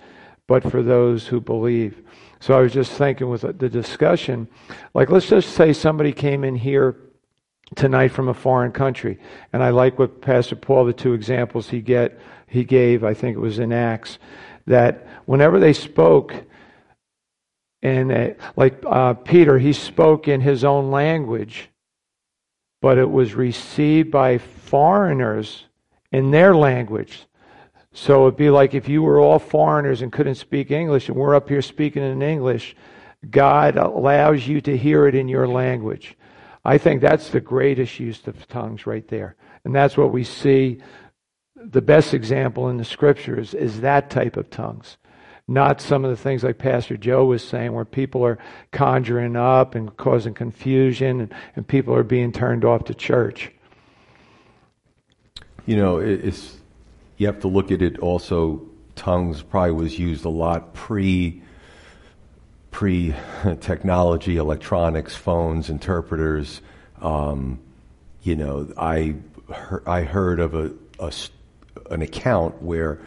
but 0.47 0.69
for 0.69 0.81
those 0.81 1.27
who 1.27 1.41
believe. 1.41 2.01
So 2.39 2.57
I 2.57 2.61
was 2.61 2.73
just 2.73 2.91
thinking 2.91 3.29
with 3.29 3.41
the 3.41 3.69
discussion, 3.69 4.47
like 4.93 5.09
let's 5.09 5.27
just 5.27 5.53
say 5.53 5.73
somebody 5.73 6.13
came 6.13 6.43
in 6.43 6.55
here 6.55 6.95
tonight 7.75 8.09
from 8.09 8.27
a 8.27 8.33
foreign 8.33 8.71
country. 8.71 9.19
And 9.51 9.63
I 9.63 9.69
like 9.69 9.97
what 9.97 10.21
Pastor 10.21 10.55
Paul, 10.55 10.85
the 10.85 10.93
two 10.93 11.13
examples 11.13 11.69
he 11.69 11.81
get 11.81 12.19
he 12.47 12.63
gave, 12.63 13.03
I 13.03 13.13
think 13.13 13.35
it 13.35 13.39
was 13.39 13.59
in 13.59 13.73
Acts, 13.73 14.19
that 14.67 15.07
whenever 15.25 15.59
they 15.59 15.73
spoke, 15.73 16.33
and 17.81 18.35
like 18.55 18.81
uh, 18.85 19.13
Peter, 19.15 19.59
he 19.59 19.73
spoke 19.73 20.27
in 20.27 20.41
his 20.41 20.63
own 20.63 20.91
language, 20.91 21.69
but 22.81 22.97
it 22.97 23.09
was 23.09 23.33
received 23.33 24.11
by 24.11 24.37
foreigners 24.65 25.65
in 26.11 26.31
their 26.31 26.55
language. 26.55 27.25
So 27.93 28.27
it'd 28.27 28.37
be 28.37 28.49
like 28.49 28.73
if 28.73 28.89
you 28.89 29.03
were 29.03 29.19
all 29.19 29.39
foreigners 29.39 30.01
and 30.01 30.11
couldn't 30.11 30.35
speak 30.35 30.71
English, 30.71 31.07
and 31.07 31.17
we're 31.17 31.35
up 31.35 31.47
here 31.47 31.61
speaking 31.61 32.03
in 32.03 32.21
English, 32.21 32.75
God 33.29 33.77
allows 33.77 34.47
you 34.47 34.59
to 34.61 34.77
hear 34.77 35.07
it 35.07 35.15
in 35.15 35.27
your 35.27 35.47
language. 35.47 36.17
I 36.65 36.77
think 36.77 37.01
that's 37.01 37.29
the 37.29 37.39
greatest 37.39 37.99
use 37.99 38.25
of 38.27 38.47
tongues 38.47 38.85
right 38.85 39.07
there. 39.07 39.35
And 39.63 39.73
that's 39.73 39.95
what 39.97 40.11
we 40.11 40.23
see. 40.23 40.79
The 41.55 41.81
best 41.81 42.13
example 42.13 42.69
in 42.69 42.77
the 42.77 42.85
scriptures 42.85 43.53
is 43.53 43.81
that 43.81 44.09
type 44.09 44.35
of 44.35 44.49
tongues. 44.49 44.97
Not 45.47 45.79
some 45.79 46.03
of 46.03 46.09
the 46.09 46.17
things 46.17 46.43
like 46.43 46.57
Pastor 46.57 46.97
Joe 46.97 47.25
was 47.25 47.47
saying, 47.47 47.71
where 47.71 47.85
people 47.85 48.25
are 48.25 48.39
conjuring 48.71 49.35
up 49.35 49.75
and 49.75 49.95
causing 49.95 50.33
confusion 50.33 51.21
and, 51.21 51.33
and 51.55 51.67
people 51.67 51.93
are 51.93 52.03
being 52.03 52.31
turned 52.31 52.65
off 52.65 52.83
to 52.85 52.95
church. 52.95 53.51
You 55.65 55.77
know, 55.77 55.97
it's, 55.97 56.55
you 57.17 57.25
have 57.27 57.39
to 57.41 57.47
look 57.47 57.71
at 57.71 57.81
it 57.81 57.99
also. 57.99 58.61
Tongues 58.95 59.41
probably 59.41 59.71
was 59.71 59.97
used 59.97 60.25
a 60.25 60.29
lot 60.29 60.73
pre 60.73 61.41
pre 62.71 63.15
technology, 63.61 64.37
electronics, 64.37 65.15
phones, 65.15 65.69
interpreters. 65.69 66.61
Um, 67.01 67.59
you 68.21 68.35
know, 68.35 68.71
I, 68.77 69.15
I 69.85 70.01
heard 70.01 70.39
of 70.39 70.53
a, 70.55 70.71
a, 70.99 71.13
an 71.89 72.01
account 72.01 72.61
where 72.61 72.99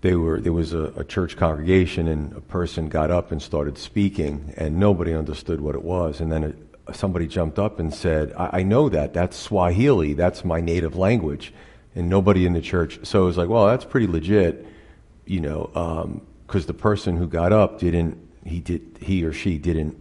they 0.00 0.14
were, 0.14 0.40
there 0.40 0.52
was 0.52 0.72
a, 0.72 0.92
a, 0.96 1.04
church 1.04 1.36
congregation 1.36 2.06
and 2.08 2.32
a 2.32 2.40
person 2.40 2.88
got 2.88 3.10
up 3.10 3.32
and 3.32 3.42
started 3.42 3.76
speaking 3.76 4.54
and 4.56 4.78
nobody 4.78 5.14
understood 5.14 5.60
what 5.60 5.74
it 5.74 5.82
was. 5.82 6.20
And 6.20 6.30
then 6.30 6.68
somebody 6.92 7.26
jumped 7.26 7.58
up 7.58 7.78
and 7.78 7.92
said, 7.92 8.32
I, 8.36 8.60
I 8.60 8.62
know 8.62 8.88
that. 8.88 9.12
That's 9.12 9.36
Swahili. 9.36 10.14
That's 10.14 10.44
my 10.44 10.60
native 10.60 10.96
language. 10.96 11.52
And 11.98 12.08
nobody 12.08 12.46
in 12.46 12.52
the 12.52 12.60
church. 12.60 13.00
So 13.02 13.24
it 13.24 13.26
was 13.26 13.36
like, 13.36 13.48
well, 13.48 13.66
that's 13.66 13.84
pretty 13.84 14.06
legit, 14.06 14.64
you 15.26 15.40
know, 15.40 15.68
because 16.46 16.64
um, 16.64 16.66
the 16.68 16.74
person 16.74 17.16
who 17.16 17.26
got 17.26 17.52
up 17.52 17.80
didn't, 17.80 18.16
he 18.44 18.60
did, 18.60 18.98
he 19.00 19.24
or 19.24 19.32
she 19.32 19.58
didn't 19.58 19.96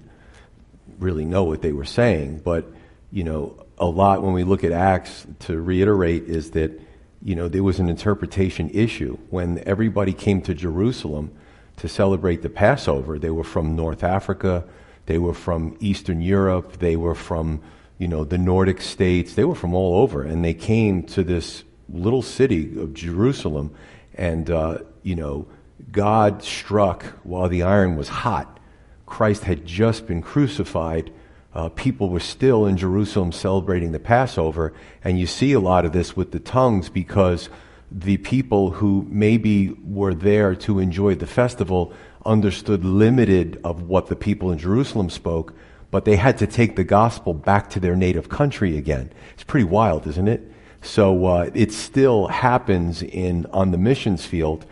really 0.99 1.25
know 1.25 1.43
what 1.43 1.63
they 1.63 1.71
were 1.71 1.85
saying. 1.85 2.41
But, 2.45 2.65
you 3.11 3.23
know, 3.23 3.65
a 3.79 3.87
lot 3.87 4.21
when 4.21 4.33
we 4.33 4.43
look 4.43 4.63
at 4.63 4.71
Acts 4.71 5.25
to 5.39 5.59
reiterate 5.59 6.25
is 6.25 6.51
that, 6.51 6.79
you 7.23 7.33
know, 7.33 7.47
there 7.47 7.63
was 7.63 7.79
an 7.79 7.89
interpretation 7.89 8.69
issue. 8.69 9.17
When 9.31 9.63
everybody 9.65 10.13
came 10.13 10.43
to 10.43 10.53
Jerusalem 10.53 11.31
to 11.77 11.87
celebrate 11.87 12.43
the 12.43 12.49
Passover, 12.49 13.17
they 13.17 13.31
were 13.31 13.43
from 13.43 13.75
North 13.75 14.03
Africa, 14.03 14.65
they 15.07 15.17
were 15.17 15.33
from 15.33 15.75
Eastern 15.79 16.21
Europe, 16.21 16.77
they 16.77 16.95
were 16.95 17.15
from, 17.15 17.59
you 17.97 18.07
know, 18.07 18.23
the 18.23 18.37
Nordic 18.37 18.81
states, 18.81 19.33
they 19.33 19.45
were 19.45 19.55
from 19.55 19.73
all 19.73 19.95
over, 20.03 20.21
and 20.21 20.45
they 20.45 20.53
came 20.53 21.01
to 21.01 21.23
this 21.23 21.63
little 21.89 22.21
city 22.21 22.79
of 22.79 22.93
Jerusalem, 22.93 23.73
and, 24.13 24.49
uh, 24.49 24.79
you 25.03 25.15
know, 25.15 25.47
God 25.91 26.43
struck 26.43 27.03
while 27.23 27.49
the 27.49 27.63
iron 27.63 27.95
was 27.95 28.09
hot. 28.09 28.59
Christ 29.05 29.43
had 29.43 29.65
just 29.65 30.07
been 30.07 30.21
crucified 30.21 31.11
uh, 31.57 31.69
people 31.69 32.09
were 32.09 32.19
still 32.19 32.67
in 32.67 32.77
Jerusalem 32.77 33.31
celebrating 33.31 33.91
the 33.91 33.99
Passover. 33.99 34.73
And 35.03 35.19
you 35.19 35.25
see 35.25 35.53
a 35.53 35.59
lot 35.59 35.85
of 35.85 35.91
this 35.91 36.15
with 36.15 36.31
the 36.31 36.39
tongues 36.39 36.87
because 36.87 37.49
the 37.91 38.17
people 38.17 38.69
who 38.69 39.07
maybe 39.09 39.69
were 39.83 40.13
there 40.13 40.53
to 40.53 40.77
enjoy 40.77 41.15
the 41.15 41.25
festival 41.25 41.91
understood 42.23 42.85
limited 42.85 43.59
of 43.63 43.81
what 43.81 44.05
the 44.05 44.15
people 44.15 44.51
in 44.51 44.59
Jerusalem 44.59 45.09
spoke, 45.09 45.55
but 45.89 46.05
they 46.05 46.17
had 46.17 46.37
to 46.37 46.45
take 46.45 46.75
the 46.75 46.83
gospel 46.83 47.33
back 47.33 47.71
to 47.71 47.79
their 47.79 47.95
native 47.95 48.29
country 48.29 48.77
again. 48.77 49.11
It's 49.33 49.43
pretty 49.43 49.63
wild, 49.63 50.05
isn't 50.05 50.27
it? 50.27 50.51
So 50.87 51.25
uh, 51.25 51.49
it 51.53 51.71
still 51.71 52.27
happens 52.27 53.03
in 53.03 53.45
on 53.47 53.71
the 53.71 53.77
missions 53.77 54.25
field 54.25 54.65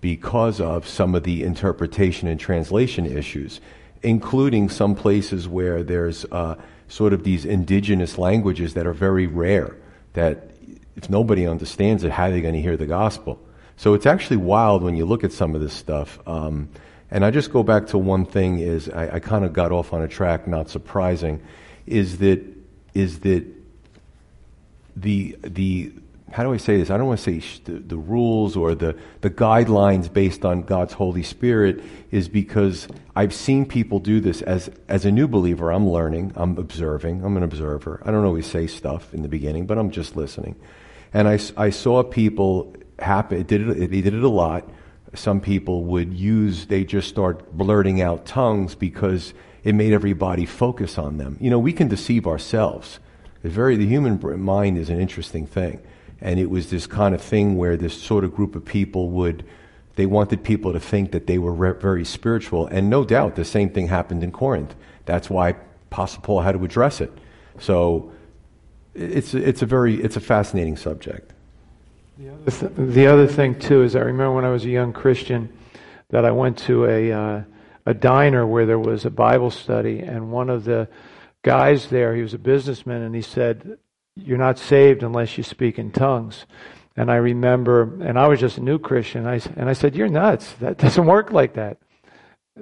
because 0.00 0.60
of 0.60 0.86
some 0.86 1.14
of 1.14 1.22
the 1.24 1.42
interpretation 1.42 2.28
and 2.28 2.38
translation 2.38 3.06
issues 3.06 3.60
including 4.04 4.68
some 4.68 4.94
places 4.94 5.48
where 5.48 5.82
there's 5.82 6.24
uh, 6.26 6.54
sort 6.88 7.12
of 7.12 7.24
these 7.24 7.44
indigenous 7.44 8.18
languages 8.18 8.74
that 8.74 8.86
are 8.86 8.92
very 8.92 9.26
rare, 9.26 9.74
that 10.12 10.50
if 10.94 11.10
nobody 11.10 11.46
understands 11.46 12.04
it, 12.04 12.12
how 12.12 12.24
are 12.24 12.30
they 12.30 12.40
going 12.40 12.54
to 12.54 12.60
hear 12.60 12.76
the 12.76 12.86
gospel? 12.86 13.40
So 13.76 13.94
it's 13.94 14.06
actually 14.06 14.36
wild 14.36 14.82
when 14.82 14.94
you 14.94 15.06
look 15.06 15.24
at 15.24 15.32
some 15.32 15.54
of 15.54 15.60
this 15.60 15.72
stuff. 15.72 16.20
Um, 16.28 16.68
and 17.10 17.24
I 17.24 17.30
just 17.30 17.50
go 17.50 17.62
back 17.62 17.86
to 17.88 17.98
one 17.98 18.26
thing 18.26 18.58
is 18.60 18.88
I, 18.90 19.16
I 19.16 19.20
kind 19.20 19.44
of 19.44 19.52
got 19.52 19.72
off 19.72 19.92
on 19.92 20.02
a 20.02 20.08
track, 20.08 20.46
not 20.46 20.68
surprising, 20.68 21.42
is 21.86 22.18
that 22.18 22.44
is 22.92 23.20
that 23.20 23.44
the 24.96 25.36
the 25.42 25.92
how 26.34 26.42
do 26.42 26.52
I 26.52 26.56
say 26.56 26.78
this? 26.78 26.90
I 26.90 26.96
don't 26.96 27.06
want 27.06 27.20
to 27.20 27.24
say 27.24 27.38
sh- 27.38 27.60
the, 27.60 27.74
the, 27.74 27.96
rules 27.96 28.56
or 28.56 28.74
the, 28.74 28.96
the 29.20 29.30
guidelines 29.30 30.12
based 30.12 30.44
on 30.44 30.62
God's 30.62 30.92
Holy 30.92 31.22
Spirit 31.22 31.80
is 32.10 32.28
because 32.28 32.88
I've 33.14 33.32
seen 33.32 33.64
people 33.64 34.00
do 34.00 34.18
this 34.18 34.42
as, 34.42 34.68
as 34.88 35.04
a 35.04 35.12
new 35.12 35.28
believer. 35.28 35.70
I'm 35.70 35.88
learning, 35.88 36.32
I'm 36.34 36.58
observing, 36.58 37.24
I'm 37.24 37.36
an 37.36 37.44
observer. 37.44 38.02
I 38.04 38.10
don't 38.10 38.24
always 38.24 38.46
say 38.46 38.66
stuff 38.66 39.14
in 39.14 39.22
the 39.22 39.28
beginning, 39.28 39.66
but 39.66 39.78
I'm 39.78 39.92
just 39.92 40.16
listening. 40.16 40.56
And 41.12 41.28
I, 41.28 41.38
I 41.56 41.70
saw 41.70 42.02
people 42.02 42.74
happen, 42.98 43.44
did 43.44 43.68
it, 43.68 43.90
they 43.92 44.00
did 44.00 44.14
it 44.14 44.24
a 44.24 44.28
lot. 44.28 44.68
Some 45.14 45.40
people 45.40 45.84
would 45.84 46.12
use, 46.12 46.66
they 46.66 46.82
just 46.82 47.08
start 47.08 47.56
blurting 47.56 48.00
out 48.00 48.26
tongues 48.26 48.74
because 48.74 49.34
it 49.62 49.76
made 49.76 49.92
everybody 49.92 50.46
focus 50.46 50.98
on 50.98 51.18
them. 51.18 51.36
You 51.40 51.50
know, 51.50 51.60
we 51.60 51.72
can 51.72 51.86
deceive 51.86 52.26
ourselves. 52.26 52.98
It's 53.44 53.54
very, 53.54 53.76
the 53.76 53.86
human 53.86 54.18
mind 54.42 54.78
is 54.78 54.88
an 54.88 54.98
interesting 54.98 55.46
thing. 55.46 55.80
And 56.20 56.40
it 56.40 56.48
was 56.48 56.70
this 56.70 56.86
kind 56.86 57.14
of 57.14 57.20
thing 57.20 57.56
where 57.56 57.76
this 57.76 58.00
sort 58.00 58.24
of 58.24 58.34
group 58.34 58.56
of 58.56 58.64
people 58.64 59.10
would 59.10 59.44
they 59.96 60.06
wanted 60.06 60.42
people 60.42 60.72
to 60.72 60.80
think 60.80 61.12
that 61.12 61.28
they 61.28 61.38
were 61.38 61.52
re- 61.52 61.78
very 61.78 62.04
spiritual. 62.04 62.66
And 62.66 62.90
no 62.90 63.04
doubt 63.04 63.36
the 63.36 63.44
same 63.44 63.70
thing 63.70 63.86
happened 63.86 64.24
in 64.24 64.32
corinth. 64.32 64.74
That's 65.04 65.30
why 65.30 65.50
apostle 65.90 66.22
paul 66.22 66.40
had 66.40 66.52
to 66.52 66.64
address 66.64 67.00
it. 67.00 67.12
So 67.60 68.10
it's 68.94 69.34
it's 69.34 69.62
a 69.62 69.66
very 69.66 70.02
it's 70.02 70.16
a 70.16 70.20
fascinating 70.20 70.76
subject. 70.76 71.32
The 72.18 72.30
other, 72.30 72.50
th- 72.50 72.72
the 72.76 73.06
other 73.06 73.26
thing 73.26 73.58
too 73.58 73.82
is 73.82 73.94
i 73.94 74.00
remember 74.00 74.32
when 74.32 74.44
i 74.44 74.50
was 74.50 74.64
a 74.64 74.68
young 74.68 74.92
christian 74.92 75.52
that 76.10 76.24
i 76.24 76.30
went 76.30 76.56
to 76.58 76.86
a 76.86 77.12
uh, 77.12 77.42
a 77.86 77.94
diner 77.94 78.46
where 78.46 78.66
there 78.66 78.78
was 78.78 79.04
a 79.04 79.10
bible 79.10 79.50
study. 79.50 80.00
And 80.00 80.32
one 80.32 80.50
of 80.50 80.64
the 80.64 80.88
guys 81.44 81.86
there 81.88 82.16
he 82.16 82.22
was 82.22 82.34
a 82.34 82.38
businessman 82.38 83.02
and 83.02 83.14
he 83.14 83.22
said 83.22 83.78
you're 84.16 84.38
not 84.38 84.58
saved 84.58 85.02
unless 85.02 85.36
you 85.36 85.44
speak 85.44 85.78
in 85.78 85.90
tongues. 85.90 86.46
And 86.96 87.10
I 87.10 87.16
remember, 87.16 87.82
and 88.02 88.18
I 88.18 88.28
was 88.28 88.38
just 88.38 88.58
a 88.58 88.62
new 88.62 88.78
Christian, 88.78 89.26
and 89.26 89.30
I, 89.30 89.60
and 89.60 89.68
I 89.68 89.72
said, 89.72 89.96
You're 89.96 90.08
nuts. 90.08 90.52
That 90.60 90.78
doesn't 90.84 91.06
work 91.06 91.32
like 91.32 91.54
that. 91.54 91.78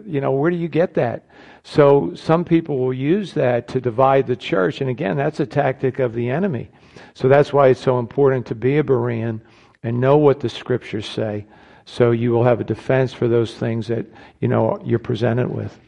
You 0.07 0.23
know, 0.23 0.33
where 0.33 0.51
do 0.51 0.57
you 0.57 0.69
get 0.69 0.95
that? 0.95 1.27
So 1.65 2.15
some 2.15 2.45
people 2.45 2.79
will 2.79 2.95
use 2.95 3.35
that 3.35 3.69
to 3.69 3.81
divide 3.81 4.27
the 4.27 4.37
church. 4.37 4.81
And 4.81 4.89
again, 4.89 5.19
that's 5.19 5.41
a 5.41 5.47
tactic 5.47 5.99
of 5.99 6.15
the 6.15 6.31
enemy. 6.31 6.71
So 7.13 7.29
that's 7.29 7.53
why 7.53 7.69
it's 7.69 7.81
so 7.81 7.99
important 7.99 8.47
to 8.47 8.55
be 8.55 8.79
a 8.79 8.83
Berean 8.83 9.43
and 9.83 10.01
know 10.01 10.17
what 10.17 10.41
the 10.41 10.49
scriptures 10.49 11.07
say. 11.07 11.45
So 11.85 12.13
you 12.13 12.31
will 12.31 12.45
have 12.45 12.61
a 12.61 12.65
defense 12.65 13.13
for 13.13 13.29
those 13.29 13.55
things 13.55 13.89
that, 13.89 14.07
you 14.41 14.49
know, 14.49 14.81
you're 14.83 14.99
presented 14.99 15.49
with. 15.49 15.79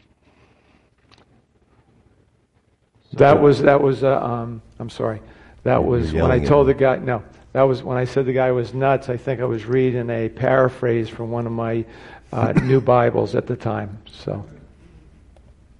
That 3.15 3.41
was, 3.41 3.61
that 3.61 3.81
was, 3.81 4.03
uh, 4.03 4.21
um, 4.21 4.61
I'm 4.79 4.89
sorry. 4.89 5.21
That 5.63 5.83
was 5.83 6.13
when 6.13 6.31
I 6.31 6.39
told 6.39 6.67
the 6.67 6.73
guy, 6.73 6.97
no, 6.97 7.23
that 7.53 7.63
was 7.63 7.81
when 7.81 7.97
I 7.97 8.05
said 8.05 8.25
the 8.25 8.33
guy 8.33 8.51
was 8.51 8.73
nuts. 8.73 9.09
I 9.09 9.17
think 9.17 9.41
I 9.41 9.45
was 9.45 9.65
reading 9.65 10.09
a 10.09 10.29
paraphrase 10.29 11.09
from 11.09 11.31
one 11.31 11.45
of 11.47 11.53
my 11.53 11.85
uh, 12.31 12.51
new 12.63 12.81
Bibles 12.81 13.33
at 13.33 13.47
the 13.47 13.55
time. 13.55 13.97
So 14.11 14.45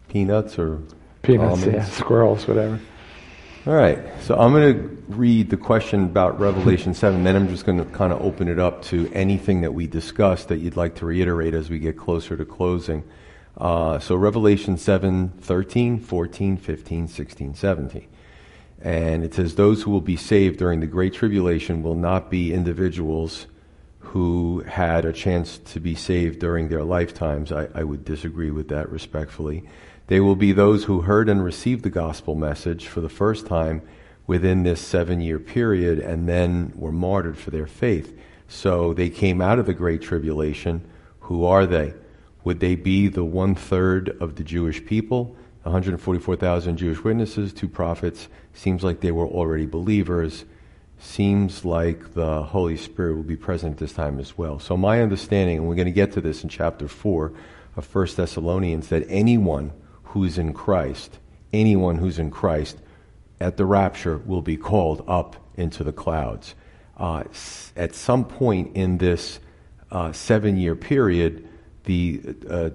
peanuts 0.07 0.57
or 0.57 0.81
peanuts, 1.21 1.63
almonds? 1.63 1.75
yeah, 1.75 1.83
squirrels, 1.85 2.47
whatever. 2.47 2.79
All 3.67 3.73
right, 3.73 3.99
so 4.21 4.35
I'm 4.37 4.53
going 4.53 4.73
to 4.75 5.03
read 5.07 5.49
the 5.49 5.57
question 5.57 6.03
about 6.03 6.39
Revelation 6.39 6.93
7, 6.95 7.23
then 7.23 7.35
I'm 7.35 7.49
just 7.49 7.65
going 7.65 7.79
to 7.79 7.85
kind 7.85 8.13
of 8.13 8.21
open 8.21 8.47
it 8.47 8.59
up 8.59 8.83
to 8.83 9.11
anything 9.11 9.61
that 9.61 9.73
we 9.73 9.87
discussed 9.87 10.49
that 10.49 10.59
you'd 10.59 10.77
like 10.77 10.95
to 10.95 11.05
reiterate 11.05 11.53
as 11.55 11.69
we 11.69 11.79
get 11.79 11.97
closer 11.97 12.37
to 12.37 12.45
closing. 12.45 13.03
Uh, 13.57 13.99
so 13.99 14.15
Revelation 14.15 14.77
7, 14.77 15.29
13, 15.29 15.99
14, 15.99 16.57
15, 16.57 17.07
16, 17.07 17.55
17. 17.55 18.07
And 18.81 19.23
it 19.23 19.33
says, 19.33 19.55
Those 19.55 19.83
who 19.83 19.91
will 19.91 20.01
be 20.01 20.17
saved 20.17 20.59
during 20.59 20.81
the 20.81 20.87
Great 20.87 21.13
Tribulation 21.13 21.81
will 21.81 21.95
not 21.95 22.29
be 22.29 22.53
individuals 22.53 23.47
who 23.99 24.61
had 24.61 25.05
a 25.05 25.13
chance 25.13 25.57
to 25.57 25.79
be 25.79 25.95
saved 25.95 26.39
during 26.39 26.69
their 26.69 26.83
lifetimes. 26.83 27.51
I, 27.51 27.67
I, 27.73 27.83
would 27.83 28.05
disagree 28.05 28.51
with 28.51 28.67
that 28.69 28.89
respectfully. 28.89 29.67
They 30.07 30.19
will 30.19 30.35
be 30.35 30.51
those 30.51 30.83
who 30.83 31.01
heard 31.01 31.27
and 31.27 31.43
received 31.43 31.83
the 31.83 31.89
gospel 31.89 32.35
message 32.35 32.87
for 32.87 33.01
the 33.01 33.09
first 33.09 33.47
time 33.47 33.81
within 34.27 34.63
this 34.63 34.79
seven 34.79 35.21
year 35.21 35.39
period 35.39 35.99
and 35.99 36.29
then 36.29 36.71
were 36.75 36.91
martyred 36.91 37.37
for 37.37 37.51
their 37.51 37.67
faith. 37.67 38.17
So 38.47 38.93
they 38.93 39.09
came 39.09 39.41
out 39.41 39.59
of 39.59 39.65
the 39.65 39.73
Great 39.73 40.01
Tribulation. 40.01 40.87
Who 41.21 41.45
are 41.45 41.65
they? 41.65 41.93
Would 42.45 42.59
they 42.59 42.75
be 42.75 43.07
the 43.07 43.25
one 43.25 43.55
third 43.55 44.15
of 44.21 44.35
the 44.35 44.43
Jewish 44.43 44.85
people? 44.85 45.35
144,000 45.63 46.77
Jewish 46.77 47.03
witnesses, 47.03 47.51
two 47.51 47.67
prophets. 47.67 48.27
Seems 48.53 48.83
like 48.83 49.01
they 49.01 49.11
were 49.11 49.25
already 49.25 49.65
believers. 49.65 50.45
Seems 50.99 51.65
like 51.65 52.13
the 52.13 52.43
Holy 52.43 52.77
Spirit 52.77 53.15
will 53.15 53.23
be 53.23 53.35
present 53.35 53.73
at 53.73 53.77
this 53.79 53.93
time 53.93 54.19
as 54.19 54.37
well. 54.37 54.59
So, 54.59 54.77
my 54.77 55.01
understanding, 55.01 55.57
and 55.57 55.67
we're 55.67 55.75
going 55.75 55.87
to 55.87 55.91
get 55.91 56.11
to 56.13 56.21
this 56.21 56.43
in 56.43 56.49
chapter 56.49 56.87
4 56.87 57.33
of 57.77 57.95
1 57.95 58.07
Thessalonians, 58.15 58.89
that 58.89 59.05
anyone 59.09 59.73
who's 60.03 60.37
in 60.37 60.53
Christ, 60.53 61.17
anyone 61.51 61.97
who's 61.97 62.19
in 62.19 62.29
Christ 62.29 62.77
at 63.39 63.57
the 63.57 63.65
rapture 63.65 64.19
will 64.19 64.43
be 64.43 64.55
called 64.55 65.03
up 65.07 65.35
into 65.55 65.83
the 65.83 65.91
clouds. 65.91 66.53
Uh, 66.95 67.23
at 67.75 67.95
some 67.95 68.23
point 68.23 68.77
in 68.77 68.99
this 68.99 69.39
uh, 69.91 70.11
seven 70.11 70.57
year 70.57 70.75
period, 70.75 71.49
the 71.85 72.21
uh, 72.49 72.69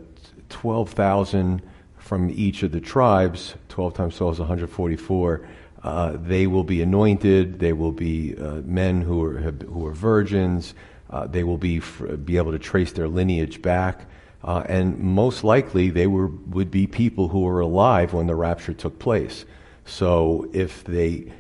12,000 0.49 1.63
from 1.99 2.31
each 2.31 2.63
of 2.63 2.73
the 2.73 2.81
tribes, 2.81 3.55
12 3.69 3.95
times 3.95 4.17
12 4.17 4.35
is 4.35 4.39
144, 4.41 5.49
uh, 5.83 6.17
they 6.21 6.47
will 6.47 6.65
be 6.65 6.83
anointed. 6.83 7.59
They 7.59 7.73
will 7.73 7.93
be 7.93 8.37
uh, 8.37 8.57
men 8.65 9.01
who 9.01 9.25
are, 9.25 9.39
who 9.39 9.87
are 9.87 9.93
virgins. 9.93 10.75
Uh, 11.09 11.27
they 11.27 11.43
will 11.43 11.57
be, 11.57 11.81
be 12.25 12.37
able 12.37 12.53
to 12.53 12.59
trace 12.59 12.93
their 12.93 13.09
lineage 13.09 13.63
back. 13.63 14.07
Uh, 14.43 14.63
and 14.67 14.99
most 14.99 15.45
likely, 15.45 15.91
they 15.91 16.07
were, 16.07 16.29
would 16.29 16.71
be 16.71 16.87
people 16.87 17.29
who 17.29 17.41
were 17.41 17.61
alive 17.61 18.13
when 18.13 18.27
the 18.27 18.35
rapture 18.35 18.73
took 18.73 18.99
place. 18.99 19.45
So 19.85 20.49
if 20.53 20.85
they, 20.85 21.33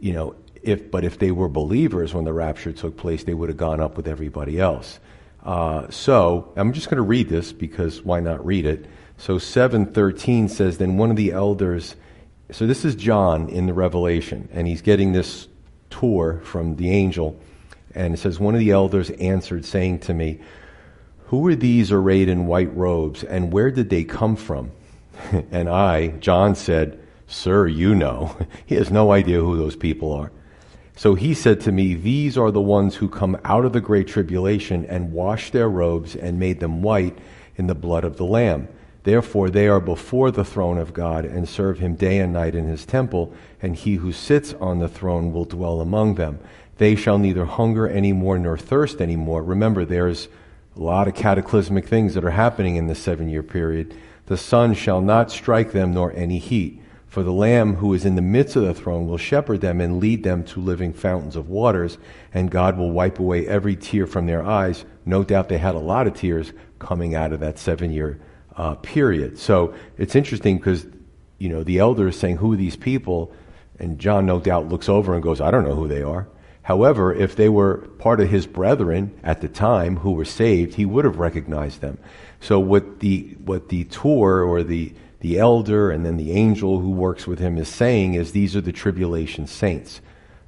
you 0.00 0.12
know, 0.12 0.34
if, 0.62 0.90
but 0.90 1.04
if 1.04 1.18
they 1.18 1.30
were 1.30 1.48
believers 1.48 2.12
when 2.14 2.24
the 2.24 2.32
rapture 2.32 2.72
took 2.72 2.96
place, 2.96 3.24
they 3.24 3.34
would 3.34 3.48
have 3.48 3.58
gone 3.58 3.80
up 3.80 3.96
with 3.96 4.08
everybody 4.08 4.60
else. 4.60 4.98
Uh, 5.48 5.90
so 5.90 6.52
I'm 6.56 6.72
just 6.72 6.90
going 6.90 6.96
to 6.96 7.02
read 7.02 7.28
this 7.28 7.52
because 7.52 8.02
why 8.02 8.20
not 8.20 8.44
read 8.44 8.66
it? 8.66 8.86
So 9.16 9.38
713 9.38 10.48
says, 10.48 10.78
Then 10.78 10.98
one 10.98 11.10
of 11.10 11.16
the 11.16 11.32
elders 11.32 11.96
so 12.50 12.66
this 12.66 12.84
is 12.86 12.94
John 12.94 13.50
in 13.50 13.66
the 13.66 13.74
Revelation, 13.74 14.48
and 14.52 14.66
he's 14.66 14.80
getting 14.80 15.12
this 15.12 15.48
tour 15.90 16.40
from 16.44 16.76
the 16.76 16.90
angel. 16.90 17.38
And 17.94 18.14
it 18.14 18.18
says, 18.18 18.40
One 18.40 18.54
of 18.54 18.60
the 18.60 18.70
elders 18.70 19.10
answered, 19.10 19.66
saying 19.66 20.00
to 20.00 20.14
me, 20.14 20.40
Who 21.26 21.46
are 21.48 21.54
these 21.54 21.92
arrayed 21.92 22.30
in 22.30 22.46
white 22.46 22.74
robes, 22.74 23.22
and 23.22 23.52
where 23.52 23.70
did 23.70 23.90
they 23.90 24.04
come 24.04 24.34
from? 24.34 24.70
and 25.50 25.68
I, 25.68 26.08
John, 26.08 26.54
said, 26.54 26.98
Sir, 27.26 27.66
you 27.66 27.94
know. 27.94 28.34
he 28.66 28.76
has 28.76 28.90
no 28.90 29.12
idea 29.12 29.40
who 29.40 29.58
those 29.58 29.76
people 29.76 30.12
are. 30.12 30.32
So 30.98 31.14
he 31.14 31.32
said 31.32 31.60
to 31.60 31.70
me, 31.70 31.94
These 31.94 32.36
are 32.36 32.50
the 32.50 32.60
ones 32.60 32.96
who 32.96 33.08
come 33.08 33.38
out 33.44 33.64
of 33.64 33.72
the 33.72 33.80
great 33.80 34.08
tribulation 34.08 34.84
and 34.86 35.12
washed 35.12 35.52
their 35.52 35.68
robes 35.68 36.16
and 36.16 36.40
made 36.40 36.58
them 36.58 36.82
white 36.82 37.16
in 37.54 37.68
the 37.68 37.76
blood 37.76 38.02
of 38.02 38.16
the 38.16 38.24
Lamb. 38.24 38.66
Therefore, 39.04 39.48
they 39.48 39.68
are 39.68 39.78
before 39.78 40.32
the 40.32 40.44
throne 40.44 40.76
of 40.76 40.92
God 40.92 41.24
and 41.24 41.48
serve 41.48 41.78
him 41.78 41.94
day 41.94 42.18
and 42.18 42.32
night 42.32 42.56
in 42.56 42.66
his 42.66 42.84
temple, 42.84 43.32
and 43.62 43.76
he 43.76 43.94
who 43.94 44.10
sits 44.10 44.54
on 44.54 44.80
the 44.80 44.88
throne 44.88 45.32
will 45.32 45.44
dwell 45.44 45.80
among 45.80 46.16
them. 46.16 46.40
They 46.78 46.96
shall 46.96 47.18
neither 47.18 47.44
hunger 47.44 47.86
any 47.86 48.12
more 48.12 48.36
nor 48.36 48.58
thirst 48.58 49.00
any 49.00 49.14
more. 49.14 49.44
Remember, 49.44 49.84
there's 49.84 50.26
a 50.74 50.80
lot 50.80 51.06
of 51.06 51.14
cataclysmic 51.14 51.86
things 51.86 52.14
that 52.14 52.24
are 52.24 52.32
happening 52.32 52.74
in 52.74 52.88
the 52.88 52.96
seven 52.96 53.28
year 53.28 53.44
period. 53.44 53.94
The 54.26 54.36
sun 54.36 54.74
shall 54.74 55.00
not 55.00 55.30
strike 55.30 55.70
them 55.70 55.94
nor 55.94 56.12
any 56.14 56.38
heat. 56.38 56.82
For 57.08 57.22
the 57.22 57.32
Lamb 57.32 57.76
who 57.76 57.94
is 57.94 58.04
in 58.04 58.16
the 58.16 58.22
midst 58.22 58.54
of 58.54 58.62
the 58.62 58.74
throne 58.74 59.06
will 59.06 59.16
shepherd 59.16 59.62
them 59.62 59.80
and 59.80 59.98
lead 59.98 60.24
them 60.24 60.44
to 60.44 60.60
living 60.60 60.92
fountains 60.92 61.36
of 61.36 61.48
waters, 61.48 61.96
and 62.34 62.50
God 62.50 62.76
will 62.76 62.90
wipe 62.90 63.18
away 63.18 63.46
every 63.46 63.76
tear 63.76 64.06
from 64.06 64.26
their 64.26 64.44
eyes. 64.44 64.84
No 65.06 65.24
doubt 65.24 65.48
they 65.48 65.58
had 65.58 65.74
a 65.74 65.80
lot 65.80 66.06
of 66.06 66.14
tears 66.14 66.52
coming 66.78 67.14
out 67.14 67.32
of 67.32 67.40
that 67.40 67.58
seven 67.58 67.92
year 67.92 68.20
uh, 68.56 68.74
period. 68.74 69.38
So 69.38 69.74
it's 69.96 70.14
interesting 70.14 70.58
because, 70.58 70.86
you 71.38 71.48
know, 71.48 71.64
the 71.64 71.78
elder 71.78 72.08
is 72.08 72.18
saying, 72.18 72.36
Who 72.36 72.52
are 72.52 72.56
these 72.56 72.76
people? 72.76 73.32
And 73.78 73.98
John, 73.98 74.26
no 74.26 74.38
doubt, 74.38 74.68
looks 74.68 74.88
over 74.88 75.14
and 75.14 75.22
goes, 75.22 75.40
I 75.40 75.50
don't 75.50 75.64
know 75.64 75.76
who 75.76 75.88
they 75.88 76.02
are. 76.02 76.28
However, 76.62 77.14
if 77.14 77.36
they 77.36 77.48
were 77.48 77.78
part 77.98 78.20
of 78.20 78.28
his 78.28 78.46
brethren 78.46 79.18
at 79.22 79.40
the 79.40 79.48
time 79.48 79.96
who 79.96 80.10
were 80.10 80.26
saved, 80.26 80.74
he 80.74 80.84
would 80.84 81.06
have 81.06 81.18
recognized 81.18 81.80
them. 81.80 81.96
So 82.40 82.60
what 82.60 83.00
the, 83.00 83.36
what 83.42 83.70
the 83.70 83.84
tour 83.84 84.42
or 84.42 84.62
the, 84.62 84.92
the 85.20 85.38
elder 85.38 85.90
and 85.90 86.06
then 86.06 86.16
the 86.16 86.32
angel 86.32 86.80
who 86.80 86.90
works 86.90 87.26
with 87.26 87.38
him 87.38 87.58
is 87.58 87.68
saying 87.68 88.14
is 88.14 88.32
these 88.32 88.54
are 88.54 88.60
the 88.60 88.72
tribulation 88.72 89.46
saints. 89.46 90.00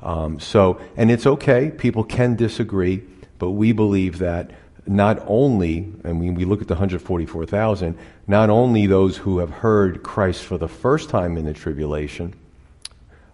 Um, 0.03 0.39
so, 0.39 0.81
and 0.97 1.11
it's 1.11 1.27
okay. 1.27 1.71
People 1.71 2.05
can 2.05 2.37
disagree, 2.37 3.03
but 3.39 3.51
we 3.51 3.73
believe 3.73 4.19
that 4.19 4.51
not 4.87 5.23
only, 5.27 5.93
and 6.05 6.19
we, 6.21 6.31
we 6.31 6.45
look 6.45 6.63
at 6.63 6.69
the 6.69 6.75
144,000, 6.75 7.99
not 8.27 8.49
only 8.49 8.87
those 8.87 9.17
who 9.17 9.39
have 9.39 9.51
heard 9.51 10.03
Christ 10.03 10.45
for 10.45 10.57
the 10.57 10.69
first 10.69 11.11
time 11.11 11.37
in 11.37 11.45
the 11.45 11.53
tribulation, 11.53 12.35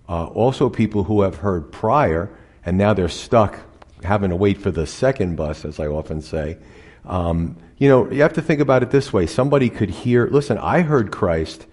uh, 0.09 0.27
also 0.27 0.69
people 0.69 1.05
who 1.05 1.23
have 1.23 1.37
heard 1.37 1.71
prior, 1.71 2.31
and 2.65 2.77
now 2.77 2.95
they're 2.95 3.09
stuck 3.09 3.59
having 4.03 4.31
to 4.31 4.37
wait 4.37 4.59
for 4.59 4.71
the 4.71 4.87
second 4.87 5.37
bus, 5.37 5.65
as 5.65 5.81
I 5.81 5.87
often 5.87 6.21
say. 6.21 6.59
Um, 7.05 7.57
you 7.79 7.89
know, 7.89 8.11
you 8.11 8.23
have 8.23 8.33
to 8.35 8.43
think 8.43 8.61
about 8.61 8.83
it 8.83 8.91
this 8.91 9.13
way. 9.13 9.27
Somebody 9.27 9.69
could 9.69 9.91
hear, 9.91 10.27
listen, 10.27 10.57
I 10.59 10.81
heard 10.81 11.13
Christ, 11.13 11.67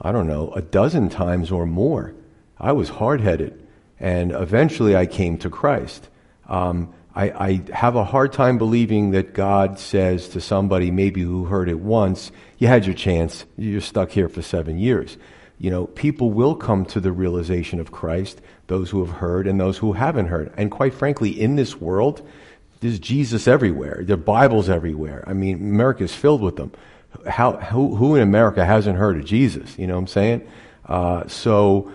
I 0.00 0.10
don't 0.12 0.26
know, 0.26 0.50
a 0.52 0.62
dozen 0.62 1.10
times 1.10 1.50
or 1.50 1.66
more. 1.66 2.14
I 2.58 2.72
was 2.72 2.88
hard 2.88 3.20
headed, 3.20 3.66
and 4.00 4.32
eventually 4.32 4.96
I 4.96 5.06
came 5.06 5.36
to 5.38 5.50
Christ. 5.50 6.08
Um, 6.48 6.94
I, 7.14 7.30
I, 7.30 7.62
have 7.74 7.94
a 7.94 8.04
hard 8.04 8.32
time 8.32 8.56
believing 8.56 9.10
that 9.10 9.34
God 9.34 9.78
says 9.78 10.28
to 10.28 10.40
somebody 10.40 10.90
maybe 10.90 11.20
who 11.20 11.44
heard 11.44 11.68
it 11.68 11.78
once, 11.78 12.32
you 12.58 12.68
had 12.68 12.86
your 12.86 12.94
chance, 12.94 13.44
you're 13.58 13.82
stuck 13.82 14.10
here 14.10 14.28
for 14.30 14.40
seven 14.40 14.78
years. 14.78 15.18
You 15.58 15.70
know, 15.70 15.86
people 15.86 16.30
will 16.30 16.54
come 16.54 16.86
to 16.86 17.00
the 17.00 17.12
realization 17.12 17.80
of 17.80 17.92
Christ, 17.92 18.40
those 18.66 18.90
who 18.90 19.04
have 19.04 19.16
heard 19.16 19.46
and 19.46 19.60
those 19.60 19.78
who 19.78 19.92
haven't 19.92 20.28
heard. 20.28 20.52
And 20.56 20.70
quite 20.70 20.94
frankly, 20.94 21.38
in 21.38 21.56
this 21.56 21.80
world, 21.80 22.26
there's 22.82 22.98
Jesus 22.98 23.46
everywhere. 23.46 24.02
There 24.02 24.14
are 24.14 24.16
Bibles 24.16 24.68
everywhere. 24.68 25.22
I 25.26 25.34
mean, 25.34 25.54
America 25.56 26.02
is 26.02 26.12
filled 26.12 26.42
with 26.42 26.56
them. 26.56 26.72
How, 27.28 27.52
who, 27.52 27.94
who 27.94 28.16
in 28.16 28.22
America 28.22 28.64
hasn't 28.64 28.98
heard 28.98 29.16
of 29.16 29.24
Jesus? 29.24 29.78
You 29.78 29.86
know 29.86 29.94
what 29.94 30.00
I'm 30.00 30.06
saying? 30.08 30.48
Uh, 30.86 31.28
so, 31.28 31.92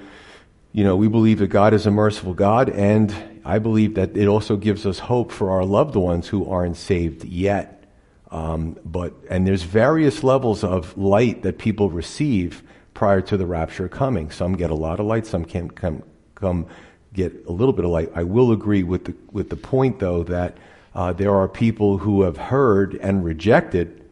you 0.71 0.85
know, 0.85 0.95
we 0.95 1.09
believe 1.09 1.39
that 1.39 1.47
God 1.47 1.73
is 1.73 1.85
a 1.85 1.91
merciful 1.91 2.33
God, 2.33 2.69
and 2.69 3.13
I 3.43 3.59
believe 3.59 3.95
that 3.95 4.15
it 4.15 4.27
also 4.27 4.55
gives 4.55 4.85
us 4.85 4.99
hope 4.99 5.33
for 5.33 5.51
our 5.51 5.65
loved 5.65 5.95
ones 5.95 6.29
who 6.29 6.49
aren't 6.49 6.77
saved 6.77 7.25
yet. 7.25 7.83
Um, 8.31 8.77
but 8.85 9.13
and 9.29 9.45
there's 9.45 9.63
various 9.63 10.23
levels 10.23 10.63
of 10.63 10.97
light 10.97 11.43
that 11.43 11.57
people 11.57 11.89
receive 11.89 12.63
prior 12.93 13.21
to 13.21 13.35
the 13.35 13.45
rapture 13.45 13.89
coming. 13.89 14.31
Some 14.31 14.55
get 14.55 14.69
a 14.69 14.75
lot 14.75 15.01
of 15.01 15.05
light, 15.05 15.25
some 15.25 15.43
can 15.43 15.69
come 15.69 16.03
come 16.35 16.67
get 17.13 17.45
a 17.47 17.51
little 17.51 17.73
bit 17.73 17.83
of 17.83 17.91
light. 17.91 18.11
I 18.15 18.23
will 18.23 18.51
agree 18.51 18.83
with 18.83 19.05
the 19.05 19.15
with 19.31 19.49
the 19.49 19.55
point 19.55 19.99
though 19.99 20.23
that 20.23 20.57
uh, 20.97 21.13
there 21.13 21.35
are 21.35 21.47
people 21.47 21.99
who 21.99 22.23
have 22.23 22.37
heard 22.37 22.95
and 22.95 23.23
rejected, 23.23 24.03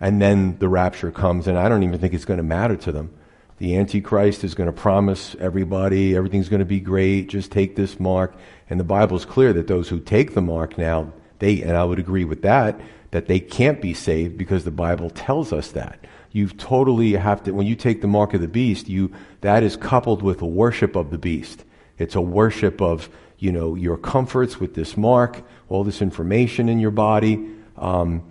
and 0.00 0.22
then 0.22 0.56
the 0.58 0.70
rapture 0.70 1.10
comes, 1.10 1.46
and 1.46 1.58
I 1.58 1.68
don't 1.68 1.82
even 1.82 1.98
think 1.98 2.14
it's 2.14 2.24
going 2.24 2.38
to 2.38 2.42
matter 2.42 2.76
to 2.76 2.92
them. 2.92 3.14
The 3.58 3.76
Antichrist 3.76 4.42
is 4.42 4.54
going 4.54 4.66
to 4.66 4.72
promise 4.72 5.36
everybody 5.38 6.16
everything's 6.16 6.48
going 6.48 6.60
to 6.60 6.64
be 6.64 6.80
great, 6.80 7.28
just 7.28 7.52
take 7.52 7.76
this 7.76 8.00
mark. 8.00 8.34
And 8.70 8.80
the 8.80 8.84
Bible 8.84 9.18
is 9.18 9.26
clear 9.26 9.52
that 9.52 9.66
those 9.66 9.90
who 9.90 10.00
take 10.00 10.32
the 10.32 10.40
mark 10.40 10.78
now, 10.78 11.12
they, 11.40 11.60
and 11.60 11.76
I 11.76 11.84
would 11.84 11.98
agree 11.98 12.24
with 12.24 12.40
that, 12.40 12.80
that 13.10 13.26
they 13.26 13.38
can't 13.38 13.82
be 13.82 13.92
saved 13.92 14.38
because 14.38 14.64
the 14.64 14.70
Bible 14.70 15.10
tells 15.10 15.52
us 15.52 15.72
that. 15.72 16.06
You 16.32 16.48
totally 16.48 17.12
have 17.12 17.42
to, 17.42 17.52
when 17.52 17.66
you 17.66 17.76
take 17.76 18.00
the 18.00 18.06
mark 18.06 18.32
of 18.32 18.40
the 18.40 18.48
beast, 18.48 18.88
you, 18.88 19.12
that 19.42 19.62
is 19.62 19.76
coupled 19.76 20.22
with 20.22 20.40
a 20.40 20.46
worship 20.46 20.96
of 20.96 21.10
the 21.10 21.18
beast. 21.18 21.64
It's 21.98 22.14
a 22.14 22.20
worship 22.22 22.80
of, 22.80 23.10
you 23.38 23.52
know, 23.52 23.74
your 23.74 23.98
comforts 23.98 24.58
with 24.58 24.74
this 24.74 24.96
mark, 24.96 25.42
all 25.70 25.84
this 25.84 26.02
information 26.02 26.68
in 26.68 26.78
your 26.78 26.90
body. 26.90 27.48
Um, 27.78 28.30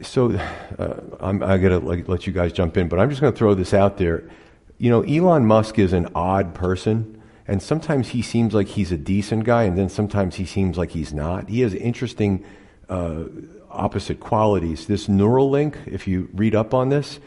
so 0.00 0.30
uh, 0.78 1.00
I'm, 1.18 1.42
I 1.42 1.58
got 1.58 1.70
to 1.70 1.78
like, 1.78 2.06
let 2.06 2.26
you 2.26 2.32
guys 2.32 2.52
jump 2.52 2.76
in, 2.76 2.88
but 2.88 3.00
I'm 3.00 3.08
just 3.08 3.20
going 3.20 3.32
to 3.32 3.38
throw 3.38 3.54
this 3.54 3.74
out 3.74 3.96
there. 3.98 4.30
You 4.78 4.90
know, 4.90 5.02
Elon 5.02 5.46
Musk 5.46 5.78
is 5.78 5.92
an 5.92 6.08
odd 6.14 6.54
person, 6.54 7.22
and 7.48 7.62
sometimes 7.62 8.08
he 8.08 8.22
seems 8.22 8.54
like 8.54 8.68
he's 8.68 8.92
a 8.92 8.96
decent 8.96 9.44
guy, 9.44 9.64
and 9.64 9.76
then 9.76 9.88
sometimes 9.88 10.36
he 10.36 10.44
seems 10.44 10.76
like 10.76 10.90
he's 10.90 11.12
not. 11.12 11.48
He 11.48 11.62
has 11.62 11.74
interesting 11.74 12.44
uh, 12.88 13.24
opposite 13.70 14.20
qualities. 14.20 14.86
This 14.86 15.06
Neuralink, 15.06 15.76
if 15.86 16.06
you 16.06 16.28
read 16.34 16.54
up 16.54 16.74
on 16.74 16.90
this, 16.90 17.18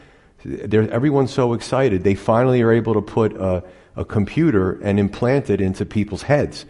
everyone's 0.44 1.32
so 1.32 1.52
excited. 1.52 2.04
They 2.04 2.14
finally 2.14 2.62
are 2.62 2.70
able 2.70 2.94
to 2.94 3.02
put 3.02 3.34
a, 3.34 3.64
a 3.96 4.04
computer 4.04 4.80
and 4.82 5.00
implant 5.00 5.50
it 5.50 5.60
into 5.60 5.84
people's 5.84 6.22
heads. 6.22 6.64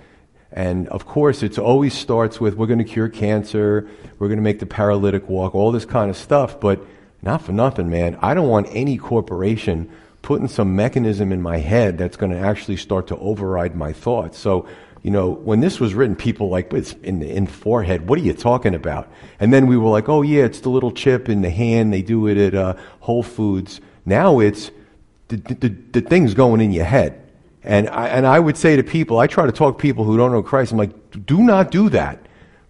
And 0.53 0.88
of 0.88 1.05
course, 1.05 1.42
it 1.42 1.59
always 1.59 1.94
starts 1.94 2.40
with 2.40 2.55
we're 2.55 2.66
going 2.66 2.78
to 2.78 2.84
cure 2.84 3.09
cancer, 3.09 3.88
we're 4.18 4.28
going 4.28 4.38
to 4.38 4.42
make 4.42 4.61
the 4.61 4.66
paralytic 4.66 5.28
walk, 5.28 5.55
all 5.55 5.72
this 5.72 5.84
kind 5.84 6.11
of 6.11 6.16
stuff. 6.16 6.59
But 6.59 6.84
not 7.22 7.42
for 7.42 7.53
nothing, 7.53 7.90
man. 7.90 8.18
I 8.22 8.34
don't 8.34 8.49
want 8.49 8.68
any 8.70 8.96
corporation 8.96 9.90
putting 10.22 10.49
some 10.49 10.76
mechanism 10.76 11.32
in 11.32 11.40
my 11.40 11.59
head 11.59 11.99
that's 11.99 12.16
going 12.16 12.32
to 12.32 12.38
actually 12.38 12.76
start 12.76 13.07
to 13.09 13.16
override 13.16 13.74
my 13.74 13.92
thoughts. 13.92 14.38
So, 14.38 14.68
you 15.03 15.11
know, 15.11 15.30
when 15.30 15.61
this 15.61 15.80
was 15.80 15.94
written, 15.94 16.16
people 16.16 16.49
like, 16.49 16.70
but 16.70 16.80
it's 16.80 16.92
in 16.94 17.20
the 17.20 17.30
in 17.30 17.46
forehead. 17.46 18.09
What 18.09 18.18
are 18.18 18.22
you 18.22 18.32
talking 18.32 18.74
about? 18.74 19.11
And 19.38 19.53
then 19.53 19.66
we 19.66 19.76
were 19.76 19.90
like, 19.90 20.09
oh 20.09 20.22
yeah, 20.22 20.44
it's 20.44 20.61
the 20.61 20.70
little 20.70 20.92
chip 20.92 21.28
in 21.28 21.42
the 21.42 21.51
hand. 21.51 21.92
They 21.92 22.03
do 22.03 22.26
it 22.26 22.36
at 22.36 22.55
uh, 22.55 22.74
Whole 23.01 23.22
Foods. 23.22 23.80
Now 24.05 24.40
it's 24.40 24.70
the, 25.28 25.36
the, 25.36 25.68
the 25.68 26.01
thing's 26.01 26.34
going 26.34 26.61
in 26.61 26.72
your 26.72 26.84
head. 26.84 27.28
And 27.68 27.86
I, 27.90 28.08
and 28.08 28.26
I 28.26 28.40
would 28.40 28.56
say 28.56 28.76
to 28.76 28.82
people, 28.82 29.18
I 29.18 29.26
try 29.26 29.44
to 29.44 29.52
talk 29.52 29.76
to 29.76 29.82
people 29.82 30.04
who 30.04 30.16
don't 30.16 30.32
know 30.32 30.42
Christ, 30.42 30.72
I'm 30.72 30.78
like, 30.78 31.26
do 31.26 31.42
not 31.42 31.70
do 31.70 31.90
that. 31.90 32.18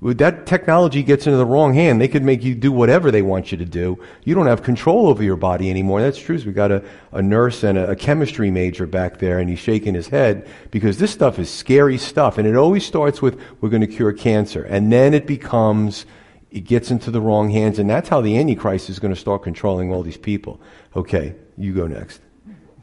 That 0.03 0.47
technology 0.47 1.05
gets 1.05 1.27
into 1.27 1.39
the 1.39 1.47
wrong 1.47 1.73
hand. 1.73 2.01
They 2.01 2.09
could 2.09 2.25
make 2.25 2.43
you 2.43 2.57
do 2.57 2.73
whatever 2.73 3.13
they 3.13 3.23
want 3.23 3.53
you 3.53 3.59
to 3.59 3.65
do. 3.65 4.05
You 4.25 4.35
don't 4.35 4.47
have 4.49 4.65
control 4.65 5.09
over 5.09 5.23
your 5.23 5.37
body 5.37 5.71
anymore. 5.71 6.01
That's 6.01 6.19
true. 6.19 6.37
So 6.39 6.47
we 6.47 6.53
got 6.53 6.73
a, 6.73 6.85
a 7.13 7.23
nurse 7.23 7.63
and 7.63 7.79
a, 7.79 7.91
a 7.91 7.97
chemistry 7.97 8.51
major 8.51 8.87
back 8.87 9.19
there, 9.19 9.39
and 9.39 9.49
he's 9.49 9.61
shaking 9.61 9.95
his 9.95 10.09
head 10.09 10.49
because 10.73 10.99
this 10.99 11.13
stuff 11.13 11.39
is 11.39 11.49
scary 11.49 11.99
stuff. 11.99 12.37
And 12.37 12.47
it 12.47 12.57
always 12.57 12.85
starts 12.85 13.23
with, 13.23 13.41
we're 13.61 13.71
going 13.71 13.83
to 13.83 13.89
cure 13.89 14.13
cancer. 14.13 14.65
And 14.65 14.93
then 14.93 15.15
it 15.15 15.29
becomes, 15.29 16.07
it 16.51 16.61
gets 16.61 16.91
into 16.91 17.13
the 17.13 17.21
wrong 17.21 17.51
hands. 17.51 17.79
And 17.79 17.89
that's 17.89 18.09
how 18.09 18.21
the 18.21 18.37
Antichrist 18.37 18.91
is 18.91 18.99
going 18.99 19.15
to 19.15 19.21
start 19.21 19.45
controlling 19.45 19.93
all 19.93 20.03
these 20.03 20.19
people. 20.19 20.61
Okay, 20.95 21.35
you 21.57 21.73
go 21.73 21.87
next. 21.87 22.21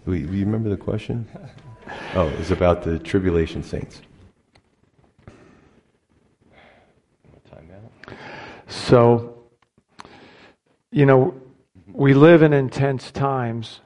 Do 0.06 0.14
you 0.14 0.46
remember 0.46 0.70
the 0.70 0.78
question? 0.78 1.28
Oh, 2.16 2.28
it's 2.40 2.52
about 2.52 2.84
the 2.84 3.00
tribulation 3.00 3.64
saints. 3.64 4.02
So, 8.68 9.44
you 10.92 11.06
know, 11.06 11.34
we 11.88 12.14
live 12.14 12.42
in 12.42 12.54
intense 12.54 13.12
times, 13.12 13.82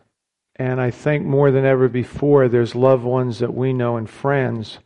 and 0.55 0.81
I 0.81 0.91
think 0.91 1.25
more 1.25 1.51
than 1.51 1.65
ever 1.65 1.87
before, 1.87 2.47
there's 2.47 2.75
loved 2.75 3.03
ones 3.03 3.39
that 3.39 3.53
we 3.53 3.71
know 3.71 3.97
and 3.97 4.09
friends 4.09 4.79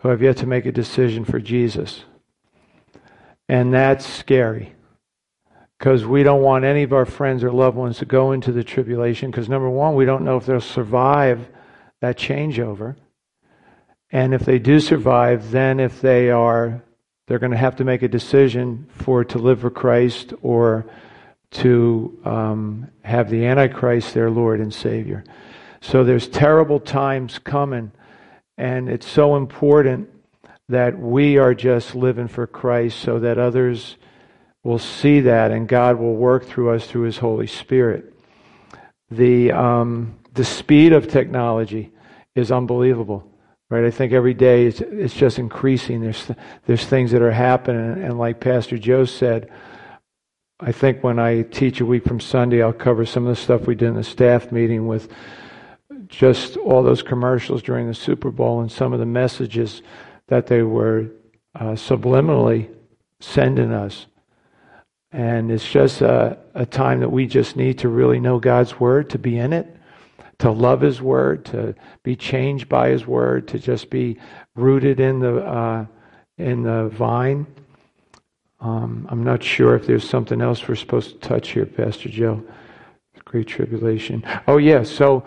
who 0.00 0.08
have 0.08 0.22
yet 0.22 0.36
to 0.38 0.46
make 0.46 0.66
a 0.66 0.72
decision 0.72 1.24
for 1.24 1.38
Jesus. 1.38 2.04
And 3.48 3.72
that's 3.72 4.06
scary 4.06 4.74
because 5.78 6.04
we 6.04 6.22
don't 6.22 6.42
want 6.42 6.64
any 6.64 6.82
of 6.82 6.92
our 6.92 7.06
friends 7.06 7.42
or 7.44 7.52
loved 7.52 7.76
ones 7.76 7.98
to 7.98 8.04
go 8.04 8.32
into 8.32 8.52
the 8.52 8.64
tribulation 8.64 9.30
because, 9.30 9.48
number 9.48 9.68
one, 9.68 9.94
we 9.94 10.04
don't 10.04 10.24
know 10.24 10.36
if 10.36 10.46
they'll 10.46 10.60
survive 10.60 11.48
that 12.00 12.18
changeover. 12.18 12.96
And 14.10 14.34
if 14.34 14.44
they 14.44 14.58
do 14.58 14.80
survive, 14.80 15.50
then 15.50 15.78
if 15.78 16.00
they 16.00 16.30
are, 16.30 16.82
they're 17.26 17.38
going 17.38 17.52
to 17.52 17.58
have 17.58 17.76
to 17.76 17.84
make 17.84 18.02
a 18.02 18.08
decision 18.08 18.88
for 18.90 19.24
to 19.24 19.38
live 19.38 19.60
for 19.60 19.70
Christ 19.70 20.32
or 20.42 20.86
to 21.52 22.18
um, 22.24 22.90
have 23.02 23.30
the 23.30 23.46
Antichrist 23.46 24.14
their 24.14 24.30
Lord 24.30 24.60
and 24.60 24.72
Savior. 24.72 25.24
So 25.80 26.04
there's 26.04 26.28
terrible 26.28 26.80
times 26.80 27.38
coming, 27.38 27.92
and 28.58 28.88
it's 28.88 29.08
so 29.08 29.36
important 29.36 30.08
that 30.68 30.98
we 30.98 31.38
are 31.38 31.54
just 31.54 31.94
living 31.94 32.28
for 32.28 32.46
Christ 32.46 33.00
so 33.00 33.18
that 33.20 33.38
others 33.38 33.96
will 34.62 34.78
see 34.78 35.20
that 35.20 35.50
and 35.50 35.66
God 35.66 35.98
will 35.98 36.14
work 36.14 36.44
through 36.44 36.70
us 36.70 36.86
through 36.86 37.02
His 37.02 37.18
Holy 37.18 37.46
Spirit. 37.46 38.14
The, 39.10 39.50
um, 39.52 40.19
the 40.40 40.44
speed 40.46 40.94
of 40.94 41.06
technology 41.06 41.92
is 42.34 42.50
unbelievable. 42.50 43.30
Right, 43.68 43.84
I 43.84 43.90
think 43.90 44.14
every 44.14 44.32
day 44.32 44.64
it's, 44.64 44.80
it's 44.80 45.12
just 45.12 45.38
increasing. 45.38 46.00
There's 46.00 46.30
there's 46.64 46.86
things 46.86 47.10
that 47.10 47.20
are 47.20 47.30
happening, 47.30 48.02
and 48.02 48.18
like 48.18 48.40
Pastor 48.40 48.78
Joe 48.78 49.04
said, 49.04 49.50
I 50.58 50.72
think 50.72 51.04
when 51.04 51.18
I 51.18 51.42
teach 51.42 51.82
a 51.82 51.84
week 51.84 52.04
from 52.04 52.20
Sunday, 52.20 52.62
I'll 52.62 52.72
cover 52.72 53.04
some 53.04 53.26
of 53.26 53.36
the 53.36 53.42
stuff 53.42 53.66
we 53.66 53.74
did 53.74 53.88
in 53.88 53.96
the 53.96 54.02
staff 54.02 54.50
meeting 54.50 54.86
with 54.86 55.12
just 56.08 56.56
all 56.56 56.82
those 56.82 57.02
commercials 57.02 57.62
during 57.62 57.86
the 57.86 57.94
Super 57.94 58.30
Bowl 58.30 58.62
and 58.62 58.72
some 58.72 58.94
of 58.94 58.98
the 58.98 59.06
messages 59.06 59.82
that 60.28 60.46
they 60.46 60.62
were 60.62 61.10
uh, 61.54 61.74
subliminally 61.74 62.70
sending 63.20 63.72
us. 63.72 64.06
And 65.12 65.52
it's 65.52 65.70
just 65.70 66.00
a, 66.00 66.38
a 66.54 66.64
time 66.64 67.00
that 67.00 67.12
we 67.12 67.26
just 67.26 67.56
need 67.56 67.78
to 67.80 67.90
really 67.90 68.20
know 68.20 68.38
God's 68.38 68.80
Word, 68.80 69.10
to 69.10 69.18
be 69.18 69.36
in 69.36 69.52
it, 69.52 69.76
to 70.40 70.50
love 70.50 70.80
His 70.80 71.00
Word, 71.00 71.44
to 71.46 71.74
be 72.02 72.16
changed 72.16 72.68
by 72.68 72.88
His 72.88 73.06
Word, 73.06 73.48
to 73.48 73.58
just 73.58 73.90
be 73.90 74.18
rooted 74.54 75.00
in 75.00 75.20
the, 75.20 75.36
uh, 75.36 75.86
in 76.36 76.62
the 76.62 76.88
vine. 76.88 77.46
Um, 78.60 79.06
I'm 79.10 79.22
not 79.22 79.42
sure 79.42 79.74
if 79.74 79.86
there's 79.86 80.08
something 80.08 80.40
else 80.40 80.66
we're 80.66 80.74
supposed 80.74 81.10
to 81.12 81.28
touch 81.28 81.50
here, 81.50 81.66
Pastor 81.66 82.08
Joe. 82.08 82.44
Great 83.24 83.46
tribulation. 83.46 84.24
Oh 84.48 84.56
yeah. 84.56 84.82
So 84.82 85.24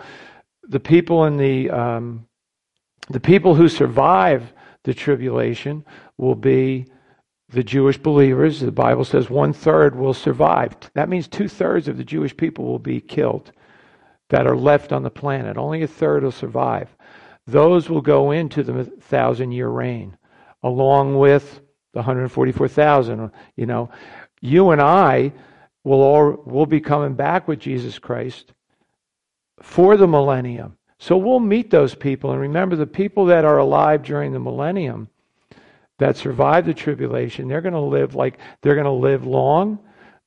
the 0.68 0.80
people 0.80 1.24
in 1.26 1.38
the 1.38 1.70
um, 1.70 2.28
the 3.10 3.20
people 3.20 3.56
who 3.56 3.70
survive 3.70 4.52
the 4.84 4.94
tribulation 4.94 5.86
will 6.18 6.36
be 6.36 6.86
the 7.50 7.64
Jewish 7.64 7.98
believers. 7.98 8.60
The 8.60 8.72
Bible 8.72 9.06
says 9.06 9.30
one 9.30 9.54
third 9.54 9.96
will 9.96 10.14
survive. 10.14 10.76
That 10.96 11.08
means 11.08 11.30
two 11.30 11.48
thirds 11.48 11.88
of 11.88 11.96
the 11.96 12.04
Jewish 12.04 12.36
people 12.36 12.66
will 12.66 12.78
be 12.80 13.00
killed 13.00 13.54
that 14.30 14.48
are 14.48 14.56
left 14.56 14.92
on 14.92 15.04
the 15.04 15.10
planet. 15.10 15.58
Only 15.58 15.84
a 15.84 15.88
third 15.88 16.24
will 16.24 16.32
survive. 16.32 16.90
Those 17.46 17.90
will 17.90 18.02
go 18.02 18.32
into 18.32 18.64
the 18.64 18.86
thousand 18.86 19.52
year 19.52 19.68
reign, 19.68 20.18
along 20.64 21.18
with 21.18 21.62
the 21.94 22.00
144,000. 22.00 23.32
You 23.56 23.66
know, 23.66 23.90
you 24.42 24.72
and 24.72 24.82
I 24.82 25.34
will 25.84 26.02
all 26.02 26.44
will 26.46 26.66
be 26.66 26.80
coming 26.80 27.14
back 27.14 27.48
with 27.48 27.60
Jesus 27.60 28.00
Christ 28.00 28.54
for 29.62 29.98
the 29.98 30.08
millennium. 30.08 30.78
So 31.00 31.18
we'll 31.18 31.40
meet 31.40 31.70
those 31.70 31.96
people. 31.96 32.32
And 32.32 32.40
remember, 32.40 32.76
the 32.76 32.88
people 32.88 33.26
that 33.26 33.44
are 33.44 33.58
alive 33.58 34.04
during 34.04 34.32
the 34.32 34.40
millennium 34.40 35.10
that 36.00 36.16
survive 36.16 36.66
the 36.66 36.74
tribulation, 36.74 37.48
they're 37.48 37.62
going 37.62 37.74
to 37.74 37.80
live 37.80 38.16
like 38.16 38.40
they're 38.62 38.76
going 38.76 38.86
to 38.86 38.92
live 38.92 39.26
long. 39.26 39.80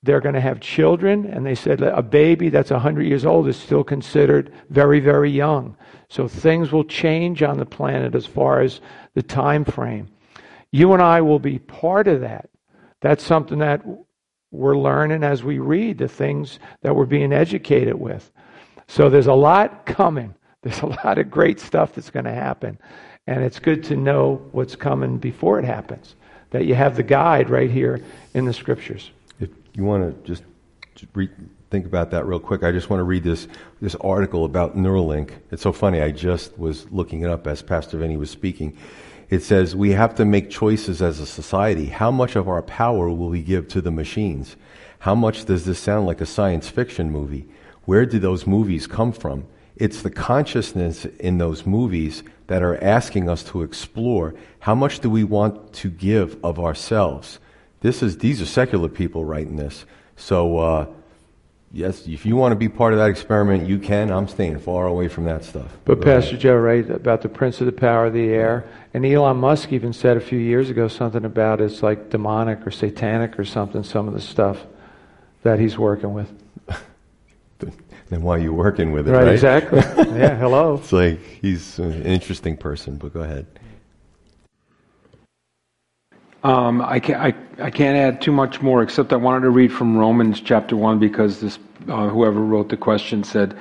They're 0.06 0.20
going 0.20 0.34
to 0.34 0.40
have 0.40 0.60
children. 0.60 1.26
And 1.26 1.44
they 1.44 1.54
said 1.54 1.82
a 1.82 2.02
baby 2.02 2.48
that's 2.48 2.70
100 2.70 3.02
years 3.02 3.26
old 3.26 3.48
is 3.48 3.56
still 3.56 3.84
considered 3.84 4.52
very, 4.70 5.00
very 5.00 5.30
young. 5.30 5.76
So 6.08 6.28
things 6.28 6.72
will 6.72 6.84
change 6.84 7.42
on 7.42 7.58
the 7.58 7.66
planet 7.66 8.14
as 8.14 8.24
far 8.24 8.60
as 8.60 8.80
the 9.14 9.22
time 9.22 9.64
frame. 9.64 10.08
You 10.70 10.92
and 10.92 11.02
I 11.02 11.20
will 11.20 11.38
be 11.38 11.58
part 11.58 12.08
of 12.08 12.20
that. 12.20 12.48
That's 13.00 13.24
something 13.24 13.58
that 13.58 13.84
we're 14.50 14.78
learning 14.78 15.22
as 15.22 15.42
we 15.42 15.58
read 15.58 15.98
the 15.98 16.08
things 16.08 16.58
that 16.82 16.94
we're 16.94 17.06
being 17.06 17.32
educated 17.32 17.94
with. 17.94 18.30
So 18.88 19.10
there's 19.10 19.26
a 19.26 19.34
lot 19.34 19.86
coming. 19.86 20.34
There's 20.62 20.82
a 20.82 20.86
lot 20.86 21.18
of 21.18 21.30
great 21.30 21.60
stuff 21.60 21.94
that's 21.94 22.10
going 22.10 22.24
to 22.24 22.32
happen. 22.32 22.76
And 23.28 23.44
it's 23.44 23.60
good 23.60 23.84
to 23.84 23.96
know 23.96 24.48
what's 24.50 24.74
coming 24.74 25.18
before 25.18 25.60
it 25.60 25.64
happens. 25.64 26.16
That 26.50 26.64
you 26.64 26.74
have 26.74 26.96
the 26.96 27.04
guide 27.04 27.50
right 27.50 27.70
here 27.70 28.02
in 28.34 28.46
the 28.46 28.52
scriptures. 28.52 29.12
You 29.76 29.84
want 29.84 30.24
to 30.24 30.26
just, 30.26 30.42
re- 31.14 31.30
think 31.70 31.86
about 31.86 32.10
that 32.10 32.26
real 32.26 32.40
quick, 32.40 32.64
I 32.64 32.72
just 32.72 32.90
want 32.90 33.00
to 33.00 33.04
read 33.04 33.22
this, 33.22 33.46
this 33.80 33.94
article 33.96 34.44
about 34.44 34.76
Neuralink. 34.76 35.30
It's 35.52 35.62
so 35.62 35.72
funny. 35.72 36.00
I 36.00 36.10
just 36.10 36.58
was 36.58 36.90
looking 36.90 37.20
it 37.20 37.30
up 37.30 37.46
as 37.46 37.62
Pastor 37.62 37.98
Vinny 37.98 38.16
was 38.16 38.30
speaking 38.30 38.76
it 39.28 39.42
says 39.42 39.74
we 39.74 39.90
have 39.90 40.14
to 40.16 40.24
make 40.24 40.50
choices 40.50 41.02
as 41.02 41.20
a 41.20 41.26
society. 41.26 41.86
How 41.86 42.10
much 42.10 42.36
of 42.36 42.48
our 42.48 42.62
power 42.62 43.08
will 43.08 43.28
we 43.28 43.42
give 43.42 43.68
to 43.68 43.80
the 43.80 43.90
machines? 43.90 44.56
How 45.00 45.14
much 45.14 45.44
does 45.44 45.64
this 45.64 45.78
sound 45.78 46.06
like 46.06 46.20
a 46.20 46.26
science 46.26 46.68
fiction 46.68 47.10
movie? 47.10 47.48
Where 47.84 48.06
do 48.06 48.18
those 48.18 48.46
movies 48.46 48.86
come 48.86 49.12
from? 49.12 49.46
It's 49.76 50.02
the 50.02 50.10
consciousness 50.10 51.04
in 51.04 51.38
those 51.38 51.66
movies 51.66 52.22
that 52.46 52.62
are 52.62 52.82
asking 52.82 53.28
us 53.28 53.42
to 53.44 53.62
explore 53.62 54.34
how 54.60 54.74
much 54.74 55.00
do 55.00 55.10
we 55.10 55.24
want 55.24 55.72
to 55.74 55.90
give 55.90 56.42
of 56.44 56.58
ourselves. 56.58 57.38
This 57.86 58.02
is 58.02 58.18
these 58.18 58.42
are 58.42 58.46
secular 58.46 58.88
people 58.88 59.24
writing 59.24 59.54
this. 59.54 59.84
So 60.16 60.58
uh, 60.58 60.86
yes, 61.70 62.04
if 62.08 62.26
you 62.26 62.34
want 62.34 62.50
to 62.50 62.56
be 62.56 62.68
part 62.68 62.92
of 62.92 62.98
that 62.98 63.10
experiment, 63.10 63.68
you 63.68 63.78
can. 63.78 64.10
I'm 64.10 64.26
staying 64.26 64.58
far 64.58 64.88
away 64.88 65.06
from 65.06 65.26
that 65.26 65.44
stuff. 65.44 65.70
But 65.84 66.00
Go 66.00 66.04
Pastor 66.06 66.30
ahead. 66.30 66.40
Joe, 66.40 66.56
right 66.56 66.90
about 66.90 67.22
the 67.22 67.28
prince 67.28 67.60
of 67.60 67.66
the 67.66 67.72
power 67.72 68.06
of 68.06 68.12
the 68.12 68.28
air, 68.30 68.68
and 68.92 69.06
Elon 69.06 69.36
Musk 69.36 69.72
even 69.72 69.92
said 69.92 70.16
a 70.16 70.20
few 70.20 70.40
years 70.40 70.68
ago 70.68 70.88
something 70.88 71.24
about 71.24 71.60
it's 71.60 71.80
like 71.80 72.10
demonic 72.10 72.66
or 72.66 72.72
satanic 72.72 73.38
or 73.38 73.44
something. 73.44 73.84
Some 73.84 74.08
of 74.08 74.14
the 74.14 74.20
stuff 74.20 74.66
that 75.44 75.60
he's 75.60 75.78
working 75.78 76.12
with. 76.12 76.32
then 78.08 78.22
why 78.22 78.34
are 78.34 78.40
you 78.40 78.52
working 78.52 78.90
with 78.90 79.06
it? 79.06 79.12
Right, 79.12 79.26
right? 79.26 79.32
exactly. 79.32 79.78
yeah, 80.18 80.34
hello. 80.34 80.74
It's 80.74 80.90
like 80.90 81.20
he's 81.20 81.78
an 81.78 82.02
interesting 82.02 82.56
person, 82.56 82.96
but 82.96 83.14
go 83.14 83.20
ahead. 83.20 83.46
Um, 86.46 86.80
I, 86.80 87.00
can't, 87.00 87.20
I, 87.20 87.64
I, 87.64 87.70
can't 87.70 87.96
add 87.96 88.22
too 88.22 88.30
much 88.30 88.62
more, 88.62 88.80
except 88.80 89.12
I 89.12 89.16
wanted 89.16 89.40
to 89.40 89.50
read 89.50 89.72
from 89.72 89.96
Romans 89.96 90.40
chapter 90.40 90.76
1 90.76 91.00
because 91.00 91.40
this, 91.40 91.58
uh, 91.88 92.08
whoever 92.08 92.38
wrote 92.38 92.68
the 92.68 92.76
question 92.76 93.24
said 93.24 93.58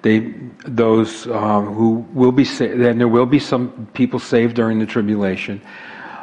they, 0.00 0.32
those 0.64 1.26
uh, 1.26 1.60
who 1.60 2.06
will 2.14 2.32
be 2.32 2.46
saved, 2.46 2.80
then 2.80 2.96
there 2.96 3.06
will 3.06 3.26
be 3.26 3.38
some 3.38 3.86
people 3.92 4.18
saved 4.18 4.56
during 4.56 4.78
the 4.78 4.86
tribulation. 4.86 5.60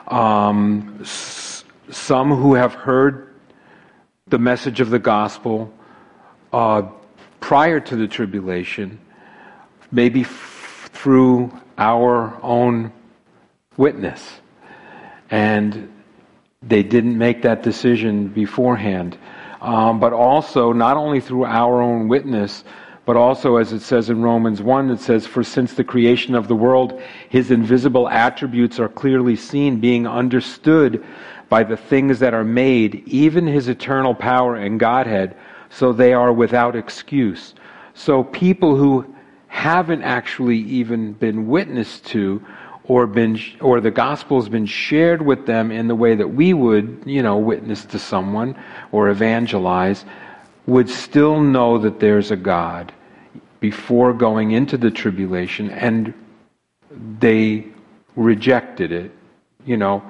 Um, 0.07 0.97
s- 1.01 1.63
some 1.91 2.31
who 2.31 2.55
have 2.55 2.73
heard 2.73 3.35
the 4.29 4.39
message 4.39 4.79
of 4.81 4.89
the 4.89 4.97
gospel 4.97 5.71
uh, 6.53 6.89
prior 7.39 7.79
to 7.81 7.95
the 7.95 8.07
tribulation, 8.07 8.99
maybe 9.91 10.21
f- 10.21 10.89
through 10.91 11.55
our 11.77 12.35
own 12.41 12.91
witness. 13.77 14.39
And 15.29 15.87
they 16.61 16.83
didn't 16.83 17.17
make 17.17 17.41
that 17.43 17.63
decision 17.63 18.27
beforehand. 18.27 19.17
Um, 19.61 19.99
but 19.99 20.13
also, 20.13 20.73
not 20.73 20.97
only 20.97 21.19
through 21.21 21.45
our 21.45 21.81
own 21.81 22.07
witness, 22.07 22.63
but 23.05 23.15
also, 23.15 23.55
as 23.57 23.73
it 23.73 23.81
says 23.81 24.09
in 24.09 24.21
Romans 24.21 24.61
1, 24.61 24.91
it 24.91 24.99
says, 24.99 25.25
For 25.25 25.43
since 25.43 25.73
the 25.73 25.83
creation 25.83 26.35
of 26.35 26.47
the 26.47 26.55
world, 26.55 27.01
his 27.29 27.49
invisible 27.49 28.07
attributes 28.07 28.79
are 28.79 28.89
clearly 28.89 29.35
seen, 29.35 29.79
being 29.79 30.05
understood 30.05 31.03
by 31.49 31.63
the 31.63 31.77
things 31.77 32.19
that 32.19 32.33
are 32.33 32.43
made, 32.43 33.03
even 33.07 33.47
his 33.47 33.67
eternal 33.67 34.13
power 34.13 34.55
and 34.55 34.79
Godhead, 34.79 35.35
so 35.69 35.91
they 35.91 36.13
are 36.13 36.31
without 36.31 36.75
excuse. 36.75 37.55
So 37.95 38.23
people 38.23 38.75
who 38.75 39.15
haven't 39.47 40.03
actually 40.03 40.59
even 40.59 41.13
been 41.13 41.47
witnessed 41.47 42.05
to 42.07 42.45
or 42.89 43.07
been 43.07 43.39
or 43.61 43.79
the 43.79 43.91
gospel 43.91 44.41
has 44.41 44.49
been 44.49 44.65
shared 44.65 45.21
with 45.21 45.45
them 45.45 45.71
in 45.71 45.87
the 45.87 45.95
way 45.95 46.15
that 46.15 46.27
we 46.27 46.53
would, 46.53 47.01
you 47.05 47.23
know, 47.23 47.37
witness 47.37 47.85
to 47.85 47.99
someone 47.99 48.53
or 48.91 49.09
evangelize, 49.09 50.03
would 50.65 50.89
still 50.89 51.39
know 51.39 51.77
that 51.77 51.99
there's 51.99 52.31
a 52.31 52.35
God 52.35 52.91
before 53.59 54.11
going 54.11 54.51
into 54.51 54.75
the 54.77 54.91
tribulation 54.91 55.69
and 55.69 56.13
they 57.19 57.65
rejected 58.15 58.91
it, 58.91 59.11
you 59.65 59.77
know. 59.77 60.03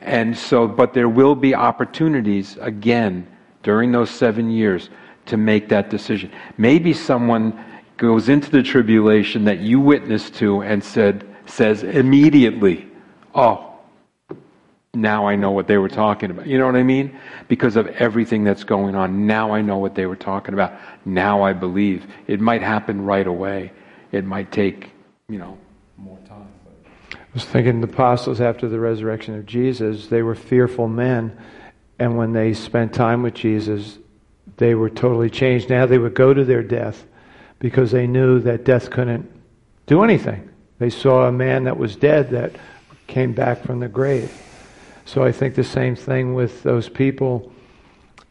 And 0.00 0.36
so 0.36 0.66
but 0.66 0.92
there 0.92 1.08
will 1.08 1.34
be 1.34 1.54
opportunities 1.54 2.56
again 2.60 3.26
during 3.62 3.92
those 3.92 4.10
7 4.10 4.50
years 4.50 4.90
to 5.26 5.36
make 5.36 5.68
that 5.68 5.88
decision. 5.88 6.32
Maybe 6.58 6.92
someone 6.92 7.64
goes 7.96 8.28
into 8.28 8.50
the 8.50 8.62
tribulation 8.62 9.44
that 9.44 9.60
you 9.60 9.78
witnessed 9.78 10.34
to 10.36 10.62
and 10.62 10.82
said, 10.82 11.28
says 11.46 11.82
immediately, 11.82 12.88
Oh, 13.34 13.68
now 14.94 15.26
I 15.26 15.36
know 15.36 15.52
what 15.52 15.66
they 15.66 15.78
were 15.78 15.88
talking 15.88 16.30
about. 16.30 16.46
You 16.46 16.58
know 16.58 16.66
what 16.66 16.76
I 16.76 16.82
mean? 16.82 17.18
Because 17.48 17.76
of 17.76 17.86
everything 17.88 18.44
that's 18.44 18.62
going 18.62 18.94
on. 18.94 19.26
Now 19.26 19.52
I 19.52 19.62
know 19.62 19.78
what 19.78 19.94
they 19.94 20.04
were 20.04 20.16
talking 20.16 20.52
about. 20.52 20.74
Now 21.06 21.42
I 21.42 21.54
believe. 21.54 22.06
It 22.26 22.40
might 22.40 22.60
happen 22.60 23.02
right 23.02 23.26
away. 23.26 23.72
It 24.12 24.26
might 24.26 24.52
take 24.52 24.92
you 25.32 25.38
know, 25.38 25.56
more 25.96 26.18
time. 26.28 26.46
But. 26.64 27.18
I 27.18 27.24
was 27.32 27.44
thinking 27.44 27.80
the 27.80 27.88
apostles 27.88 28.40
after 28.40 28.68
the 28.68 28.78
resurrection 28.78 29.34
of 29.34 29.46
Jesus, 29.46 30.08
they 30.08 30.22
were 30.22 30.34
fearful 30.34 30.88
men, 30.88 31.36
and 31.98 32.18
when 32.18 32.32
they 32.32 32.52
spent 32.52 32.92
time 32.92 33.22
with 33.22 33.34
Jesus, 33.34 33.98
they 34.58 34.74
were 34.74 34.90
totally 34.90 35.30
changed. 35.30 35.70
Now 35.70 35.86
they 35.86 35.98
would 35.98 36.14
go 36.14 36.34
to 36.34 36.44
their 36.44 36.62
death 36.62 37.06
because 37.58 37.92
they 37.92 38.06
knew 38.06 38.40
that 38.40 38.64
death 38.64 38.90
couldn't 38.90 39.30
do 39.86 40.02
anything. 40.02 40.50
They 40.78 40.90
saw 40.90 41.26
a 41.26 41.32
man 41.32 41.64
that 41.64 41.76
was 41.76 41.96
dead 41.96 42.30
that 42.30 42.52
came 43.06 43.32
back 43.32 43.62
from 43.62 43.80
the 43.80 43.88
grave. 43.88 44.32
So 45.04 45.24
I 45.24 45.32
think 45.32 45.54
the 45.54 45.64
same 45.64 45.96
thing 45.96 46.34
with 46.34 46.62
those 46.62 46.88
people 46.88 47.52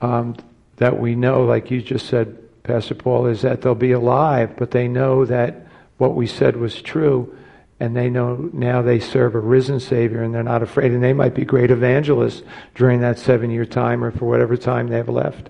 um, 0.02 0.36
that 0.78 1.00
we 1.00 1.16
know, 1.16 1.44
like 1.44 1.70
you 1.70 1.82
just 1.82 2.08
said, 2.08 2.38
Pastor 2.64 2.96
Paul, 2.96 3.28
is 3.28 3.42
that 3.42 3.62
they'll 3.62 3.76
be 3.76 3.92
alive, 3.92 4.56
but 4.58 4.72
they 4.72 4.88
know 4.88 5.26
that 5.26 5.68
what 5.98 6.16
we 6.16 6.28
said 6.28 6.58
was 6.58 6.82
true, 6.82 7.36
and 7.80 7.96
they 7.96 8.10
know 8.10 8.50
now 8.54 8.82
they 8.82 9.00
serve 9.00 9.36
a 9.36 9.40
risen 9.40 9.80
Savior, 9.80 10.24
and 10.24 10.34
they're 10.34 10.44
not 10.44 10.64
afraid, 10.64 10.92
and 10.92 11.04
they 11.04 11.14
might 11.14 11.36
be 11.36 11.46
great 11.46 11.72
evangelists 11.72 12.44
during 12.76 13.02
that 13.02 13.20
seven 13.20 13.52
year 13.52 13.66
time 13.66 14.04
or 14.04 14.12
for 14.12 14.26
whatever 14.26 14.58
time 14.58 14.88
they 14.88 14.98
have 14.98 15.10
left. 15.10 15.50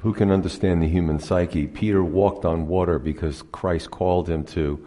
Who 0.00 0.14
can 0.14 0.30
understand 0.30 0.82
the 0.82 0.88
human 0.88 1.20
psyche? 1.20 1.66
Peter 1.66 2.02
walked 2.02 2.44
on 2.44 2.68
water 2.68 2.98
because 2.98 3.42
Christ 3.52 3.90
called 3.90 4.28
him 4.28 4.44
to, 4.44 4.86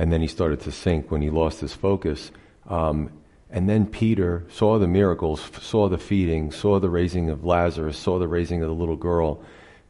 and 0.00 0.10
then 0.10 0.22
he 0.22 0.26
started 0.26 0.60
to 0.60 0.72
sink 0.72 1.10
when 1.10 1.20
he 1.20 1.28
lost 1.28 1.60
his 1.60 1.74
focus. 1.74 2.32
Um, 2.70 3.10
and 3.50 3.68
then 3.68 3.84
Peter 3.84 4.46
saw 4.50 4.78
the 4.78 4.88
miracles, 4.88 5.42
saw 5.60 5.90
the 5.90 5.98
feeding, 5.98 6.52
saw 6.52 6.80
the 6.80 6.88
raising 6.88 7.28
of 7.28 7.44
Lazarus, 7.44 7.98
saw 7.98 8.18
the 8.18 8.26
raising 8.26 8.62
of 8.62 8.68
the 8.68 8.74
little 8.74 8.96
girl. 8.96 9.42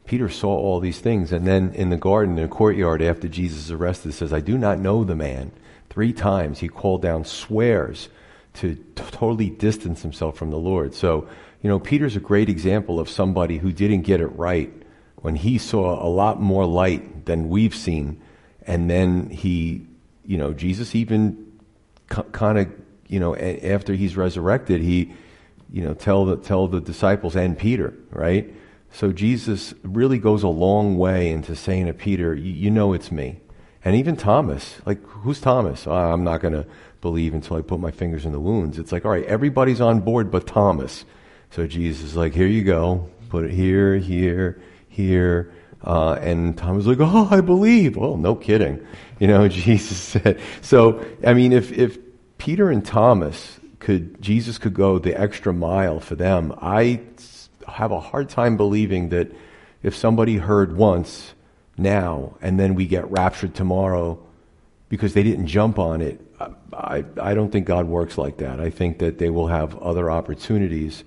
Peter 0.05 0.27
saw 0.27 0.49
all 0.49 0.81
these 0.81 0.99
things. 0.99 1.31
And 1.31 1.47
then 1.47 1.71
in 1.75 1.91
the 1.91 1.95
garden, 1.95 2.37
in 2.37 2.43
the 2.43 2.53
courtyard, 2.53 3.01
after 3.01 3.29
Jesus 3.29 3.59
is 3.59 3.71
arrested, 3.71 4.13
says, 4.13 4.33
I 4.33 4.41
do 4.41 4.57
not 4.57 4.79
know 4.79 5.05
the 5.05 5.15
man. 5.15 5.53
Three 5.89 6.11
times 6.11 6.59
he 6.59 6.67
called 6.67 7.01
down 7.01 7.23
swears 7.23 8.09
to 8.55 8.75
t- 8.75 9.03
totally 9.11 9.49
distance 9.49 10.01
himself 10.01 10.35
from 10.35 10.51
the 10.51 10.57
Lord. 10.57 10.93
So, 10.93 11.25
you 11.61 11.69
know, 11.69 11.79
Peter's 11.79 12.17
a 12.17 12.19
great 12.19 12.49
example 12.49 12.99
of 12.99 13.07
somebody 13.07 13.59
who 13.59 13.71
didn't 13.71 14.01
get 14.01 14.19
it 14.19 14.27
right 14.27 14.73
when 15.21 15.37
he 15.37 15.57
saw 15.57 16.05
a 16.05 16.09
lot 16.09 16.41
more 16.41 16.65
light 16.65 17.25
than 17.27 17.47
we've 17.47 17.73
seen. 17.73 18.21
And 18.67 18.89
then 18.89 19.29
he, 19.29 19.87
you 20.25 20.37
know, 20.37 20.53
Jesus 20.53 20.95
even 20.95 21.59
c- 22.11 22.23
kind 22.31 22.57
of 22.57 22.71
you 23.11 23.19
know, 23.19 23.35
after 23.35 23.93
he's 23.93 24.15
resurrected, 24.15 24.81
he, 24.81 25.13
you 25.69 25.83
know, 25.83 25.93
tell 25.93 26.23
the, 26.23 26.37
tell 26.37 26.69
the 26.69 26.79
disciples 26.79 27.35
and 27.35 27.57
Peter, 27.57 27.93
right? 28.09 28.55
So 28.93 29.11
Jesus 29.11 29.73
really 29.83 30.17
goes 30.17 30.43
a 30.43 30.47
long 30.47 30.97
way 30.97 31.29
into 31.29 31.53
saying 31.53 31.87
to 31.87 31.93
Peter, 31.93 32.33
you 32.33 32.71
know 32.71 32.93
it's 32.93 33.11
me. 33.11 33.41
And 33.83 33.97
even 33.97 34.15
Thomas, 34.15 34.77
like, 34.85 35.05
who's 35.05 35.41
Thomas? 35.41 35.85
Oh, 35.87 35.91
I'm 35.91 36.23
not 36.23 36.39
going 36.39 36.53
to 36.53 36.65
believe 37.01 37.33
until 37.33 37.57
I 37.57 37.61
put 37.61 37.81
my 37.81 37.91
fingers 37.91 38.25
in 38.25 38.31
the 38.31 38.39
wounds. 38.39 38.79
It's 38.79 38.93
like, 38.93 39.03
all 39.03 39.11
right, 39.11 39.25
everybody's 39.25 39.81
on 39.81 39.99
board 39.99 40.31
but 40.31 40.47
Thomas. 40.47 41.03
So 41.49 41.67
Jesus 41.67 42.11
is 42.11 42.15
like, 42.15 42.33
here 42.33 42.47
you 42.47 42.63
go. 42.63 43.09
Put 43.27 43.43
it 43.43 43.51
here, 43.51 43.97
here, 43.97 44.61
here. 44.87 45.51
Uh, 45.83 46.13
and 46.13 46.57
Thomas 46.57 46.85
was 46.85 46.97
like, 46.97 47.07
oh, 47.07 47.27
I 47.31 47.41
believe. 47.41 47.97
Well, 47.97 48.17
no 48.17 48.35
kidding. 48.35 48.85
You 49.19 49.27
know, 49.27 49.47
Jesus 49.49 49.97
said. 49.97 50.39
So, 50.61 51.05
I 51.25 51.33
mean, 51.33 51.53
if, 51.53 51.71
if 51.71 51.97
Peter 52.37 52.69
and 52.69 52.85
Thomas 52.85 53.59
could, 53.79 54.21
Jesus 54.21 54.57
could 54.57 54.73
go 54.73 54.99
the 54.99 55.19
extra 55.19 55.53
mile 55.53 55.99
for 55.99 56.15
them. 56.15 56.53
I 56.61 57.01
have 57.67 57.91
a 57.91 57.99
hard 57.99 58.29
time 58.29 58.57
believing 58.57 59.09
that 59.09 59.31
if 59.83 59.95
somebody 59.95 60.37
heard 60.37 60.75
once 60.75 61.33
now 61.77 62.35
and 62.41 62.59
then 62.59 62.75
we 62.75 62.85
get 62.85 63.09
raptured 63.09 63.55
tomorrow 63.55 64.19
because 64.89 65.13
they 65.13 65.23
didn't 65.23 65.47
jump 65.47 65.79
on 65.79 66.01
it, 66.01 66.21
I, 66.73 67.03
I 67.19 67.33
don't 67.33 67.51
think 67.51 67.65
God 67.65 67.87
works 67.87 68.17
like 68.17 68.37
that. 68.37 68.59
I 68.59 68.69
think 68.69 68.99
that 68.99 69.17
they 69.17 69.29
will 69.29 69.47
have 69.47 69.77
other 69.77 70.09
opportunities. 70.09 71.03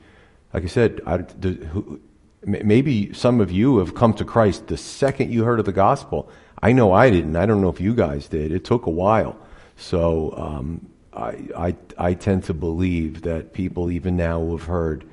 Like 0.52 0.64
I 0.64 0.68
said, 0.68 1.00
I, 1.06 1.18
the, 1.18 1.52
who, 1.52 2.00
maybe 2.46 3.12
some 3.12 3.40
of 3.40 3.50
you 3.50 3.78
have 3.78 3.94
come 3.94 4.14
to 4.14 4.24
Christ 4.24 4.66
the 4.66 4.76
second 4.76 5.32
you 5.32 5.44
heard 5.44 5.58
of 5.58 5.66
the 5.66 5.72
gospel. 5.72 6.28
I 6.62 6.72
know 6.72 6.92
I 6.92 7.10
didn't. 7.10 7.36
I 7.36 7.46
don't 7.46 7.60
know 7.60 7.68
if 7.68 7.80
you 7.80 7.94
guys 7.94 8.28
did. 8.28 8.52
It 8.52 8.64
took 8.64 8.86
a 8.86 8.90
while. 8.90 9.36
So 9.76 10.34
um, 10.36 10.86
I, 11.12 11.48
I, 11.56 11.76
I 11.98 12.14
tend 12.14 12.44
to 12.44 12.54
believe 12.54 13.22
that 13.22 13.52
people, 13.52 13.90
even 13.90 14.16
now, 14.16 14.40
who 14.40 14.56
have 14.56 14.66
heard, 14.66 15.04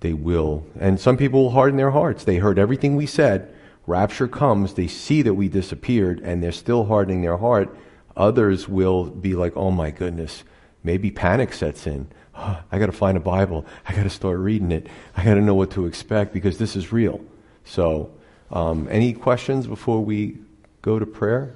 they 0.00 0.12
will. 0.12 0.66
And 0.78 1.00
some 1.00 1.16
people 1.16 1.44
will 1.44 1.50
harden 1.50 1.76
their 1.76 1.90
hearts. 1.90 2.24
They 2.24 2.36
heard 2.36 2.58
everything 2.58 2.96
we 2.96 3.06
said. 3.06 3.54
Rapture 3.86 4.28
comes, 4.28 4.74
they 4.74 4.86
see 4.86 5.22
that 5.22 5.34
we 5.34 5.48
disappeared, 5.48 6.20
and 6.20 6.42
they're 6.42 6.52
still 6.52 6.84
hardening 6.84 7.22
their 7.22 7.38
heart. 7.38 7.74
Others 8.16 8.68
will 8.68 9.04
be 9.04 9.34
like, 9.34 9.56
oh 9.56 9.70
my 9.70 9.90
goodness, 9.90 10.44
maybe 10.84 11.10
panic 11.10 11.54
sets 11.54 11.86
in. 11.86 12.08
Oh, 12.38 12.62
I 12.72 12.78
got 12.78 12.86
to 12.86 12.92
find 12.92 13.16
a 13.16 13.20
Bible. 13.20 13.66
I 13.86 13.94
got 13.94 14.04
to 14.04 14.10
start 14.10 14.38
reading 14.38 14.70
it. 14.72 14.86
I 15.16 15.24
got 15.24 15.34
to 15.34 15.40
know 15.40 15.54
what 15.54 15.72
to 15.72 15.86
expect 15.86 16.32
because 16.32 16.58
this 16.58 16.76
is 16.76 16.92
real. 16.92 17.20
So, 17.64 18.10
um, 18.50 18.88
any 18.90 19.12
questions 19.12 19.66
before 19.66 20.02
we 20.02 20.38
go 20.80 20.98
to 20.98 21.04
prayer? 21.04 21.54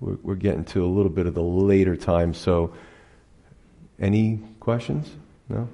We're, 0.00 0.16
we're 0.22 0.34
getting 0.34 0.64
to 0.66 0.84
a 0.84 0.88
little 0.88 1.10
bit 1.10 1.26
of 1.26 1.34
the 1.34 1.42
later 1.42 1.96
time. 1.96 2.34
So, 2.34 2.72
any 3.98 4.40
questions? 4.58 5.10
No? 5.48 5.68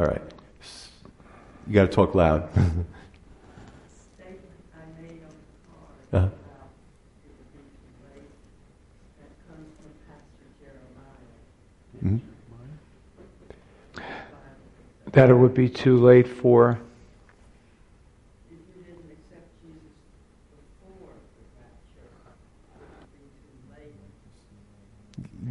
All 0.00 0.06
right. 0.06 0.22
You 1.66 1.74
got 1.74 1.82
to 1.82 1.88
talk 1.88 2.14
loud. 2.14 2.42
uh-huh. 6.12 6.28
Mm-hmm. 12.04 12.35
That 15.16 15.30
it 15.30 15.34
would 15.34 15.54
be 15.54 15.70
too 15.70 15.96
late 15.96 16.28
for 16.28 16.78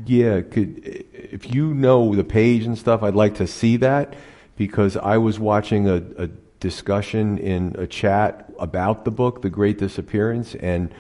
yeah, 0.06 0.42
could 0.42 1.04
if 1.12 1.52
you 1.52 1.74
know 1.74 2.14
the 2.14 2.24
page 2.24 2.66
and 2.66 2.78
stuff, 2.78 3.02
I'd 3.02 3.16
like 3.16 3.34
to 3.38 3.48
see 3.48 3.78
that 3.78 4.14
because 4.56 4.98
I 4.98 5.18
was 5.18 5.40
watching 5.40 5.90
a, 5.90 5.96
a 6.16 6.28
discussion 6.60 7.40
in 7.40 7.76
a 7.76 7.88
chat 7.88 8.54
about 8.60 9.04
the 9.04 9.10
book, 9.10 9.42
The 9.42 9.50
Great 9.50 9.80
Disappearance, 9.80 10.54
and 10.54 10.94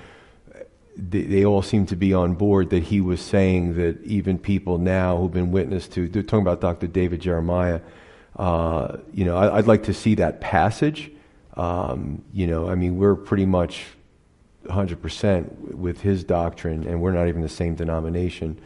they, 0.97 1.21
they, 1.21 1.45
all 1.45 1.61
seem 1.61 1.85
to 1.85 1.95
be 1.95 2.15
on 2.15 2.33
board 2.33 2.71
that 2.71 2.85
he 2.85 2.99
was 2.99 3.21
saying 3.21 3.75
that 3.75 4.01
even 4.03 4.39
people 4.39 4.79
now 4.79 5.17
who've 5.17 5.31
been 5.31 5.51
witness 5.51 5.87
to, 5.89 6.07
they're 6.07 6.23
talking 6.23 6.39
about 6.39 6.61
Dr. 6.61 6.87
David 6.87 7.21
Jeremiah, 7.21 7.81
uh, 8.35 8.97
you 9.13 9.25
know, 9.25 9.37
I, 9.37 9.55
would 9.55 9.67
like 9.67 9.83
to 9.83 9.93
see 9.93 10.15
that 10.15 10.41
passage. 10.41 11.11
Um, 11.55 12.23
you 12.33 12.47
know, 12.47 12.69
I 12.69 12.75
mean, 12.75 12.97
we're 12.97 13.15
pretty 13.15 13.45
much 13.45 13.85
100% 14.65 15.75
with 15.75 16.01
his 16.01 16.23
doctrine, 16.23 16.85
and 16.85 17.01
we're 17.01 17.13
not 17.13 17.27
even 17.27 17.41
the 17.41 17.49
same 17.49 17.75
denomination. 17.75 18.59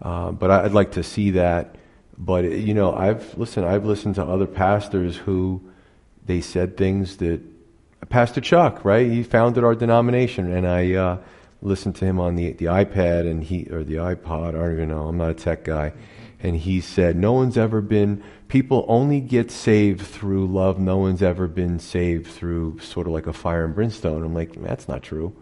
Uh, 0.00 0.30
but 0.30 0.50
I'd 0.50 0.72
like 0.72 0.92
to 0.92 1.02
see 1.02 1.32
that. 1.32 1.76
But 2.18 2.44
you 2.44 2.74
know, 2.74 2.94
I've 2.94 3.36
listened. 3.36 3.66
I've 3.66 3.84
listened 3.84 4.14
to 4.14 4.24
other 4.24 4.46
pastors 4.46 5.16
who 5.16 5.60
they 6.24 6.40
said 6.40 6.76
things 6.76 7.18
that 7.18 7.40
Pastor 8.08 8.40
Chuck, 8.40 8.84
right? 8.84 9.10
He 9.10 9.22
founded 9.22 9.64
our 9.64 9.74
denomination, 9.74 10.52
and 10.52 10.66
I 10.66 10.94
uh, 10.94 11.18
listened 11.62 11.96
to 11.96 12.04
him 12.04 12.20
on 12.20 12.36
the 12.36 12.52
the 12.52 12.66
iPad 12.66 13.30
and 13.30 13.42
he 13.42 13.68
or 13.70 13.84
the 13.84 13.96
iPod. 13.96 14.48
I 14.48 14.52
don't 14.52 14.72
even 14.72 14.88
know. 14.88 15.08
I'm 15.08 15.18
not 15.18 15.30
a 15.30 15.34
tech 15.34 15.64
guy, 15.64 15.92
and 16.46 16.56
he 16.56 16.80
said, 16.80 17.16
"No 17.16 17.32
one's 17.32 17.58
ever 17.58 17.80
been. 17.80 18.22
People 18.48 18.84
only 18.88 19.20
get 19.20 19.50
saved 19.50 20.02
through 20.06 20.46
love. 20.46 20.78
No 20.78 20.96
one's 20.98 21.22
ever 21.22 21.48
been 21.48 21.78
saved 21.78 22.28
through 22.28 22.78
sort 22.78 23.06
of 23.06 23.12
like 23.12 23.26
a 23.26 23.32
fire 23.32 23.64
and 23.64 23.74
brimstone." 23.74 24.22
I'm 24.22 24.34
like, 24.34 24.52
that's 24.62 24.88
not 24.88 25.02
true. 25.02 25.34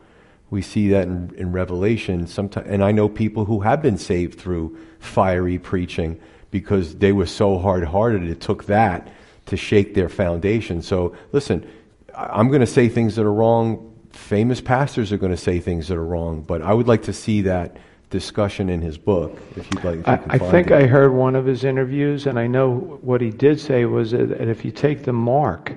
We 0.50 0.62
see 0.62 0.88
that 0.88 1.06
in, 1.06 1.34
in 1.36 1.52
Revelation. 1.52 2.26
Sometimes, 2.26 2.66
and 2.68 2.82
I 2.82 2.92
know 2.92 3.08
people 3.08 3.44
who 3.44 3.60
have 3.60 3.82
been 3.82 3.98
saved 3.98 4.38
through 4.38 4.78
fiery 4.98 5.58
preaching 5.58 6.18
because 6.50 6.96
they 6.96 7.12
were 7.12 7.26
so 7.26 7.58
hard 7.58 7.84
hearted. 7.84 8.24
It 8.24 8.40
took 8.40 8.64
that 8.66 9.12
to 9.46 9.56
shake 9.56 9.94
their 9.94 10.08
foundation. 10.08 10.80
So, 10.80 11.14
listen, 11.32 11.68
I'm 12.16 12.48
going 12.48 12.60
to 12.60 12.66
say 12.66 12.88
things 12.88 13.16
that 13.16 13.26
are 13.26 13.32
wrong. 13.32 13.92
Famous 14.12 14.60
pastors 14.60 15.12
are 15.12 15.18
going 15.18 15.32
to 15.32 15.36
say 15.36 15.58
things 15.58 15.88
that 15.88 15.96
are 15.96 16.04
wrong. 16.04 16.42
But 16.42 16.62
I 16.62 16.72
would 16.72 16.88
like 16.88 17.02
to 17.02 17.12
see 17.12 17.42
that 17.42 17.76
discussion 18.14 18.68
in 18.68 18.80
his 18.80 18.96
book, 18.96 19.36
if 19.56 19.68
you'd 19.72 19.84
like. 19.84 19.98
If 19.98 20.06
you 20.06 20.12
I, 20.12 20.36
I 20.36 20.38
think 20.38 20.68
it. 20.68 20.74
I 20.74 20.86
heard 20.86 21.12
one 21.12 21.34
of 21.34 21.44
his 21.44 21.64
interviews, 21.64 22.26
and 22.26 22.38
I 22.38 22.46
know 22.46 22.98
what 23.02 23.20
he 23.20 23.30
did 23.30 23.58
say 23.58 23.84
was 23.86 24.12
that 24.12 24.48
if 24.48 24.64
you 24.64 24.70
take 24.70 25.02
the 25.02 25.12
mark 25.12 25.76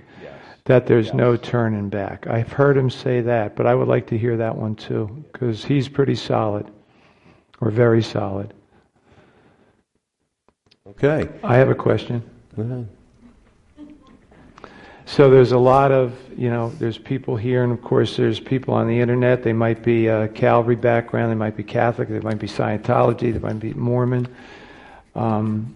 that 0.65 0.85
there's 0.85 1.13
no 1.13 1.37
turning 1.37 1.87
back. 1.87 2.27
I've 2.27 2.51
heard 2.51 2.75
him 2.75 2.89
say 2.89 3.21
that, 3.21 3.55
but 3.55 3.65
I 3.65 3.73
would 3.73 3.87
like 3.87 4.05
to 4.07 4.17
hear 4.17 4.35
that 4.35 4.53
one 4.53 4.75
too, 4.75 5.23
because 5.31 5.63
he's 5.63 5.87
pretty 5.87 6.15
solid, 6.15 6.69
or 7.61 7.71
very 7.71 8.03
solid. 8.03 8.53
Okay. 10.85 11.29
I 11.41 11.55
have 11.55 11.69
a 11.69 11.75
question. 11.75 12.21
So 15.07 15.29
there's 15.29 15.53
a 15.53 15.57
lot 15.57 15.93
of, 15.93 16.13
you 16.37 16.49
know, 16.49 16.69
there's 16.79 16.97
people 16.97 17.37
here, 17.37 17.63
and 17.63 17.71
of 17.71 17.81
course 17.81 18.17
there's 18.17 18.41
people 18.41 18.73
on 18.73 18.89
the 18.89 18.99
internet. 18.99 19.41
They 19.41 19.53
might 19.53 19.81
be 19.81 20.07
a 20.07 20.27
Calvary 20.27 20.75
background, 20.75 21.31
they 21.31 21.35
might 21.35 21.55
be 21.55 21.63
Catholic, 21.63 22.09
they 22.09 22.19
might 22.19 22.39
be 22.39 22.47
Scientology, 22.47 23.31
they 23.31 23.39
might 23.39 23.57
be 23.57 23.73
Mormon. 23.73 24.27
Um, 25.15 25.73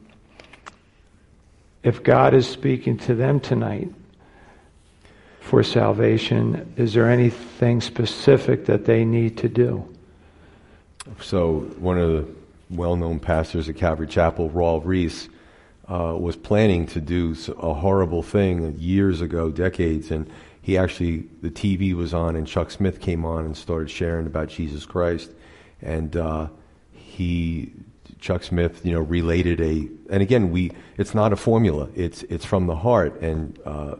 if 1.81 2.03
God 2.03 2.33
is 2.33 2.45
speaking 2.45 2.97
to 2.99 3.15
them 3.15 3.39
tonight 3.39 3.89
for 5.39 5.63
salvation, 5.63 6.73
is 6.75 6.93
there 6.93 7.09
anything 7.09 7.79
specific 7.79 8.65
that 8.65 8.83
they 8.83 9.05
need 9.05 9.37
to 9.37 9.47
do? 9.47 9.87
So, 11.21 11.61
one 11.79 11.97
of 11.97 12.11
the 12.11 12.27
well 12.69 12.97
known 12.97 13.17
pastors 13.17 13.69
at 13.69 13.77
Calvary 13.77 14.07
Chapel, 14.07 14.49
Raul 14.49 14.81
Ries, 14.83 15.29
uh, 15.91 16.15
was 16.17 16.37
planning 16.37 16.85
to 16.85 17.01
do 17.01 17.35
a 17.57 17.73
horrible 17.73 18.23
thing 18.23 18.75
years 18.79 19.19
ago, 19.19 19.51
decades, 19.51 20.09
and 20.09 20.29
he 20.61 20.77
actually 20.77 21.27
the 21.41 21.51
TV 21.51 21.93
was 21.93 22.13
on, 22.13 22.37
and 22.37 22.47
Chuck 22.47 22.71
Smith 22.71 23.01
came 23.01 23.25
on 23.25 23.43
and 23.43 23.57
started 23.57 23.89
sharing 23.89 24.25
about 24.25 24.47
Jesus 24.47 24.85
Christ, 24.85 25.31
and 25.81 26.15
uh, 26.15 26.47
he 26.93 27.73
Chuck 28.21 28.43
Smith, 28.43 28.85
you 28.85 28.93
know, 28.93 29.01
related 29.01 29.59
a, 29.59 29.89
and 30.09 30.23
again, 30.23 30.49
we 30.51 30.71
it's 30.97 31.13
not 31.13 31.33
a 31.33 31.35
formula; 31.35 31.89
it's 31.93 32.23
it's 32.23 32.45
from 32.45 32.67
the 32.67 32.75
heart, 32.75 33.19
and 33.19 33.59
uh, 33.65 33.95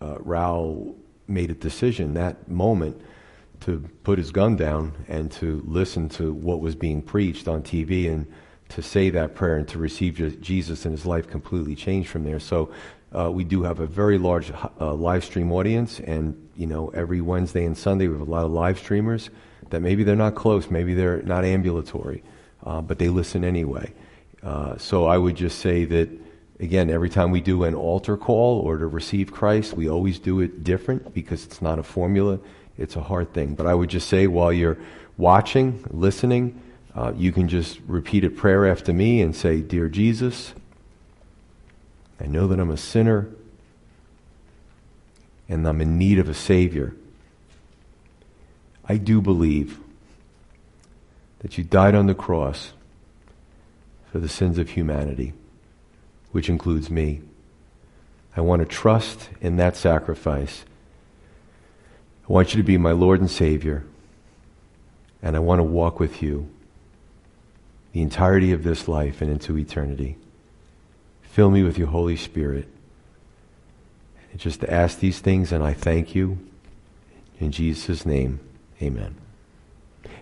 uh, 0.00 0.16
Raul 0.16 0.96
made 1.28 1.50
a 1.52 1.54
decision 1.54 2.14
that 2.14 2.48
moment 2.48 3.00
to 3.60 3.88
put 4.02 4.18
his 4.18 4.32
gun 4.32 4.56
down 4.56 4.96
and 5.06 5.30
to 5.30 5.62
listen 5.64 6.08
to 6.08 6.32
what 6.32 6.60
was 6.60 6.74
being 6.74 7.02
preached 7.02 7.46
on 7.46 7.62
TV 7.62 8.10
and 8.10 8.26
to 8.70 8.82
say 8.82 9.10
that 9.10 9.34
prayer 9.34 9.56
and 9.56 9.68
to 9.68 9.78
receive 9.78 10.40
Jesus 10.40 10.84
and 10.84 10.92
his 10.92 11.04
life 11.04 11.28
completely 11.28 11.74
changed 11.74 12.08
from 12.08 12.24
there. 12.24 12.40
So 12.40 12.72
uh, 13.16 13.30
we 13.30 13.44
do 13.44 13.62
have 13.64 13.80
a 13.80 13.86
very 13.86 14.18
large 14.18 14.52
uh, 14.80 14.94
live 14.94 15.24
stream 15.24 15.50
audience, 15.52 16.00
and 16.00 16.48
you 16.56 16.66
know 16.66 16.88
every 16.88 17.20
Wednesday 17.20 17.64
and 17.64 17.76
Sunday 17.76 18.06
we 18.06 18.16
have 18.16 18.26
a 18.26 18.30
lot 18.30 18.44
of 18.44 18.52
live 18.52 18.78
streamers 18.78 19.30
that 19.70 19.80
maybe 19.80 20.04
they're 20.04 20.16
not 20.16 20.34
close, 20.34 20.70
maybe 20.70 20.94
they're 20.94 21.22
not 21.22 21.44
ambulatory, 21.44 22.22
uh, 22.64 22.80
but 22.80 22.98
they 22.98 23.08
listen 23.08 23.44
anyway. 23.44 23.92
Uh, 24.42 24.76
so 24.78 25.06
I 25.06 25.18
would 25.18 25.36
just 25.36 25.58
say 25.58 25.84
that 25.86 26.08
again, 26.60 26.88
every 26.88 27.10
time 27.10 27.30
we 27.30 27.40
do 27.40 27.64
an 27.64 27.74
altar 27.74 28.16
call 28.16 28.60
or 28.60 28.78
to 28.78 28.86
receive 28.86 29.32
Christ, 29.32 29.74
we 29.74 29.88
always 29.88 30.18
do 30.18 30.40
it 30.40 30.62
different 30.62 31.12
because 31.12 31.44
it's 31.44 31.60
not 31.60 31.80
a 31.80 31.82
formula; 31.82 32.38
it's 32.78 32.94
a 32.94 33.02
hard 33.02 33.34
thing. 33.34 33.56
But 33.56 33.66
I 33.66 33.74
would 33.74 33.90
just 33.90 34.08
say 34.08 34.28
while 34.28 34.52
you're 34.52 34.78
watching, 35.16 35.84
listening 35.90 36.62
uh, 36.94 37.12
you 37.16 37.32
can 37.32 37.48
just 37.48 37.78
repeat 37.86 38.24
a 38.24 38.30
prayer 38.30 38.66
after 38.66 38.92
me 38.92 39.20
and 39.20 39.34
say, 39.34 39.60
Dear 39.60 39.88
Jesus, 39.88 40.52
I 42.20 42.26
know 42.26 42.46
that 42.48 42.58
I'm 42.58 42.70
a 42.70 42.76
sinner 42.76 43.28
and 45.48 45.66
I'm 45.66 45.80
in 45.80 45.98
need 45.98 46.18
of 46.18 46.28
a 46.28 46.34
Savior. 46.34 46.94
I 48.88 48.96
do 48.96 49.20
believe 49.20 49.78
that 51.40 51.56
you 51.56 51.64
died 51.64 51.94
on 51.94 52.06
the 52.06 52.14
cross 52.14 52.72
for 54.10 54.18
the 54.18 54.28
sins 54.28 54.58
of 54.58 54.70
humanity, 54.70 55.32
which 56.32 56.48
includes 56.48 56.90
me. 56.90 57.20
I 58.36 58.40
want 58.40 58.60
to 58.60 58.66
trust 58.66 59.28
in 59.40 59.56
that 59.56 59.76
sacrifice. 59.76 60.64
I 62.28 62.32
want 62.32 62.52
you 62.52 62.60
to 62.60 62.66
be 62.66 62.78
my 62.78 62.92
Lord 62.92 63.20
and 63.20 63.30
Savior, 63.30 63.84
and 65.22 65.36
I 65.36 65.38
want 65.38 65.60
to 65.60 65.64
walk 65.64 66.00
with 66.00 66.20
you 66.20 66.48
the 67.92 68.02
entirety 68.02 68.52
of 68.52 68.62
this 68.62 68.88
life 68.88 69.20
and 69.20 69.30
into 69.30 69.58
eternity. 69.58 70.16
Fill 71.22 71.50
me 71.50 71.62
with 71.62 71.78
your 71.78 71.88
Holy 71.88 72.16
Spirit. 72.16 72.68
Just 74.36 74.60
to 74.60 74.72
ask 74.72 75.00
these 75.00 75.18
things, 75.18 75.52
and 75.52 75.62
I 75.64 75.72
thank 75.72 76.14
you. 76.14 76.38
In 77.40 77.50
Jesus' 77.50 78.06
name, 78.06 78.38
amen. 78.80 79.16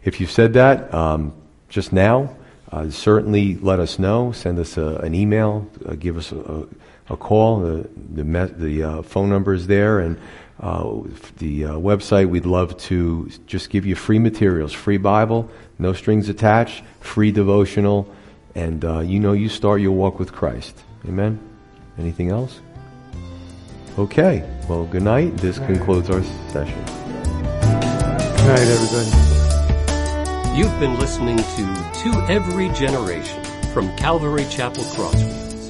If 0.02 0.20
you've 0.20 0.30
said 0.30 0.54
that 0.54 0.92
um, 0.94 1.34
just 1.68 1.92
now, 1.92 2.36
uh, 2.70 2.90
certainly 2.90 3.56
let 3.56 3.80
us 3.80 3.98
know. 3.98 4.32
Send 4.32 4.58
us 4.58 4.76
a, 4.76 4.96
an 4.96 5.14
email. 5.14 5.68
Uh, 5.84 5.94
give 5.94 6.16
us 6.16 6.32
a, 6.32 6.66
a 7.08 7.16
call. 7.16 7.60
The, 7.60 7.88
the, 8.14 8.54
the 8.56 8.82
uh, 8.82 9.02
phone 9.02 9.28
number 9.28 9.54
is 9.54 9.66
there. 9.66 10.00
And 10.00 10.18
uh, 10.60 11.00
the 11.38 11.64
uh, 11.64 11.72
website, 11.72 12.28
we'd 12.28 12.46
love 12.46 12.76
to 12.78 13.30
just 13.46 13.70
give 13.70 13.86
you 13.86 13.94
free 13.94 14.18
materials, 14.18 14.72
free 14.72 14.98
Bible, 14.98 15.50
no 15.78 15.92
strings 15.92 16.28
attached, 16.28 16.82
free 17.00 17.30
devotional, 17.32 18.12
and 18.54 18.84
uh, 18.84 19.00
you 19.00 19.20
know 19.20 19.32
you 19.32 19.48
start 19.48 19.80
your 19.80 19.92
walk 19.92 20.18
with 20.18 20.32
Christ. 20.32 20.76
Amen? 21.06 21.38
Anything 21.98 22.30
else? 22.30 22.60
Okay. 23.98 24.48
Well, 24.68 24.84
good 24.84 25.02
night. 25.02 25.36
This 25.38 25.58
concludes 25.58 26.10
our 26.10 26.22
session. 26.50 26.84
Good 26.84 28.46
night, 28.46 28.68
everybody. 28.68 29.38
You've 30.56 30.78
been 30.80 30.98
listening 30.98 31.36
to 31.36 31.90
To 32.02 32.26
Every 32.28 32.68
Generation 32.70 33.42
from 33.72 33.94
Calvary 33.96 34.46
Chapel 34.50 34.82
Crossfields. 34.84 35.68